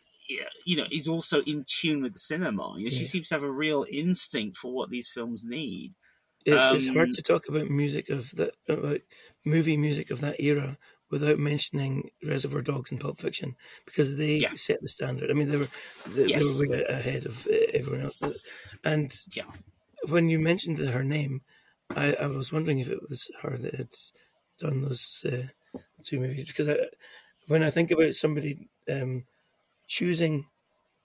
you 0.64 0.77
know, 0.77 0.87
is 0.90 1.09
also 1.09 1.42
in 1.42 1.64
tune 1.66 2.03
with 2.03 2.12
the 2.12 2.18
cinema. 2.18 2.74
You 2.77 2.85
know, 2.85 2.90
yeah. 2.90 2.98
She 2.98 3.05
seems 3.05 3.29
to 3.29 3.35
have 3.35 3.42
a 3.42 3.51
real 3.51 3.87
instinct 3.90 4.57
for 4.57 4.72
what 4.72 4.90
these 4.90 5.09
films 5.09 5.44
need. 5.44 5.94
It's, 6.44 6.57
um, 6.57 6.77
it's 6.77 6.88
hard 6.88 7.12
to 7.12 7.22
talk 7.22 7.48
about 7.48 7.68
music 7.68 8.09
of 8.11 8.31
that, 8.37 8.55
about 8.68 9.01
movie 9.44 9.77
music 9.77 10.11
of 10.11 10.20
that 10.20 10.40
era 10.40 10.79
without 11.11 11.38
mentioning 11.38 12.11
Reservoir 12.22 12.62
Dogs 12.62 12.90
and 12.90 13.01
Pulp 13.01 13.20
Fiction 13.20 13.57
because 13.87 14.16
they 14.16 14.37
yeah. 14.37 14.53
set 14.55 14.81
the 14.83 14.88
standard. 14.88 15.31
I 15.31 15.35
mean, 15.35 15.48
they 15.48 15.57
were 15.57 15.68
they, 16.09 16.27
yes. 16.27 16.59
they 16.59 16.66
were 16.66 16.77
way 16.77 16.85
ahead 16.85 17.27
of 17.27 17.46
uh, 17.46 17.55
everyone 17.72 18.03
else. 18.03 18.18
And 18.85 19.11
yeah. 19.35 19.44
when 20.09 20.29
you 20.29 20.38
mentioned 20.38 20.79
her 20.79 21.05
name, 21.05 21.42
I, 21.90 22.14
I, 22.14 22.27
was 22.27 22.53
wondering 22.53 22.81
if 22.81 22.90
it 22.90 23.09
was 23.09 23.31
her 23.42 23.57
that 23.57 23.74
had 23.74 23.88
done 24.59 24.83
those 24.83 25.24
uh, 25.27 25.48
two 26.04 26.20
movies 26.20 26.46
because 26.46 26.68
I, 26.68 26.76
when 27.46 27.62
I 27.62 27.70
think 27.70 27.90
about 27.90 28.14
somebody. 28.14 28.68
Um, 28.90 29.24
choosing 29.88 30.46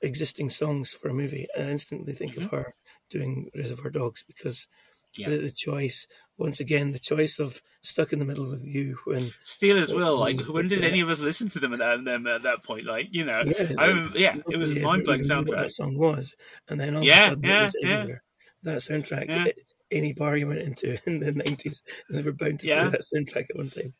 existing 0.01 0.49
songs 0.51 0.91
for 0.91 1.07
a 1.07 1.13
movie, 1.13 1.47
I 1.57 1.61
instantly 1.61 2.13
think 2.13 2.33
mm-hmm. 2.33 2.45
of 2.45 2.51
her 2.51 2.75
doing 3.09 3.49
Reservoir 3.55 3.89
Dogs 3.89 4.23
because 4.27 4.67
yeah. 5.15 5.29
the, 5.29 5.37
the, 5.37 5.51
choice, 5.51 6.05
once 6.37 6.59
again, 6.59 6.91
the 6.91 6.99
choice 6.99 7.39
of 7.39 7.61
stuck 7.81 8.13
in 8.13 8.19
the 8.19 8.25
middle 8.25 8.49
with 8.49 8.65
you 8.65 8.97
when 9.05 9.31
Steel 9.43 9.77
as 9.77 9.93
well. 9.93 10.17
Like, 10.17 10.41
when 10.41 10.67
did 10.67 10.81
yeah. 10.81 10.89
any 10.89 10.99
of 10.99 11.09
us 11.09 11.21
listen 11.21 11.49
to 11.49 11.59
them 11.59 11.73
at 11.73 11.79
that, 11.79 12.03
them 12.03 12.27
at 12.27 12.43
that 12.43 12.63
point? 12.63 12.85
Like, 12.85 13.07
you 13.11 13.25
know, 13.25 13.41
yeah, 13.45 13.71
I 13.77 13.87
remember, 13.87 14.19
yeah 14.19 14.35
it 14.49 14.57
was 14.57 14.75
mind 14.75 15.05
blowing 15.05 15.21
soundtrack. 15.21 15.47
What 15.47 15.57
that 15.57 15.71
song 15.71 15.97
was, 15.97 16.35
and 16.67 16.79
then 16.79 16.95
all 16.95 17.03
yeah, 17.03 17.27
of 17.27 17.33
a 17.33 17.35
sudden 17.35 17.43
yeah, 17.49 17.59
it 17.59 17.63
was 17.63 17.75
everywhere. 17.83 18.23
That 18.63 18.77
soundtrack. 18.77 19.47
It, 19.47 19.59
any 19.91 20.13
bar 20.13 20.35
you 20.37 20.47
went 20.47 20.61
into 20.61 20.97
in 21.05 21.19
the 21.19 21.31
nineties, 21.31 21.83
they 22.09 22.21
were 22.21 22.31
bound 22.31 22.59
to 22.61 22.67
yeah. 22.67 22.81
play 22.83 22.91
that 22.91 23.01
soundtrack 23.01 23.49
at 23.49 23.55
one 23.55 23.69
time. 23.69 23.93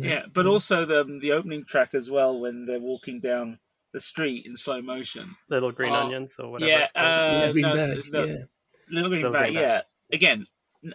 yeah, 0.00 0.22
but 0.32 0.46
also 0.46 0.84
the 0.84 1.04
the 1.20 1.32
opening 1.32 1.64
track 1.64 1.90
as 1.94 2.10
well 2.10 2.38
when 2.38 2.66
they're 2.66 2.80
walking 2.80 3.20
down 3.20 3.58
the 3.92 4.00
street 4.00 4.44
in 4.46 4.56
slow 4.56 4.82
motion. 4.82 5.34
Little 5.48 5.72
green 5.72 5.92
oh, 5.92 6.06
onions 6.06 6.34
or 6.38 6.50
whatever. 6.50 6.70
Yeah, 6.70 6.88
uh, 6.94 7.52
no, 7.54 7.74
bag, 7.74 8.12
no, 8.12 8.24
yeah. 8.24 8.36
little 8.90 9.08
green, 9.08 9.22
little 9.22 9.32
bag, 9.32 9.52
green 9.52 9.62
Yeah, 9.62 9.82
again, 10.12 10.46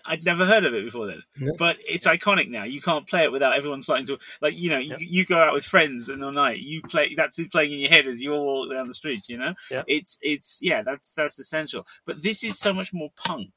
I'd 0.05 0.23
never 0.23 0.45
heard 0.45 0.65
of 0.65 0.73
it 0.73 0.85
before 0.85 1.07
then, 1.07 1.23
no. 1.39 1.53
but 1.57 1.77
it's 1.87 2.05
iconic 2.05 2.49
now. 2.49 2.63
You 2.63 2.81
can't 2.81 3.07
play 3.07 3.23
it 3.23 3.31
without 3.31 3.55
everyone 3.55 3.81
starting 3.81 4.05
to 4.07 4.19
like. 4.41 4.55
You 4.55 4.69
know, 4.69 4.77
yep. 4.77 4.99
you, 4.99 5.07
you, 5.09 5.25
go 5.25 5.41
out 5.41 5.53
with 5.53 5.65
friends 5.65 6.09
and 6.09 6.23
all 6.23 6.31
night 6.31 6.59
you 6.59 6.81
play. 6.83 7.15
That's 7.15 7.43
playing 7.47 7.73
in 7.73 7.79
your 7.79 7.89
head 7.89 8.07
as 8.07 8.21
you 8.21 8.33
all 8.33 8.45
walk 8.45 8.71
down 8.71 8.87
the 8.87 8.93
street. 8.93 9.23
You 9.27 9.37
know, 9.37 9.53
yep. 9.71 9.85
it's 9.87 10.19
it's 10.21 10.59
yeah, 10.61 10.83
that's 10.83 11.11
that's 11.11 11.39
essential. 11.39 11.87
But 12.05 12.21
this 12.21 12.43
is 12.43 12.59
so 12.59 12.73
much 12.73 12.93
more 12.93 13.09
punk. 13.15 13.51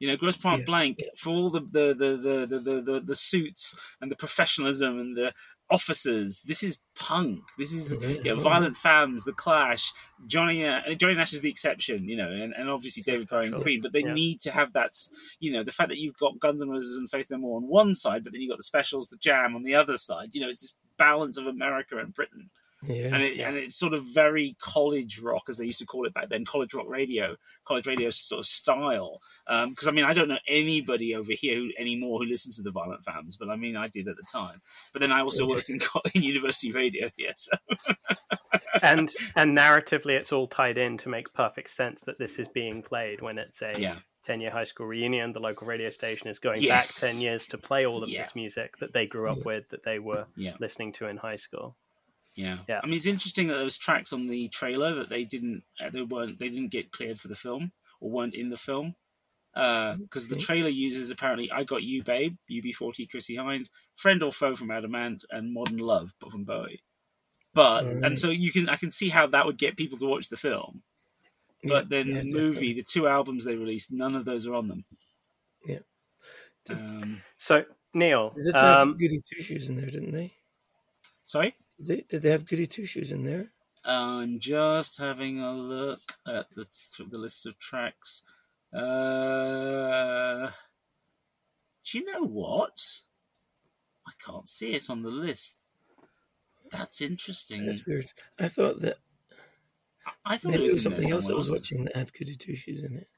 You 0.00 0.08
know, 0.08 0.16
Grosse 0.16 0.38
Pointe 0.38 0.60
yeah. 0.60 0.66
Blank 0.66 1.02
for 1.16 1.30
all 1.30 1.50
the 1.50 1.60
the, 1.60 1.94
the 1.94 2.46
the, 2.48 2.58
the, 2.58 2.80
the 2.80 3.00
the 3.00 3.14
suits 3.14 3.76
and 4.00 4.10
the 4.10 4.16
professionalism 4.16 4.98
and 4.98 5.16
the 5.16 5.32
officers. 5.70 6.42
This 6.42 6.62
is 6.62 6.80
punk. 6.96 7.40
This 7.56 7.72
is 7.72 7.96
you 8.24 8.34
know, 8.34 8.40
Violent 8.40 8.76
Femmes, 8.76 9.24
The 9.24 9.32
Clash. 9.32 9.92
Johnny 10.26 10.66
uh, 10.66 10.94
Johnny 10.94 11.14
Nash 11.14 11.32
is 11.32 11.42
the 11.42 11.50
exception, 11.50 12.08
you 12.08 12.16
know, 12.16 12.30
and, 12.30 12.52
and 12.54 12.68
obviously 12.68 13.02
David 13.02 13.28
Bowie 13.28 13.46
and 13.46 13.62
Queen. 13.62 13.80
But 13.80 13.92
they 13.92 14.02
yeah. 14.02 14.12
need 14.12 14.40
to 14.42 14.50
have 14.50 14.72
that, 14.72 14.92
you 15.38 15.52
know, 15.52 15.62
the 15.62 15.72
fact 15.72 15.90
that 15.90 15.98
you've 15.98 16.16
got 16.16 16.40
Guns 16.40 16.62
N' 16.62 16.68
Roses 16.68 16.96
and 16.96 17.08
Faith 17.08 17.30
No 17.30 17.38
More 17.38 17.58
on 17.58 17.68
one 17.68 17.94
side, 17.94 18.24
but 18.24 18.32
then 18.32 18.40
you've 18.42 18.50
got 18.50 18.58
the 18.58 18.64
Specials, 18.64 19.08
the 19.08 19.18
Jam 19.18 19.54
on 19.54 19.62
the 19.62 19.74
other 19.74 19.96
side. 19.96 20.30
You 20.32 20.40
know, 20.40 20.48
it's 20.48 20.60
this 20.60 20.74
balance 20.96 21.38
of 21.38 21.46
America 21.46 21.98
and 21.98 22.12
Britain. 22.12 22.50
Yeah, 22.82 23.14
and 23.14 23.22
it, 23.22 23.36
yeah. 23.36 23.48
and 23.48 23.56
it's 23.58 23.76
sort 23.76 23.92
of 23.92 24.06
very 24.06 24.56
college 24.58 25.18
rock, 25.20 25.44
as 25.48 25.58
they 25.58 25.66
used 25.66 25.80
to 25.80 25.86
call 25.86 26.06
it 26.06 26.14
back 26.14 26.30
then, 26.30 26.46
college 26.46 26.72
rock 26.72 26.88
radio, 26.88 27.36
college 27.64 27.86
radio 27.86 28.08
sort 28.10 28.38
of 28.38 28.46
style. 28.46 29.20
Because 29.46 29.86
um, 29.86 29.88
I 29.88 29.90
mean, 29.90 30.04
I 30.06 30.14
don't 30.14 30.28
know 30.28 30.38
anybody 30.48 31.14
over 31.14 31.32
here 31.32 31.56
who, 31.56 31.70
anymore 31.78 32.18
who 32.18 32.24
listens 32.24 32.56
to 32.56 32.62
the 32.62 32.70
Violent 32.70 33.04
Femmes, 33.04 33.36
but 33.36 33.50
I 33.50 33.56
mean, 33.56 33.76
I 33.76 33.88
did 33.88 34.08
at 34.08 34.16
the 34.16 34.26
time. 34.30 34.62
But 34.92 35.00
then 35.00 35.12
I 35.12 35.20
also 35.20 35.46
yeah. 35.46 35.54
worked 35.54 35.68
in, 35.68 35.80
in 36.14 36.22
university 36.22 36.72
radio 36.72 37.10
here, 37.16 37.32
so. 37.36 37.52
and 38.82 39.10
and 39.36 39.56
narratively, 39.56 40.12
it's 40.12 40.32
all 40.32 40.46
tied 40.46 40.78
in 40.78 40.96
to 40.98 41.10
make 41.10 41.32
perfect 41.34 41.70
sense 41.70 42.02
that 42.02 42.18
this 42.18 42.38
is 42.38 42.48
being 42.48 42.82
played 42.82 43.20
when 43.20 43.36
it's 43.36 43.60
a 43.60 43.72
yeah. 43.78 43.96
10 44.26 44.40
year 44.40 44.50
high 44.50 44.64
school 44.64 44.86
reunion. 44.86 45.32
The 45.32 45.40
local 45.40 45.66
radio 45.66 45.90
station 45.90 46.28
is 46.28 46.38
going 46.38 46.62
yes. 46.62 47.00
back 47.00 47.10
10 47.10 47.20
years 47.20 47.46
to 47.48 47.58
play 47.58 47.84
all 47.84 48.02
of 48.02 48.08
yeah. 48.08 48.22
this 48.22 48.34
music 48.34 48.78
that 48.78 48.92
they 48.92 49.06
grew 49.06 49.28
up 49.28 49.44
with, 49.44 49.68
that 49.70 49.84
they 49.84 49.98
were 49.98 50.26
yeah. 50.36 50.52
listening 50.60 50.92
to 50.94 51.06
in 51.06 51.16
high 51.16 51.36
school. 51.36 51.76
Yeah. 52.40 52.58
yeah. 52.68 52.80
I 52.82 52.86
mean, 52.86 52.96
it's 52.96 53.06
interesting 53.06 53.48
that 53.48 53.54
there 53.54 53.64
was 53.64 53.78
tracks 53.78 54.12
on 54.12 54.26
the 54.26 54.48
trailer 54.48 54.94
that 54.94 55.08
they 55.08 55.24
didn't, 55.24 55.62
uh, 55.84 55.90
they 55.90 56.02
weren't, 56.02 56.38
they 56.38 56.48
didn't 56.48 56.70
get 56.70 56.90
cleared 56.92 57.20
for 57.20 57.28
the 57.28 57.34
film 57.34 57.72
or 58.00 58.10
weren't 58.10 58.34
in 58.34 58.48
the 58.50 58.56
film. 58.56 58.94
because 59.54 60.28
the 60.28 60.36
Okay. 60.36 60.44
trailer 60.44 60.68
uses 60.68 61.10
apparently 61.10 61.50
"I 61.50 61.64
Got 61.64 61.82
You, 61.82 62.04
Babe," 62.04 62.36
UB40, 62.48 63.10
Chrissie 63.10 63.34
Hynde, 63.36 63.68
"Friend 63.96 64.22
or 64.22 64.32
Foe" 64.32 64.54
from 64.54 64.70
Adam 64.70 64.94
Ant, 64.94 65.24
and 65.30 65.52
"Modern 65.52 65.78
Love" 65.78 66.14
from 66.30 66.44
Bowie. 66.44 66.82
But 67.52 67.84
Alright. 67.84 68.04
and 68.04 68.18
so 68.18 68.30
you 68.30 68.52
can 68.52 68.68
I 68.68 68.76
can 68.76 68.92
see 68.92 69.08
how 69.08 69.26
that 69.26 69.44
would 69.46 69.58
get 69.58 69.76
people 69.76 69.98
to 69.98 70.06
watch 70.06 70.28
the 70.28 70.36
film. 70.36 70.82
But 71.64 71.84
Yeah, 71.84 71.88
then 71.90 72.06
yeah, 72.08 72.14
the 72.14 72.20
definitely. 72.22 72.40
movie, 72.42 72.72
the 72.74 72.82
two 72.84 73.08
albums 73.08 73.44
they 73.44 73.56
released, 73.56 73.90
none 73.92 74.14
of 74.14 74.24
those 74.24 74.46
are 74.46 74.54
on 74.54 74.68
them. 74.68 74.84
Yeah. 75.66 75.80
Um, 76.70 77.20
So 77.38 77.64
Neil, 77.92 78.30
They 78.36 78.42
did 78.44 78.54
have 78.54 78.86
um, 78.86 78.96
Goody 78.96 79.20
Two 79.28 79.42
Shoes 79.42 79.68
in 79.68 79.76
there, 79.76 79.86
didn't 79.90 80.12
they? 80.12 80.32
sorry. 81.24 81.54
Did 81.80 81.86
they, 81.86 82.04
did 82.08 82.22
they 82.22 82.30
have 82.30 82.46
Goody 82.46 82.66
Two 82.66 82.84
Shoes 82.84 83.10
in 83.10 83.24
there? 83.24 83.52
I'm 83.84 84.38
just 84.38 84.98
having 84.98 85.40
a 85.40 85.52
look 85.52 86.18
at 86.26 86.50
the 86.54 86.66
the 87.08 87.16
list 87.16 87.46
of 87.46 87.58
tracks. 87.58 88.22
Uh, 88.72 90.50
do 91.84 91.98
you 91.98 92.04
know 92.04 92.22
what? 92.24 93.00
I 94.06 94.12
can't 94.24 94.46
see 94.46 94.74
it 94.74 94.90
on 94.90 95.02
the 95.02 95.10
list. 95.10 95.60
That's 96.70 97.00
interesting. 97.00 97.64
That's 97.64 97.86
weird. 97.86 98.12
I 98.38 98.48
thought 98.48 98.80
that 98.82 98.98
I 100.26 100.36
thought 100.36 100.50
maybe 100.50 100.64
it 100.64 100.70
it 100.70 100.74
was, 100.74 100.74
was 100.74 100.86
in 100.86 100.92
there 100.92 101.00
something 101.02 101.14
else 101.14 101.30
I 101.30 101.34
was 101.34 101.50
watching 101.50 101.84
that 101.84 101.96
had 101.96 102.12
Goody 102.12 102.36
Two 102.36 102.54
Shoes 102.56 102.84
in 102.84 102.96
it. 102.98 103.08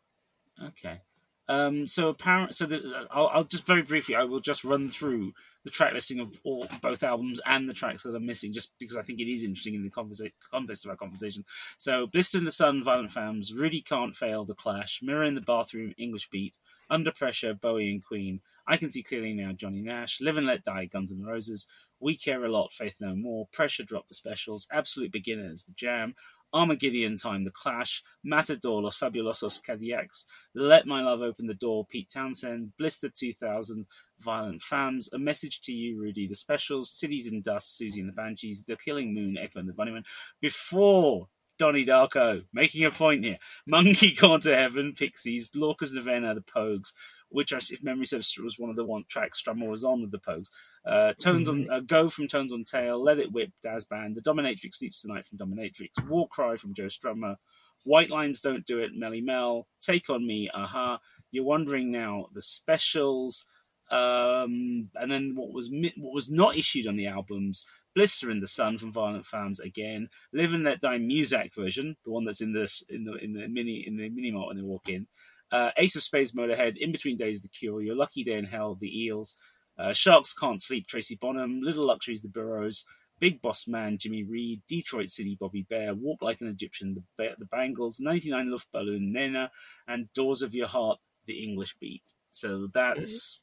Okay. 0.62 1.01
Um, 1.48 1.87
so 1.87 2.09
apparent. 2.09 2.55
So 2.55 2.66
the, 2.66 3.07
I'll, 3.11 3.28
I'll 3.28 3.44
just 3.44 3.66
very 3.66 3.83
briefly. 3.83 4.14
I 4.16 4.24
will 4.24 4.40
just 4.40 4.64
run 4.64 4.88
through 4.88 5.33
the 5.64 5.70
track 5.70 5.92
listing 5.92 6.18
of 6.20 6.40
all 6.44 6.66
both 6.81 7.02
albums 7.02 7.40
and 7.46 7.68
the 7.68 7.74
tracks 7.74 8.02
that 8.02 8.14
are 8.14 8.20
missing, 8.20 8.52
just 8.52 8.72
because 8.78 8.96
I 8.96 9.02
think 9.02 9.20
it 9.20 9.31
is 9.31 9.44
interesting 9.44 9.74
in 9.74 9.85
the 9.85 9.90
conversa- 9.90 10.33
context 10.50 10.85
of 10.85 10.90
our 10.90 10.96
conversation. 10.96 11.44
So, 11.78 12.07
Blister 12.07 12.38
in 12.38 12.44
the 12.44 12.50
Sun, 12.50 12.83
Violent 12.83 13.11
Femmes, 13.11 13.52
Rudie 13.52 13.85
Can't 13.85 14.14
Fail, 14.14 14.44
The 14.44 14.55
Clash, 14.55 15.00
Mirror 15.02 15.24
in 15.24 15.35
the 15.35 15.40
Bathroom, 15.40 15.94
English 15.98 16.31
Beat, 16.31 16.59
Under 16.90 17.12
Pressure, 17.12 17.55
Bowie 17.55 17.92
and 17.92 18.05
Queen, 18.05 18.40
I 18.66 18.76
Can 18.76 18.90
See 18.90 19.02
Clearly 19.02 19.35
Now, 19.35 19.52
Johnny 19.52 19.83
Nash, 19.83 20.20
Live 20.20 20.37
and 20.37 20.46
Let 20.46 20.64
Die, 20.64 20.87
Guns 20.87 21.12
N' 21.12 21.24
Roses, 21.24 21.68
We 22.00 22.16
Care 22.16 22.44
a 22.44 22.50
Lot, 22.50 22.72
Faith 22.72 22.96
No 23.00 23.14
More, 23.14 23.46
Pressure 23.52 23.85
Drop, 23.85 24.09
The 24.09 24.14
Specials, 24.14 24.66
Absolute 24.72 25.12
Beginners, 25.12 25.64
The 25.64 25.72
Jam, 25.74 26.14
Armageddon 26.52 27.16
Time, 27.16 27.44
The 27.44 27.50
Clash, 27.50 28.02
Matador, 28.24 28.82
Los 28.82 28.98
Fabulosos 28.98 29.62
Cadillacs, 29.62 30.24
Let 30.54 30.86
My 30.86 31.02
Love 31.02 31.22
Open 31.22 31.46
the 31.46 31.54
Door, 31.54 31.86
Pete 31.86 32.10
Townshend, 32.10 32.72
Blister 32.78 33.08
2000, 33.08 33.86
Violent 34.20 34.62
Femmes, 34.62 35.08
A 35.12 35.18
Message 35.18 35.60
to 35.62 35.72
You, 35.72 35.98
Rudy, 35.98 36.26
The 36.26 36.34
Specials, 36.34 36.90
Cities 36.90 37.30
in 37.30 37.42
Dust, 37.42 37.80
Siouxsie 37.80 38.00
and 38.00 38.08
the 38.08 38.12
Banshees, 38.12 38.64
The 38.64 38.76
Killing 38.76 39.14
Moon, 39.14 39.36
Echo 39.36 39.60
and 39.60 39.68
the 39.68 39.72
Bunnymen, 39.72 40.04
before 40.40 41.28
Donnie 41.58 41.84
Darko, 41.84 42.42
making 42.52 42.84
a 42.84 42.90
point 42.90 43.24
here, 43.24 43.38
Monkey 43.66 44.14
Gone 44.14 44.40
to 44.40 44.56
Heaven, 44.56 44.94
Pixies, 44.96 45.50
Lorca's 45.54 45.92
Novena, 45.92 46.34
The 46.34 46.40
Pogues, 46.40 46.92
which, 47.32 47.52
if 47.52 47.82
memory 47.82 48.06
serves, 48.06 48.36
was 48.38 48.58
one 48.58 48.70
of 48.70 48.76
the 48.76 48.84
one 48.84 49.04
tracks 49.08 49.42
Strummer 49.42 49.68
was 49.68 49.84
on 49.84 50.02
with 50.02 50.10
The 50.10 50.18
Pogues, 50.18 50.48
uh, 50.86 51.12
Tones 51.14 51.48
on 51.48 51.68
uh, 51.70 51.80
Go 51.80 52.08
from 52.08 52.28
Tones 52.28 52.52
on 52.52 52.64
Tail, 52.64 53.02
Let 53.02 53.18
It 53.18 53.32
Whip, 53.32 53.50
Dazz 53.62 53.84
Band, 53.84 54.16
The 54.16 54.22
Dominatrix 54.22 54.76
Sleeps 54.76 55.02
Tonight 55.02 55.26
from 55.26 55.38
Dominatrix, 55.38 56.06
War 56.08 56.28
Cry 56.28 56.56
from 56.56 56.74
Joe 56.74 56.84
Strummer, 56.84 57.36
White 57.84 58.10
Lines 58.10 58.40
Don't 58.40 58.66
Do 58.66 58.78
It, 58.78 58.92
Melle 58.96 59.22
Mel, 59.22 59.66
Take 59.80 60.10
on 60.10 60.26
Me, 60.26 60.50
a-ha, 60.54 60.98
You're 61.30 61.44
Wondering 61.44 61.90
Now, 61.90 62.26
The 62.34 62.42
Specials, 62.42 63.46
um, 63.90 64.88
and 64.94 65.10
then 65.10 65.34
what 65.34 65.52
was 65.52 65.70
mi- 65.70 65.94
what 65.98 66.14
was 66.14 66.30
not 66.30 66.56
issued 66.56 66.86
on 66.86 66.96
the 66.96 67.06
albums, 67.06 67.66
Blister 67.94 68.30
in 68.30 68.40
the 68.40 68.46
Sun 68.46 68.78
from 68.78 68.92
Violent 68.92 69.26
Femmes 69.26 69.60
again, 69.60 70.08
Live 70.32 70.54
and 70.54 70.64
Let 70.64 70.80
Die 70.80 70.98
Muzak 70.98 71.54
version, 71.54 71.96
the 72.04 72.10
one 72.10 72.24
that's 72.24 72.40
in 72.40 72.52
this 72.52 72.82
in 72.88 73.04
the 73.04 73.14
in 73.16 73.34
the 73.34 73.46
mini 73.48 73.84
in 73.86 73.96
the 73.96 74.08
mini 74.08 74.30
mart 74.30 74.48
when 74.48 74.56
they 74.56 74.62
walk 74.62 74.88
in, 74.88 75.06
uh, 75.52 75.70
Ace 75.76 75.96
of 75.96 76.02
Spades 76.02 76.32
Motorhead, 76.32 76.76
In 76.78 76.90
Between 76.90 77.16
Days 77.16 77.40
The 77.40 77.48
Cure, 77.48 77.82
Your 77.82 77.94
Lucky 77.94 78.24
Day 78.24 78.34
in 78.38 78.44
Hell, 78.44 78.76
The 78.80 79.04
Eels, 79.04 79.36
uh, 79.78 79.92
Sharks 79.92 80.34
Can't 80.34 80.60
Sleep, 80.60 80.86
Tracy 80.86 81.16
Bonham, 81.20 81.60
Little 81.62 81.86
Luxuries, 81.86 82.22
The 82.22 82.28
Burrows, 82.28 82.84
Big 83.20 83.40
Boss 83.40 83.68
Man, 83.68 83.98
Jimmy 83.98 84.24
Reed, 84.24 84.62
Detroit 84.66 85.10
City, 85.10 85.36
Bobby 85.38 85.64
Bare, 85.68 85.94
Walk 85.94 86.22
Like 86.22 86.40
an 86.40 86.48
Egyptian, 86.48 86.94
The, 86.94 87.02
ba- 87.16 87.36
the 87.38 87.44
Bangles, 87.44 88.00
99 88.00 88.48
Luftballon, 88.48 89.12
Nena, 89.12 89.50
and 89.86 90.12
Doors 90.14 90.42
of 90.42 90.54
Your 90.54 90.66
Heart, 90.68 90.98
The 91.26 91.44
English 91.44 91.76
Beat. 91.78 92.02
So 92.32 92.68
that's 92.72 93.42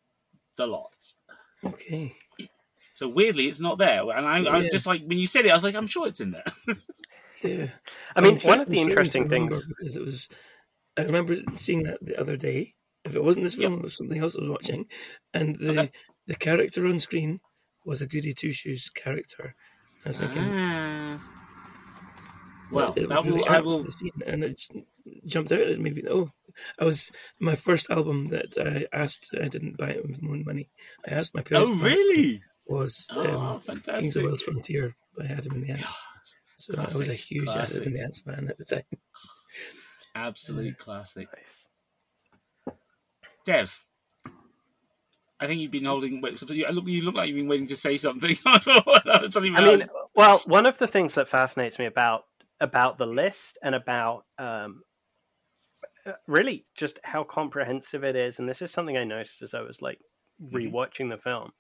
the 0.58 0.68
lot. 0.68 0.96
Okay. 1.64 2.16
So 2.94 3.08
weirdly, 3.08 3.48
it's 3.48 3.62
not 3.62 3.78
there. 3.78 4.02
And 4.10 4.28
I, 4.28 4.44
I 4.44 4.58
was 4.60 4.70
just 4.72 4.86
like, 4.86 5.04
when 5.06 5.18
you 5.20 5.28
said 5.28 5.46
it, 5.46 5.52
I 5.52 5.54
was 5.54 5.64
like, 5.64 5.76
I'm 5.76 5.88
sure 5.88 6.08
it's 6.08 6.20
in 6.20 6.32
there. 6.32 6.44
Yeah. 7.44 7.68
I 8.16 8.22
mean, 8.22 8.34
I'm 8.34 8.40
one 8.42 8.60
of 8.60 8.68
the 8.68 8.82
I'm 8.82 8.90
interesting 8.90 9.24
remember 9.24 9.56
things. 9.56 9.66
because 9.66 9.96
it 9.96 10.04
was. 10.04 10.30
I 11.00 11.06
remember 11.06 11.36
seeing 11.52 11.84
that 11.84 12.04
the 12.06 12.20
other 12.20 12.38
day. 12.38 12.76
If 13.06 13.16
it 13.16 13.24
wasn't 13.24 13.46
this 13.46 13.56
film, 13.56 13.74
it 13.76 13.84
was 13.84 13.96
something 13.98 14.20
else 14.22 14.36
I 14.38 14.42
was 14.42 14.50
watching, 14.52 14.86
and 15.34 15.56
the 15.58 15.72
Okay. 15.72 15.92
the 16.28 16.36
character 16.36 16.86
on 16.86 17.00
screen 17.00 17.40
was 17.86 18.02
a 18.02 18.08
Goody 18.08 18.34
Two 18.34 18.52
Shoes 18.52 18.90
character. 18.90 19.56
I 20.06 20.10
was 20.10 20.18
thinking, 20.20 20.44
Ah. 20.46 21.22
Well, 22.72 22.94
it 22.96 23.10
was 23.10 23.24
that 23.24 23.26
really 23.26 23.42
will, 23.42 23.50
I 23.50 23.60
will. 23.62 23.84
the 23.84 23.92
scene, 23.92 24.12
and 24.26 24.44
it 24.44 24.62
jumped 25.26 25.52
out 25.52 25.62
at 25.62 25.80
me. 25.80 26.04
Oh, 26.10 26.32
I 26.78 26.86
was 26.86 27.12
my 27.40 27.56
first 27.56 27.90
album 27.90 28.28
that 28.30 28.58
I 28.60 28.86
asked. 28.96 29.30
I 29.42 29.48
didn't 29.48 29.78
buy 29.78 29.92
it 29.92 30.04
with 30.08 30.22
my 30.22 30.30
own 30.32 30.44
money. 30.46 30.70
I 31.08 31.14
asked 31.14 31.34
my 31.34 31.42
parents. 31.42 31.72
Oh, 31.74 31.76
really? 31.76 32.44
Was 32.68 33.08
Oh, 33.12 33.62
um, 33.68 33.82
Kings 33.82 34.16
of 34.16 34.24
World 34.24 34.42
Frontier 34.42 34.96
by 35.18 35.26
Adam 35.26 35.54
and 35.54 35.64
the 35.64 35.72
Ants. 35.72 36.00
So 36.58 36.76
I 36.78 36.84
was 36.86 36.96
a 37.02 37.06
Classic, 37.06 37.20
huge 37.20 37.48
Adam 37.48 37.54
classic. 37.54 37.86
and 37.88 37.96
the 37.96 38.02
Ants 38.02 38.20
fan 38.20 38.48
at 38.50 38.58
the 38.60 38.66
time. 38.66 38.84
Absolute 40.16 40.78
classic. 40.80 41.28
Nice. 42.68 42.76
Dev, 43.46 43.86
I 45.40 45.48
think 45.48 45.62
you've 45.62 45.72
been 45.72 45.86
holding. 45.86 46.16
You 46.16 46.66
look, 46.72 46.88
you 46.88 47.02
look 47.02 47.16
like 47.16 47.30
you've 47.30 47.38
been 47.38 47.48
waiting 47.48 47.68
to 47.68 47.78
say 47.78 47.98
something. 47.98 48.36
Something 49.32 49.56
I 49.56 49.62
mean, 49.62 49.90
well, 50.16 50.42
one 50.46 50.66
of 50.66 50.78
the 50.78 50.88
things 50.88 51.16
that 51.16 51.30
fascinates 51.30 51.80
me 51.80 51.86
about 51.86 52.24
about 52.60 52.98
the 52.98 53.06
list 53.06 53.58
and 53.64 53.74
about 53.74 54.26
um, 54.38 54.82
really 56.28 56.66
just 56.76 57.00
how 57.04 57.24
comprehensive 57.24 58.04
it 58.04 58.18
is, 58.18 58.40
and 58.40 58.50
this 58.50 58.62
is 58.62 58.72
something 58.72 58.98
I 58.98 59.06
noticed 59.06 59.42
as 59.42 59.54
I 59.54 59.62
was 59.62 59.82
like 59.82 60.00
rewatching 60.54 61.10
the 61.10 61.18
film. 61.18 61.52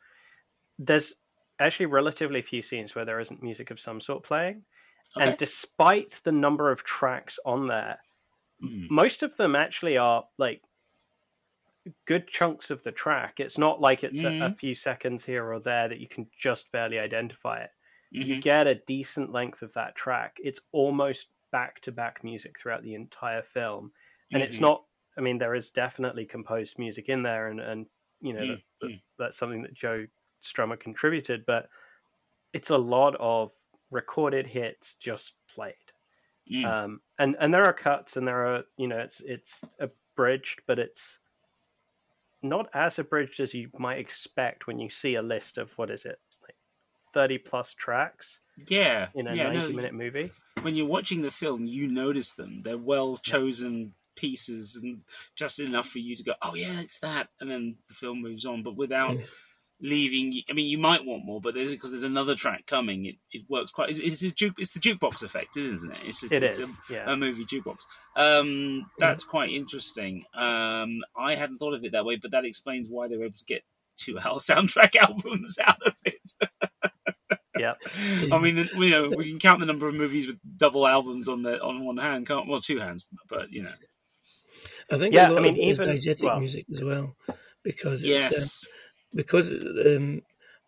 There's 0.77 1.13
actually 1.59 1.87
relatively 1.87 2.41
few 2.41 2.61
scenes 2.61 2.95
where 2.95 3.05
there 3.05 3.19
isn't 3.19 3.41
music 3.41 3.71
of 3.71 3.79
some 3.79 4.01
sort 4.01 4.23
playing, 4.23 4.63
Okay. 5.17 5.29
and 5.29 5.37
despite 5.37 6.19
the 6.23 6.31
number 6.31 6.71
of 6.71 6.83
tracks 6.83 7.39
on 7.45 7.67
there, 7.67 7.99
Mm. 8.61 8.89
most 8.89 9.23
of 9.23 9.37
them 9.37 9.55
actually 9.55 9.97
are 9.97 10.27
like 10.37 10.63
good 12.05 12.27
chunks 12.27 12.69
of 12.69 12.83
the 12.83 12.91
track. 12.91 13.39
It's 13.39 13.57
not 13.57 13.81
like 13.81 14.03
it's 14.03 14.23
a, 14.23 14.35
a 14.39 14.49
Mhm. 14.49 14.59
few 14.59 14.75
seconds 14.75 15.25
here 15.25 15.51
or 15.51 15.59
there 15.59 15.87
that 15.87 15.99
you 15.99 16.07
can 16.07 16.29
just 16.37 16.71
barely 16.71 16.99
identify 16.99 17.61
it. 17.61 17.71
You 18.17 18.25
Mhm. 18.25 18.41
get 18.41 18.67
a 18.67 18.75
decent 18.75 19.31
length 19.31 19.61
of 19.61 19.73
that 19.73 19.95
track. 19.95 20.37
It's 20.43 20.59
almost 20.71 21.27
back 21.51 21.81
to 21.81 21.91
back 21.91 22.23
music 22.23 22.59
throughout 22.59 22.83
the 22.83 22.95
entire 22.95 23.41
film. 23.43 23.91
And 24.33 24.43
it's 24.43 24.59
Mhm. 24.59 24.61
not, 24.61 24.85
I 25.17 25.21
mean, 25.21 25.37
there 25.37 25.55
is 25.55 25.69
definitely 25.69 26.25
composed 26.25 26.77
music 26.77 27.07
in 27.09 27.23
there, 27.23 27.47
and, 27.47 27.59
and 27.59 27.87
you 28.21 28.33
know, 28.33 28.45
Mm, 28.45 28.47
that, 28.47 28.59
that, 28.81 28.91
mm. 28.91 29.01
that's 29.17 29.37
something 29.37 29.61
that 29.63 29.73
Joe 29.73 30.05
Strummer 30.43 30.79
contributed, 30.79 31.45
but 31.45 31.69
it's 32.53 32.69
a 32.71 32.77
lot 32.77 33.15
of 33.19 33.51
recorded 33.91 34.47
hits 34.47 34.95
just 34.97 35.33
played 35.49 35.88
Mm. 36.51 36.65
um, 36.65 37.01
and 37.17 37.35
and 37.39 37.53
there 37.53 37.65
are 37.65 37.73
cuts 37.73 38.17
and 38.17 38.27
there 38.27 38.45
are 38.47 38.63
you 38.77 38.87
know 38.87 38.97
it's 38.97 39.21
it's 39.23 39.61
abridged 39.79 40.61
but 40.65 40.79
it's 40.79 41.19
not 42.41 42.69
as 42.73 42.97
abridged 42.97 43.39
as 43.39 43.53
you 43.53 43.69
might 43.77 43.99
expect 43.99 44.65
when 44.65 44.79
you 44.79 44.89
see 44.89 45.15
a 45.15 45.21
list 45.21 45.57
of 45.57 45.71
what 45.77 45.91
is 45.91 46.05
it 46.05 46.19
like 46.41 46.55
30 47.13 47.37
plus 47.39 47.73
tracks 47.73 48.39
yeah, 48.67 49.07
in 49.13 49.27
a 49.27 49.35
yeah. 49.35 49.51
90 49.51 49.59
no, 49.59 49.75
minute 49.75 49.93
movie 49.93 50.31
when 50.61 50.75
you're 50.75 50.85
watching 50.85 51.21
the 51.21 51.31
film, 51.31 51.65
you 51.65 51.87
notice 51.87 52.33
them. 52.33 52.61
They're 52.63 52.77
well 52.77 53.17
chosen 53.17 53.93
pieces 54.15 54.77
and 54.81 55.01
just 55.35 55.59
enough 55.59 55.87
for 55.87 55.99
you 55.99 56.15
to 56.15 56.23
go, 56.23 56.33
"Oh 56.41 56.55
yeah, 56.55 56.81
it's 56.81 56.99
that," 56.99 57.29
and 57.39 57.49
then 57.49 57.77
the 57.87 57.93
film 57.93 58.21
moves 58.21 58.45
on. 58.45 58.63
But 58.63 58.75
without 58.75 59.17
Yeah. 59.17 59.25
Leaving, 59.81 60.31
you- 60.31 60.43
I 60.49 60.53
mean, 60.53 60.67
you 60.67 60.77
might 60.77 61.05
want 61.05 61.25
more, 61.25 61.39
but 61.39 61.53
there's, 61.53 61.71
because 61.71 61.91
there's 61.91 62.03
another 62.03 62.35
track 62.35 62.65
coming, 62.65 63.05
it, 63.05 63.15
it 63.31 63.43
works 63.49 63.71
quite. 63.71 63.89
It's, 63.89 63.99
it's, 63.99 64.21
a 64.23 64.31
juke, 64.31 64.55
it's 64.57 64.71
the 64.73 64.79
jukebox 64.79 65.23
effect, 65.23 65.55
isn't 65.57 65.91
it? 65.91 65.97
It's 66.05 66.21
just, 66.21 66.33
it 66.33 66.43
it's 66.43 66.59
is 66.59 66.69
A, 66.69 66.93
yeah 66.93 67.11
a 67.11 67.15
movie 67.15 67.45
jukebox. 67.45 67.79
Um, 68.15 68.89
that's 68.97 69.23
quite 69.23 69.51
interesting. 69.51 70.23
Um, 70.33 71.01
I 71.17 71.35
hadn't 71.35 71.57
thought 71.59 71.73
of 71.73 71.83
it 71.85 71.93
that 71.93 72.05
way, 72.05 72.17
but 72.17 72.31
that 72.31 72.45
explains 72.45 72.87
why 72.89 73.07
they 73.07 73.17
were 73.17 73.25
able 73.25 73.37
to 73.37 73.45
get 73.45 73.63
two 73.97 74.19
hour 74.23 74.39
soundtrack 74.39 74.95
albums 74.95 75.57
out 75.63 75.81
of 75.85 75.93
it. 76.05 76.19
yep 77.57 77.77
I 78.31 78.37
mean, 78.39 78.57
you 78.75 78.89
know, 78.89 79.09
we 79.09 79.29
can 79.31 79.39
count 79.39 79.59
the 79.59 79.65
number 79.65 79.87
of 79.87 79.95
movies 79.95 80.27
with 80.27 80.37
double 80.57 80.87
albums 80.87 81.27
on 81.27 81.43
the 81.43 81.59
on 81.61 81.83
one 81.85 81.97
hand, 81.97 82.27
can't? 82.27 82.47
Well, 82.47 82.61
two 82.61 82.79
hands, 82.79 83.05
but 83.29 83.51
you 83.51 83.63
know, 83.63 83.71
I 84.91 84.97
think 84.97 85.13
Yeah, 85.13 85.29
a 85.29 85.31
lot 85.31 85.39
I 85.39 85.41
mean, 85.43 85.51
of 85.53 85.57
it 85.59 85.67
is 85.67 85.79
even- 85.79 85.95
diegetic 85.95 86.23
well- 86.23 86.39
music 86.39 86.65
as 86.71 86.83
well, 86.83 87.15
because 87.63 88.03
it's, 88.03 88.07
yes, 88.09 88.65
um, 88.65 88.71
because 89.13 89.51
um, 89.51 90.21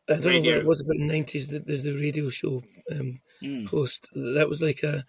I 0.09 0.13
don't 0.13 0.23
know 0.23 0.29
Radio. 0.29 0.51
what 0.55 0.61
it 0.61 0.65
was 0.65 0.81
about 0.81 0.97
the 0.97 1.05
nineties. 1.07 1.47
That 1.47 1.65
there's 1.65 1.83
the 1.83 1.93
radio 1.93 2.29
show 2.29 2.63
um, 2.91 3.19
Mm. 3.43 3.67
host 3.69 4.07
that 4.13 4.47
was 4.47 4.61
like 4.61 4.83
a 4.83 5.03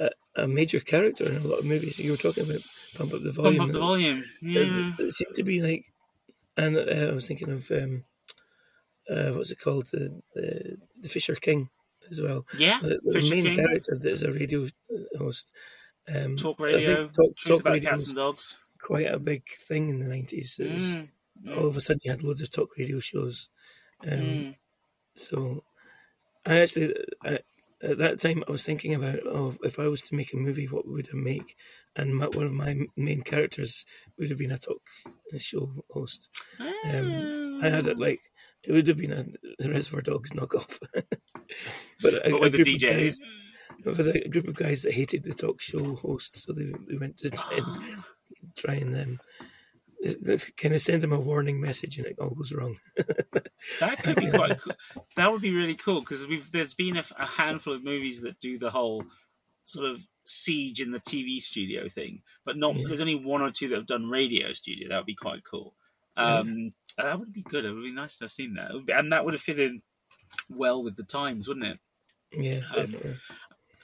a, 0.00 0.08
a 0.36 0.48
major 0.48 0.80
character 0.80 1.28
in 1.28 1.36
a 1.36 1.46
lot 1.46 1.58
of 1.58 1.66
movies. 1.66 1.98
You 1.98 2.12
were 2.12 2.16
talking 2.16 2.44
about 2.44 2.62
Pump 2.96 3.12
Up 3.12 3.22
the 3.22 3.30
Volume. 3.30 3.58
Pump 3.58 3.68
up 3.68 3.72
the 3.74 3.78
volume. 3.78 4.24
Yeah. 4.40 4.94
It, 4.98 5.00
it 5.08 5.12
seemed 5.12 5.34
to 5.34 5.42
be 5.42 5.60
like, 5.60 5.84
and 6.56 6.76
uh, 6.78 7.10
I 7.10 7.12
was 7.12 7.26
thinking 7.26 7.50
of 7.50 7.70
um, 7.70 8.04
uh, 9.10 9.32
what's 9.32 9.50
it 9.50 9.58
called, 9.60 9.86
the, 9.92 10.22
the 10.34 10.76
the 11.02 11.08
Fisher 11.08 11.34
King 11.34 11.68
as 12.10 12.20
well. 12.22 12.46
Yeah. 12.56 12.78
The, 12.80 13.00
the 13.04 13.28
main 13.30 13.44
King. 13.44 13.56
character 13.56 13.98
that 14.00 14.10
is 14.10 14.22
a 14.22 14.32
radio 14.32 14.66
host. 15.18 15.52
Um, 16.14 16.36
Talk 16.36 16.60
I 16.62 16.72
think 16.72 16.86
radio. 16.86 17.02
talk, 17.02 17.36
talk 17.36 17.60
about 17.60 17.72
radio 17.74 17.90
cats 17.90 18.06
and 18.08 18.16
dogs. 18.16 18.58
quite 18.80 19.12
a 19.12 19.18
big 19.18 19.42
thing 19.68 19.90
in 19.90 19.98
the 20.00 20.08
nineties. 20.08 20.56
Mm, 20.58 21.10
mm, 21.44 21.56
all 21.56 21.66
of 21.66 21.76
a 21.76 21.80
sudden 21.80 22.00
you 22.04 22.10
had 22.10 22.22
loads 22.22 22.42
of 22.42 22.50
talk 22.50 22.70
radio 22.78 23.00
shows. 23.00 23.48
Um, 24.04 24.18
mm. 24.18 24.56
So 25.14 25.64
I 26.46 26.58
actually, 26.58 26.94
I, 27.22 27.38
at 27.82 27.98
that 27.98 28.20
time, 28.20 28.42
I 28.48 28.52
was 28.52 28.64
thinking 28.64 28.94
about, 28.94 29.20
oh, 29.24 29.56
if 29.62 29.78
I 29.78 29.86
was 29.86 30.02
to 30.02 30.14
make 30.14 30.32
a 30.32 30.36
movie, 30.36 30.66
what 30.66 30.88
would 30.88 31.08
I 31.12 31.16
make? 31.16 31.56
And 31.94 32.16
my, 32.16 32.26
one 32.26 32.46
of 32.46 32.52
my 32.52 32.76
main 32.96 33.22
characters 33.22 33.84
would 34.18 34.30
have 34.30 34.38
been 34.38 34.50
a 34.50 34.58
talk 34.58 34.82
show 35.36 35.84
host. 35.90 36.28
Um, 36.58 37.60
I 37.62 37.68
had 37.68 37.86
it 37.86 37.98
like 37.98 38.20
it 38.64 38.72
would 38.72 38.86
have 38.88 38.96
been 38.96 39.36
a 39.60 39.68
Reservoir 39.68 40.02
Dogs 40.02 40.30
knockoff, 40.30 40.78
but, 42.02 42.14
a, 42.14 42.30
But 42.30 42.40
with 42.40 42.52
the 42.52 42.62
group 42.64 42.76
of 42.76 42.80
guys, 42.82 43.18
with 43.84 44.00
a, 44.00 44.24
a 44.24 44.28
group 44.28 44.48
of 44.48 44.54
guys 44.54 44.82
that 44.82 44.92
hated 44.92 45.24
the 45.24 45.34
talk 45.34 45.60
show 45.60 45.96
host, 45.96 46.36
so 46.36 46.52
they, 46.52 46.72
they 46.88 46.96
went 46.96 47.16
to 47.18 47.30
try 47.30 47.56
and 47.56 48.04
try 48.56 48.74
and 48.74 48.96
um, 48.96 49.20
kind 50.56 50.74
of 50.74 50.80
send 50.80 51.02
him 51.02 51.12
a 51.12 51.20
warning 51.20 51.60
message, 51.60 51.98
and 51.98 52.06
it 52.06 52.18
all 52.18 52.30
goes 52.30 52.52
wrong. 52.52 52.76
That 53.80 54.02
could 54.02 54.16
be 54.16 54.30
quite 54.30 54.60
cool. 54.60 54.74
That 55.16 55.32
would 55.32 55.42
be 55.42 55.54
really 55.54 55.74
cool 55.74 56.00
because 56.00 56.26
we've 56.26 56.50
there's 56.52 56.74
been 56.74 56.96
a, 56.96 57.04
a 57.18 57.26
handful 57.26 57.72
of 57.72 57.84
movies 57.84 58.20
that 58.20 58.40
do 58.40 58.56
the 58.58 58.70
whole 58.70 59.04
sort 59.64 59.90
of 59.90 60.06
siege 60.24 60.80
in 60.80 60.92
the 60.92 61.00
TV 61.00 61.40
studio 61.40 61.88
thing, 61.88 62.22
but 62.44 62.56
not. 62.56 62.76
Yeah. 62.76 62.86
There's 62.88 63.00
only 63.00 63.16
one 63.16 63.42
or 63.42 63.50
two 63.50 63.68
that 63.68 63.74
have 63.76 63.86
done 63.86 64.08
radio 64.08 64.52
studio. 64.52 64.88
That 64.88 64.96
would 64.98 65.06
be 65.06 65.14
quite 65.16 65.42
cool. 65.44 65.74
Um, 66.16 66.72
That 66.96 67.18
would 67.18 67.32
be 67.32 67.42
good. 67.42 67.64
It 67.64 67.72
would 67.72 67.82
be 67.82 67.92
nice 67.92 68.16
to 68.18 68.24
have 68.24 68.32
seen 68.32 68.54
that, 68.54 68.70
and 68.96 69.12
that 69.12 69.24
would 69.24 69.34
have 69.34 69.40
fit 69.40 69.58
in 69.58 69.82
well 70.48 70.82
with 70.82 70.96
the 70.96 71.04
times, 71.04 71.48
wouldn't 71.48 71.66
it? 71.66 71.78
yeah, 72.32 72.60
Um. 72.76 72.94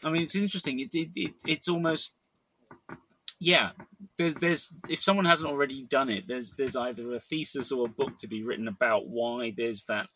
I 0.05 0.11
mean, 0.11 0.23
it's 0.23 0.35
interesting. 0.37 0.81
It, 0.81 0.95
it, 0.95 1.11
it 1.15 1.35
it's 1.47 1.69
almost 1.69 2.17
yeah. 3.39 3.71
There's, 4.17 4.35
there's 4.35 4.73
if 4.89 5.03
someone 5.03 5.25
hasn't 5.25 5.51
already 5.51 5.85
done 5.85 6.09
it, 6.09 6.25
there's 6.29 6.53
there's 6.53 6.77
either 6.77 7.15
a 7.15 7.19
thesis 7.19 7.73
or 7.73 7.87
a 7.87 7.91
book 7.91 8.19
to 8.21 8.29
be 8.29 8.43
written 8.43 8.69
about 8.69 9.09
why 9.09 9.53
there's 9.57 9.85
that 9.85 10.07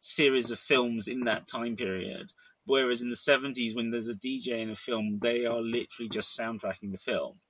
series 0.00 0.50
of 0.50 0.58
films 0.58 1.08
in 1.08 1.20
that 1.20 1.48
time 1.48 1.76
period. 1.76 2.32
Whereas 2.66 3.02
in 3.02 3.08
the 3.08 3.16
seventies, 3.16 3.74
when 3.74 3.90
there's 3.90 4.08
a 4.08 4.14
DJ 4.14 4.60
in 4.60 4.70
a 4.70 4.76
film, 4.76 5.18
they 5.22 5.44
are 5.44 5.60
literally 5.60 6.08
just 6.08 6.38
soundtracking 6.38 6.92
the 6.92 6.98
film, 6.98 7.40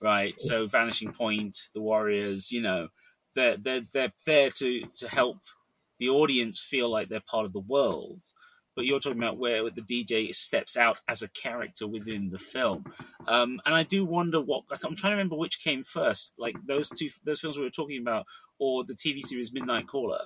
right? 0.00 0.40
So 0.40 0.66
Vanishing 0.66 1.12
Point, 1.12 1.56
The 1.74 1.82
Warriors, 1.82 2.50
you 2.50 2.62
know, 2.62 2.88
they're 3.34 3.56
they're 3.56 3.82
they're 3.92 4.12
there 4.24 4.50
to 4.50 4.82
to 4.98 5.08
help 5.08 5.38
the 5.98 6.08
audience 6.08 6.60
feel 6.60 6.88
like 6.88 7.08
they're 7.08 7.20
part 7.20 7.44
of 7.44 7.52
the 7.52 7.60
world 7.60 8.20
but 8.78 8.86
you're 8.86 9.00
talking 9.00 9.18
about 9.18 9.38
where 9.38 9.68
the 9.70 9.82
DJ 9.82 10.32
steps 10.32 10.76
out 10.76 11.00
as 11.08 11.20
a 11.22 11.28
character 11.30 11.84
within 11.88 12.30
the 12.30 12.38
film. 12.38 12.84
Um, 13.26 13.60
and 13.66 13.74
I 13.74 13.82
do 13.82 14.04
wonder 14.04 14.40
what 14.40 14.62
like, 14.70 14.84
I'm 14.84 14.94
trying 14.94 15.10
to 15.10 15.16
remember 15.16 15.34
which 15.34 15.58
came 15.64 15.82
first, 15.82 16.32
like 16.38 16.54
those 16.64 16.88
two 16.88 17.08
those 17.24 17.40
films 17.40 17.58
we 17.58 17.64
were 17.64 17.70
talking 17.70 18.00
about, 18.00 18.24
or 18.60 18.84
the 18.84 18.94
TV 18.94 19.20
series 19.20 19.52
Midnight 19.52 19.88
Caller 19.88 20.20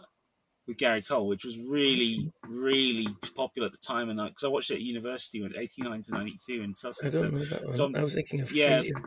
with 0.66 0.76
Gary 0.76 1.00
Cole, 1.00 1.28
which 1.28 1.44
was 1.46 1.56
really 1.58 2.30
really 2.46 3.08
popular 3.34 3.66
at 3.68 3.72
the 3.72 3.78
time. 3.78 4.10
And 4.10 4.20
because 4.28 4.44
I 4.44 4.48
watched 4.48 4.70
it 4.70 4.74
at 4.74 4.80
university 4.82 5.40
when 5.40 5.54
89 5.56 6.02
to 6.02 6.12
92 6.12 6.52
in 6.62 6.70
I 6.70 6.72
Sussex. 6.74 7.10
don't 7.16 7.30
So, 7.32 7.36
know 7.38 7.44
that 7.46 7.64
one. 7.64 7.74
so 7.74 7.84
I'm- 7.84 8.02
was 8.02 8.12
thinking 8.14 8.42
of 8.42 8.52
yeah, 8.52 8.80
Frasier. 8.82 9.04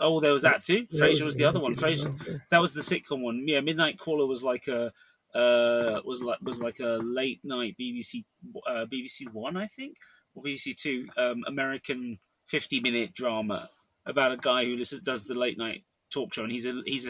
oh, 0.00 0.20
there 0.20 0.32
was 0.32 0.42
that 0.42 0.64
too. 0.64 0.86
Frasier 0.86 1.26
was 1.26 1.36
the 1.36 1.44
other 1.44 1.60
one. 1.60 1.74
90s 1.74 2.04
Frasier, 2.06 2.26
well, 2.28 2.40
that 2.50 2.60
was 2.62 2.72
the 2.72 2.80
sitcom 2.80 3.20
one. 3.20 3.46
Yeah, 3.46 3.60
Midnight 3.60 3.98
Caller 3.98 4.26
was 4.26 4.42
like 4.42 4.66
a 4.66 4.92
uh, 5.34 6.00
was 6.04 6.22
like 6.22 6.40
was 6.42 6.60
like 6.60 6.80
a 6.80 6.98
late 7.02 7.40
night 7.44 7.76
BBC 7.80 8.24
uh, 8.66 8.86
BBC 8.86 9.32
One, 9.32 9.56
I 9.56 9.66
think, 9.66 9.96
or 10.34 10.42
BBC 10.42 10.76
Two 10.76 11.08
um, 11.16 11.42
American 11.46 12.18
fifty 12.46 12.80
minute 12.80 13.14
drama 13.14 13.70
about 14.06 14.32
a 14.32 14.36
guy 14.36 14.64
who 14.64 14.76
does 14.76 15.24
the 15.24 15.34
late 15.34 15.58
night 15.58 15.84
talk 16.12 16.34
show, 16.34 16.42
and 16.42 16.52
he's 16.52 16.66
a 16.66 16.82
he's 16.84 17.06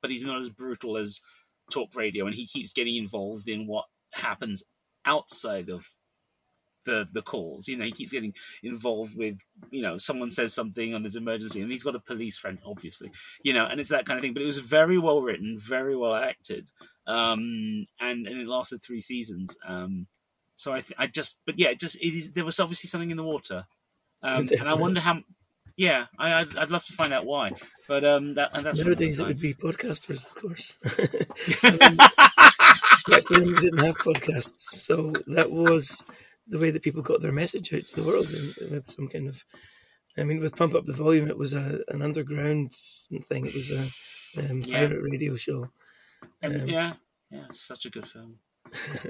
but 0.00 0.10
he's 0.10 0.24
not 0.24 0.40
as 0.40 0.48
brutal 0.48 0.96
as 0.96 1.20
talk 1.72 1.94
radio, 1.94 2.26
and 2.26 2.34
he 2.34 2.46
keeps 2.46 2.72
getting 2.72 2.96
involved 2.96 3.48
in 3.48 3.66
what 3.66 3.86
happens 4.12 4.62
outside 5.04 5.68
of 5.68 5.86
the 6.84 7.06
the 7.12 7.22
calls. 7.22 7.68
You 7.68 7.76
know, 7.76 7.84
he 7.84 7.92
keeps 7.92 8.12
getting 8.12 8.34
involved 8.62 9.16
with 9.16 9.38
you 9.70 9.82
know 9.82 9.96
someone 9.96 10.30
says 10.30 10.54
something 10.54 10.94
and 10.94 11.04
there's 11.04 11.16
emergency, 11.16 11.60
and 11.60 11.70
he's 11.70 11.82
got 11.82 11.94
a 11.94 12.00
police 12.00 12.38
friend, 12.38 12.58
obviously. 12.64 13.10
You 13.42 13.52
know, 13.52 13.66
and 13.66 13.80
it's 13.80 13.90
that 13.90 14.06
kind 14.06 14.18
of 14.18 14.22
thing. 14.22 14.34
But 14.34 14.42
it 14.42 14.46
was 14.46 14.58
very 14.58 14.98
well 14.98 15.22
written, 15.22 15.58
very 15.58 15.96
well 15.96 16.14
acted, 16.14 16.70
um, 17.06 17.86
and 18.00 18.26
and 18.26 18.40
it 18.40 18.46
lasted 18.46 18.82
three 18.82 19.00
seasons. 19.00 19.56
Um, 19.66 20.06
so 20.54 20.72
I 20.72 20.80
th- 20.80 20.94
I 20.98 21.06
just 21.06 21.38
but 21.46 21.58
yeah, 21.58 21.68
it 21.68 21.80
just 21.80 21.96
it 21.96 22.16
is 22.16 22.32
there 22.32 22.44
was 22.44 22.58
obviously 22.60 22.88
something 22.88 23.10
in 23.10 23.16
the 23.16 23.24
water, 23.24 23.66
um, 24.22 24.46
and 24.50 24.68
I 24.68 24.74
wonder 24.74 25.00
how. 25.00 25.20
Yeah, 25.76 26.06
I, 26.18 26.40
I'd, 26.40 26.56
I'd 26.56 26.70
love 26.70 26.84
to 26.86 26.92
find 26.92 27.12
out 27.12 27.24
why, 27.24 27.52
but 27.86 28.02
um, 28.02 28.34
that 28.34 28.50
and 28.52 28.66
that's 28.66 28.84
Nowadays, 28.84 29.20
it 29.20 29.26
would 29.28 29.38
be 29.38 29.54
podcasters, 29.54 30.26
of 30.26 30.34
course. 30.34 30.74
I 31.62 31.70
mean, 31.70 31.96
back 33.08 33.22
then, 33.30 33.46
we 33.46 33.54
didn't 33.60 33.78
have 33.78 33.96
podcasts, 33.98 34.58
so 34.58 35.12
that 35.28 35.52
was 35.52 36.04
the 36.48 36.58
way 36.58 36.70
that 36.70 36.82
people 36.82 37.02
got 37.02 37.20
their 37.20 37.32
message 37.32 37.72
out 37.74 37.84
to 37.84 37.96
the 37.96 38.02
world 38.02 38.26
and 38.26 38.70
with 38.72 38.86
some 38.86 39.08
kind 39.08 39.28
of. 39.28 39.44
I 40.16 40.24
mean, 40.24 40.40
with 40.40 40.56
Pump 40.56 40.74
Up 40.74 40.84
the 40.84 40.92
Volume, 40.92 41.28
it 41.28 41.38
was 41.38 41.54
a, 41.54 41.80
an 41.88 42.02
underground 42.02 42.72
thing. 42.72 43.46
It 43.46 43.54
was 43.54 43.70
a 43.70 44.50
um, 44.50 44.62
Yeah. 44.64 44.86
pirate 44.88 45.02
radio 45.02 45.36
show. 45.36 45.70
And 46.42 46.62
Um, 46.62 46.68
yeah, 46.68 46.94
yeah, 47.30 47.44
such 47.52 47.86
a 47.86 47.90
good 47.90 48.08
film. 48.08 48.38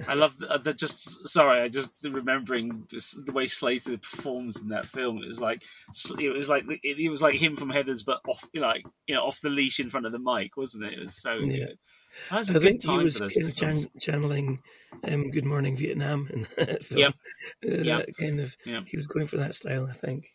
I 0.06 0.14
love 0.14 0.38
the, 0.38 0.58
the 0.58 0.74
just. 0.74 1.26
Sorry, 1.26 1.60
I 1.60 1.68
just 1.68 1.92
remembering 2.04 2.84
just 2.88 3.24
the 3.24 3.32
way 3.32 3.46
Slater 3.48 3.96
performs 3.98 4.58
in 4.60 4.68
that 4.68 4.86
film. 4.86 5.18
It 5.22 5.26
was 5.28 5.40
like 5.40 5.62
it 6.20 6.28
was 6.36 6.48
like 6.48 6.64
it, 6.68 6.98
it 6.98 7.08
was 7.08 7.22
like 7.22 7.36
him 7.36 7.56
from 7.56 7.70
Heathers, 7.70 8.04
but 8.04 8.20
off, 8.28 8.46
you 8.52 8.60
know, 8.60 8.68
like 8.68 8.84
you 9.08 9.14
know, 9.16 9.22
off 9.24 9.40
the 9.40 9.50
leash 9.50 9.80
in 9.80 9.88
front 9.88 10.06
of 10.06 10.12
the 10.12 10.18
mic, 10.20 10.56
wasn't 10.56 10.84
it? 10.84 10.92
It 10.92 11.00
was 11.00 11.16
so 11.20 11.32
Yeah. 11.34 11.66
good. 11.66 11.78
That 12.30 12.38
was 12.38 12.54
a 12.54 12.58
I 12.58 12.62
think 12.62 12.82
he 12.82 12.96
was 12.98 13.18
kind 13.18 13.46
of 13.46 13.56
chan- 13.56 13.90
channeling 14.00 14.62
um, 15.04 15.30
Good 15.30 15.44
Morning 15.44 15.76
Vietnam 15.76 16.28
in 16.32 16.42
that 16.56 16.84
film. 16.84 17.00
Yep. 17.00 17.14
Uh, 17.66 17.82
Yep. 17.82 18.06
That 18.06 18.16
kind 18.16 18.40
of, 18.40 18.56
Yep. 18.64 18.84
he 18.88 18.96
was 18.96 19.06
going 19.06 19.26
for 19.26 19.36
that 19.36 19.54
style, 19.54 19.86
I 19.88 19.92
think. 19.92 20.28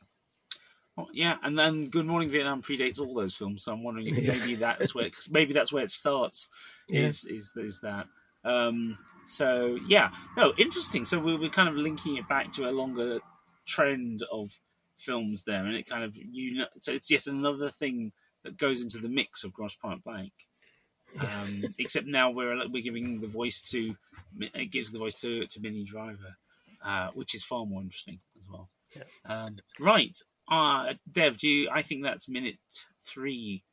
Oh, 0.97 1.07
yeah, 1.11 1.37
and 1.41 1.57
then 1.57 1.85
Good 1.85 2.05
Morning 2.05 2.29
Vietnam 2.29 2.61
predates 2.61 2.99
all 2.99 3.15
those 3.15 3.33
films, 3.35 3.63
so 3.63 3.73
I'm 3.73 3.83
wondering 3.83 4.07
if 4.07 4.17
Yeah. 4.23 4.33
maybe 4.35 4.55
that's 4.55 4.93
where 4.93 5.09
maybe 5.31 5.51
that's 5.53 5.73
where 5.73 5.83
it 5.83 5.89
starts. 5.91 6.49
Yeah. 6.87 7.01
Is 7.01 7.25
is 7.25 7.51
is 7.57 7.81
that? 7.81 8.05
Um, 8.45 8.97
so 9.25 9.79
yeah, 9.87 10.11
no, 10.37 10.53
interesting. 10.57 11.03
So 11.05 11.17
we 11.17 11.35
we're 11.35 11.49
kind 11.49 11.67
of 11.69 11.75
linking 11.75 12.17
it 12.17 12.27
back 12.29 12.53
to 12.53 12.69
a 12.69 12.71
longer 12.71 13.19
trend 13.65 14.23
of 14.31 14.51
films 14.97 15.43
there, 15.43 15.65
and 15.65 15.75
it 15.75 15.89
kind 15.89 16.03
of 16.03 16.15
you 16.15 16.55
know, 16.59 16.67
so 16.79 16.91
it's 16.93 17.09
yet 17.09 17.25
another 17.25 17.71
thing 17.71 18.11
that 18.43 18.57
goes 18.57 18.83
into 18.83 18.99
the 18.99 19.09
mix 19.09 19.43
of 19.43 19.51
Grosse 19.51 19.75
Pointe 19.75 20.03
Blank. 20.03 20.33
Um, 21.19 21.63
except 21.77 22.07
now 22.07 22.31
we're 22.31 22.67
we're 22.69 22.81
giving 22.83 23.21
the 23.21 23.27
voice 23.27 23.61
to 23.71 23.95
it 24.39 24.71
gives 24.71 24.91
the 24.91 24.99
voice 24.99 25.19
to 25.21 25.45
to 25.45 25.59
Minnie 25.59 25.83
Driver, 25.83 26.37
uh, 26.83 27.09
which 27.13 27.35
is 27.35 27.43
far 27.43 27.65
more 27.65 27.81
interesting 27.81 28.19
as 28.39 28.47
well. 28.49 28.69
Um, 29.25 29.57
right, 29.79 30.15
uh, 30.49 30.93
Dev, 31.11 31.37
do 31.37 31.47
you? 31.47 31.69
I 31.71 31.81
think 31.81 32.03
that's 32.03 32.27
minute 32.29 32.57
three 33.05 33.63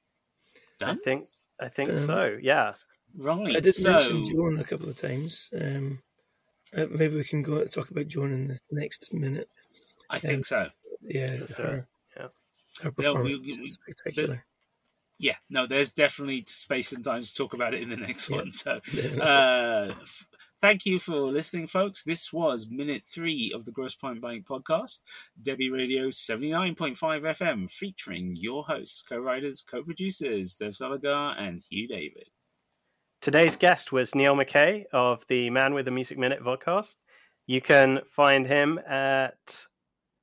Done? 0.79 0.99
I 0.99 1.05
think 1.05 1.29
I 1.61 1.69
think 1.69 1.91
Um, 1.91 2.07
so. 2.07 2.39
Yeah. 2.41 2.75
Right. 3.17 3.57
I 3.57 3.61
did 3.61 3.75
so, 3.75 3.91
mention 3.91 4.25
Joan 4.25 4.59
a 4.59 4.65
couple 4.65 4.89
of 4.89 4.97
times. 4.99 5.49
Um, 5.59 6.03
uh, 6.77 6.87
maybe 6.91 7.17
we 7.17 7.25
can 7.25 7.43
go 7.43 7.65
talk 7.67 7.91
about 7.91 8.07
Joan 8.07 8.33
in 8.33 8.47
the 8.49 8.59
next 8.71 9.13
minute. 9.13 9.49
I 10.09 10.19
think 10.21 10.47
so. 10.47 10.69
Yeah, 11.03 11.37
her. 11.57 11.89
Yeah. 12.17 12.23
her 12.23 12.29
Yeah, 12.83 12.85
we- 12.85 12.91
performance 12.93 13.37
we- 13.59 13.61
was 13.63 13.75
spectacular. 13.75 14.45
Yeah. 15.23 15.37
No, 15.51 15.67
there's 15.67 15.91
definitely 15.93 16.45
space 16.47 16.93
and 16.93 17.05
time 17.05 17.23
to 17.23 17.35
talk 17.35 17.53
about 17.53 17.75
it 17.75 17.83
in 17.83 17.91
the 17.91 17.97
next 17.99 18.31
Yeah. 18.31 18.37
one. 18.37 18.53
So, 18.53 18.81
uh, 19.21 19.93
f- 20.01 20.27
thank 20.63 20.87
you 20.87 20.99
for 20.99 21.31
listening, 21.31 21.67
folks. 21.67 22.03
This 22.03 22.33
was 22.33 22.69
minute 22.71 23.03
three 23.05 23.53
of 23.55 23.67
the 23.67 23.71
Grosse 23.71 23.95
Pointe 23.95 24.23
Blank 24.23 24.47
podcast, 24.47 25.01
Debi 25.43 25.71
Radio 25.71 26.09
79.5 26.09 26.97
FM, 26.97 27.71
featuring 27.71 28.35
your 28.35 28.65
hosts, 28.65 29.03
co-writers, 29.03 29.63
co-producers, 29.63 30.55
Dev 30.55 30.73
Salagar 30.73 31.39
and 31.39 31.61
Hugh 31.71 31.87
David. 31.87 32.31
Today's 33.21 33.57
guest 33.57 33.93
was 33.93 34.15
Neil 34.15 34.35
Mackay 34.35 34.87
of 34.91 35.23
the 35.29 35.51
Man 35.51 35.75
with 35.75 35.85
the 35.85 35.91
Music 35.91 36.17
Minute 36.17 36.43
podcast. 36.43 36.95
You 37.47 37.61
can 37.61 37.99
find 38.17 38.47
him 38.47 38.79
at 38.89 39.67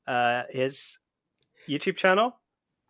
uh, 0.08 0.42
his 0.50 0.98
YouTube 1.70 1.98
channel. 1.98 2.36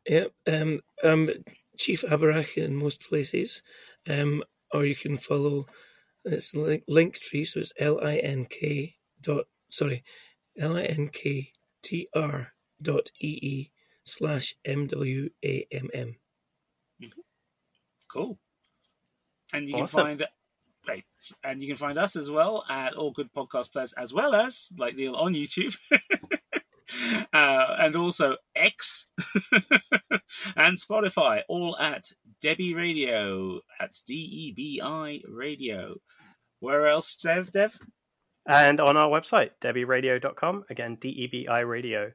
Yep. 0.08 0.32
Um, 0.48 0.80
um, 1.04 1.30
Chief 1.78 2.04
Abarach 2.04 2.58
in 2.58 2.76
most 2.76 3.02
places, 3.02 3.62
um, 4.10 4.44
or 4.74 4.86
you 4.86 4.96
can 4.96 5.18
follow 5.18 5.66
it's 6.26 6.54
link, 6.56 6.84
Linktree, 6.90 7.48
so 7.48 7.60
it's 7.60 7.72
L 7.78 8.00
I 8.04 8.18
N 8.18 8.46
K 8.50 8.96
dot 9.22 9.46
sorry, 9.70 10.04
L 10.60 10.76
I 10.76 10.84
N 10.84 11.08
K 11.08 11.52
T 11.82 12.08
R 12.14 12.54
dot 12.82 13.12
E 13.22 13.40
E 13.42 13.72
slash 14.04 14.56
MWAMM. 14.68 16.16
Cool. 18.12 18.40
And 19.54 19.70
you 19.70 19.76
Awesome. 19.76 20.00
can 20.00 20.18
find 20.18 20.28
right, 20.88 21.06
and 21.44 21.62
you 21.62 21.68
can 21.68 21.78
find 21.78 21.98
us 21.98 22.16
as 22.16 22.30
well 22.30 22.64
at 22.70 22.94
all 22.94 23.12
good 23.12 23.30
podcast 23.34 23.72
players, 23.72 23.94
as 23.94 24.14
well 24.14 24.34
as 24.36 24.72
like 24.78 24.96
Neil 24.96 25.16
on 25.16 25.34
YouTube. 25.34 25.78
Uh, 27.34 27.76
and 27.80 27.96
also 27.96 28.38
X 28.56 29.08
and 30.56 30.78
Spotify, 30.78 31.42
all 31.50 31.78
at 31.78 32.06
Debi 32.44 32.76
Radio. 32.76 33.60
at 33.80 33.94
D 34.06 34.14
E 34.14 34.54
B 34.56 34.82
I 34.84 35.22
Radio. 35.28 35.98
Where 36.60 36.88
else, 36.88 37.16
Dev? 37.16 37.52
Dev? 37.52 37.78
And 38.48 38.80
on 38.80 38.96
our 38.98 39.10
website, 39.10 39.52
debiradio.com. 39.62 40.64
Again, 40.70 40.98
D 41.02 41.10
E 41.10 41.28
B 41.28 41.48
I 41.48 41.60
radio. 41.60 42.12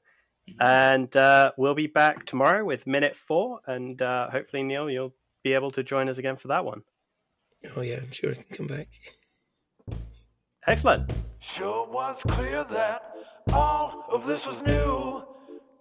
And 0.60 1.14
uh, 1.16 1.52
we'll 1.56 1.74
be 1.74 1.86
back 1.86 2.26
tomorrow 2.26 2.64
with 2.64 2.86
minute 2.86 3.16
four. 3.16 3.60
And 3.66 4.00
uh, 4.00 4.30
hopefully, 4.30 4.62
Neil, 4.62 4.90
you'll 4.90 5.14
be 5.44 5.52
able 5.52 5.70
to 5.72 5.82
join 5.82 6.08
us 6.08 6.18
again 6.18 6.36
for 6.36 6.48
that 6.48 6.64
one. 6.64 6.82
Oh, 7.76 7.82
yeah, 7.82 7.98
I'm 8.02 8.10
sure 8.10 8.32
I 8.32 8.34
can 8.34 8.56
come 8.56 8.66
back. 8.66 8.88
Excellent. 10.68 11.12
Sure 11.40 11.88
was 11.90 12.16
clear 12.28 12.64
that 12.70 13.02
all 13.52 14.04
of 14.12 14.26
this 14.28 14.46
was 14.46 14.56
new. 14.68 15.22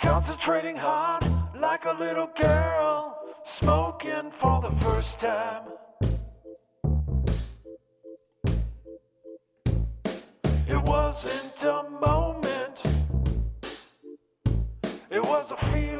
Concentrating 0.02 0.76
hard 0.76 1.24
like 1.56 1.86
a 1.86 1.92
little 1.92 2.28
girl, 2.42 3.16
smoking 3.60 4.32
for 4.40 4.60
the 4.62 4.76
first 4.84 5.20
time. 5.20 5.64
It 10.68 10.82
wasn't 10.82 11.62
a 11.62 11.84
moment, 12.04 12.82
it 15.12 15.24
was 15.24 15.52
a 15.52 15.58
feeling. 15.72 15.92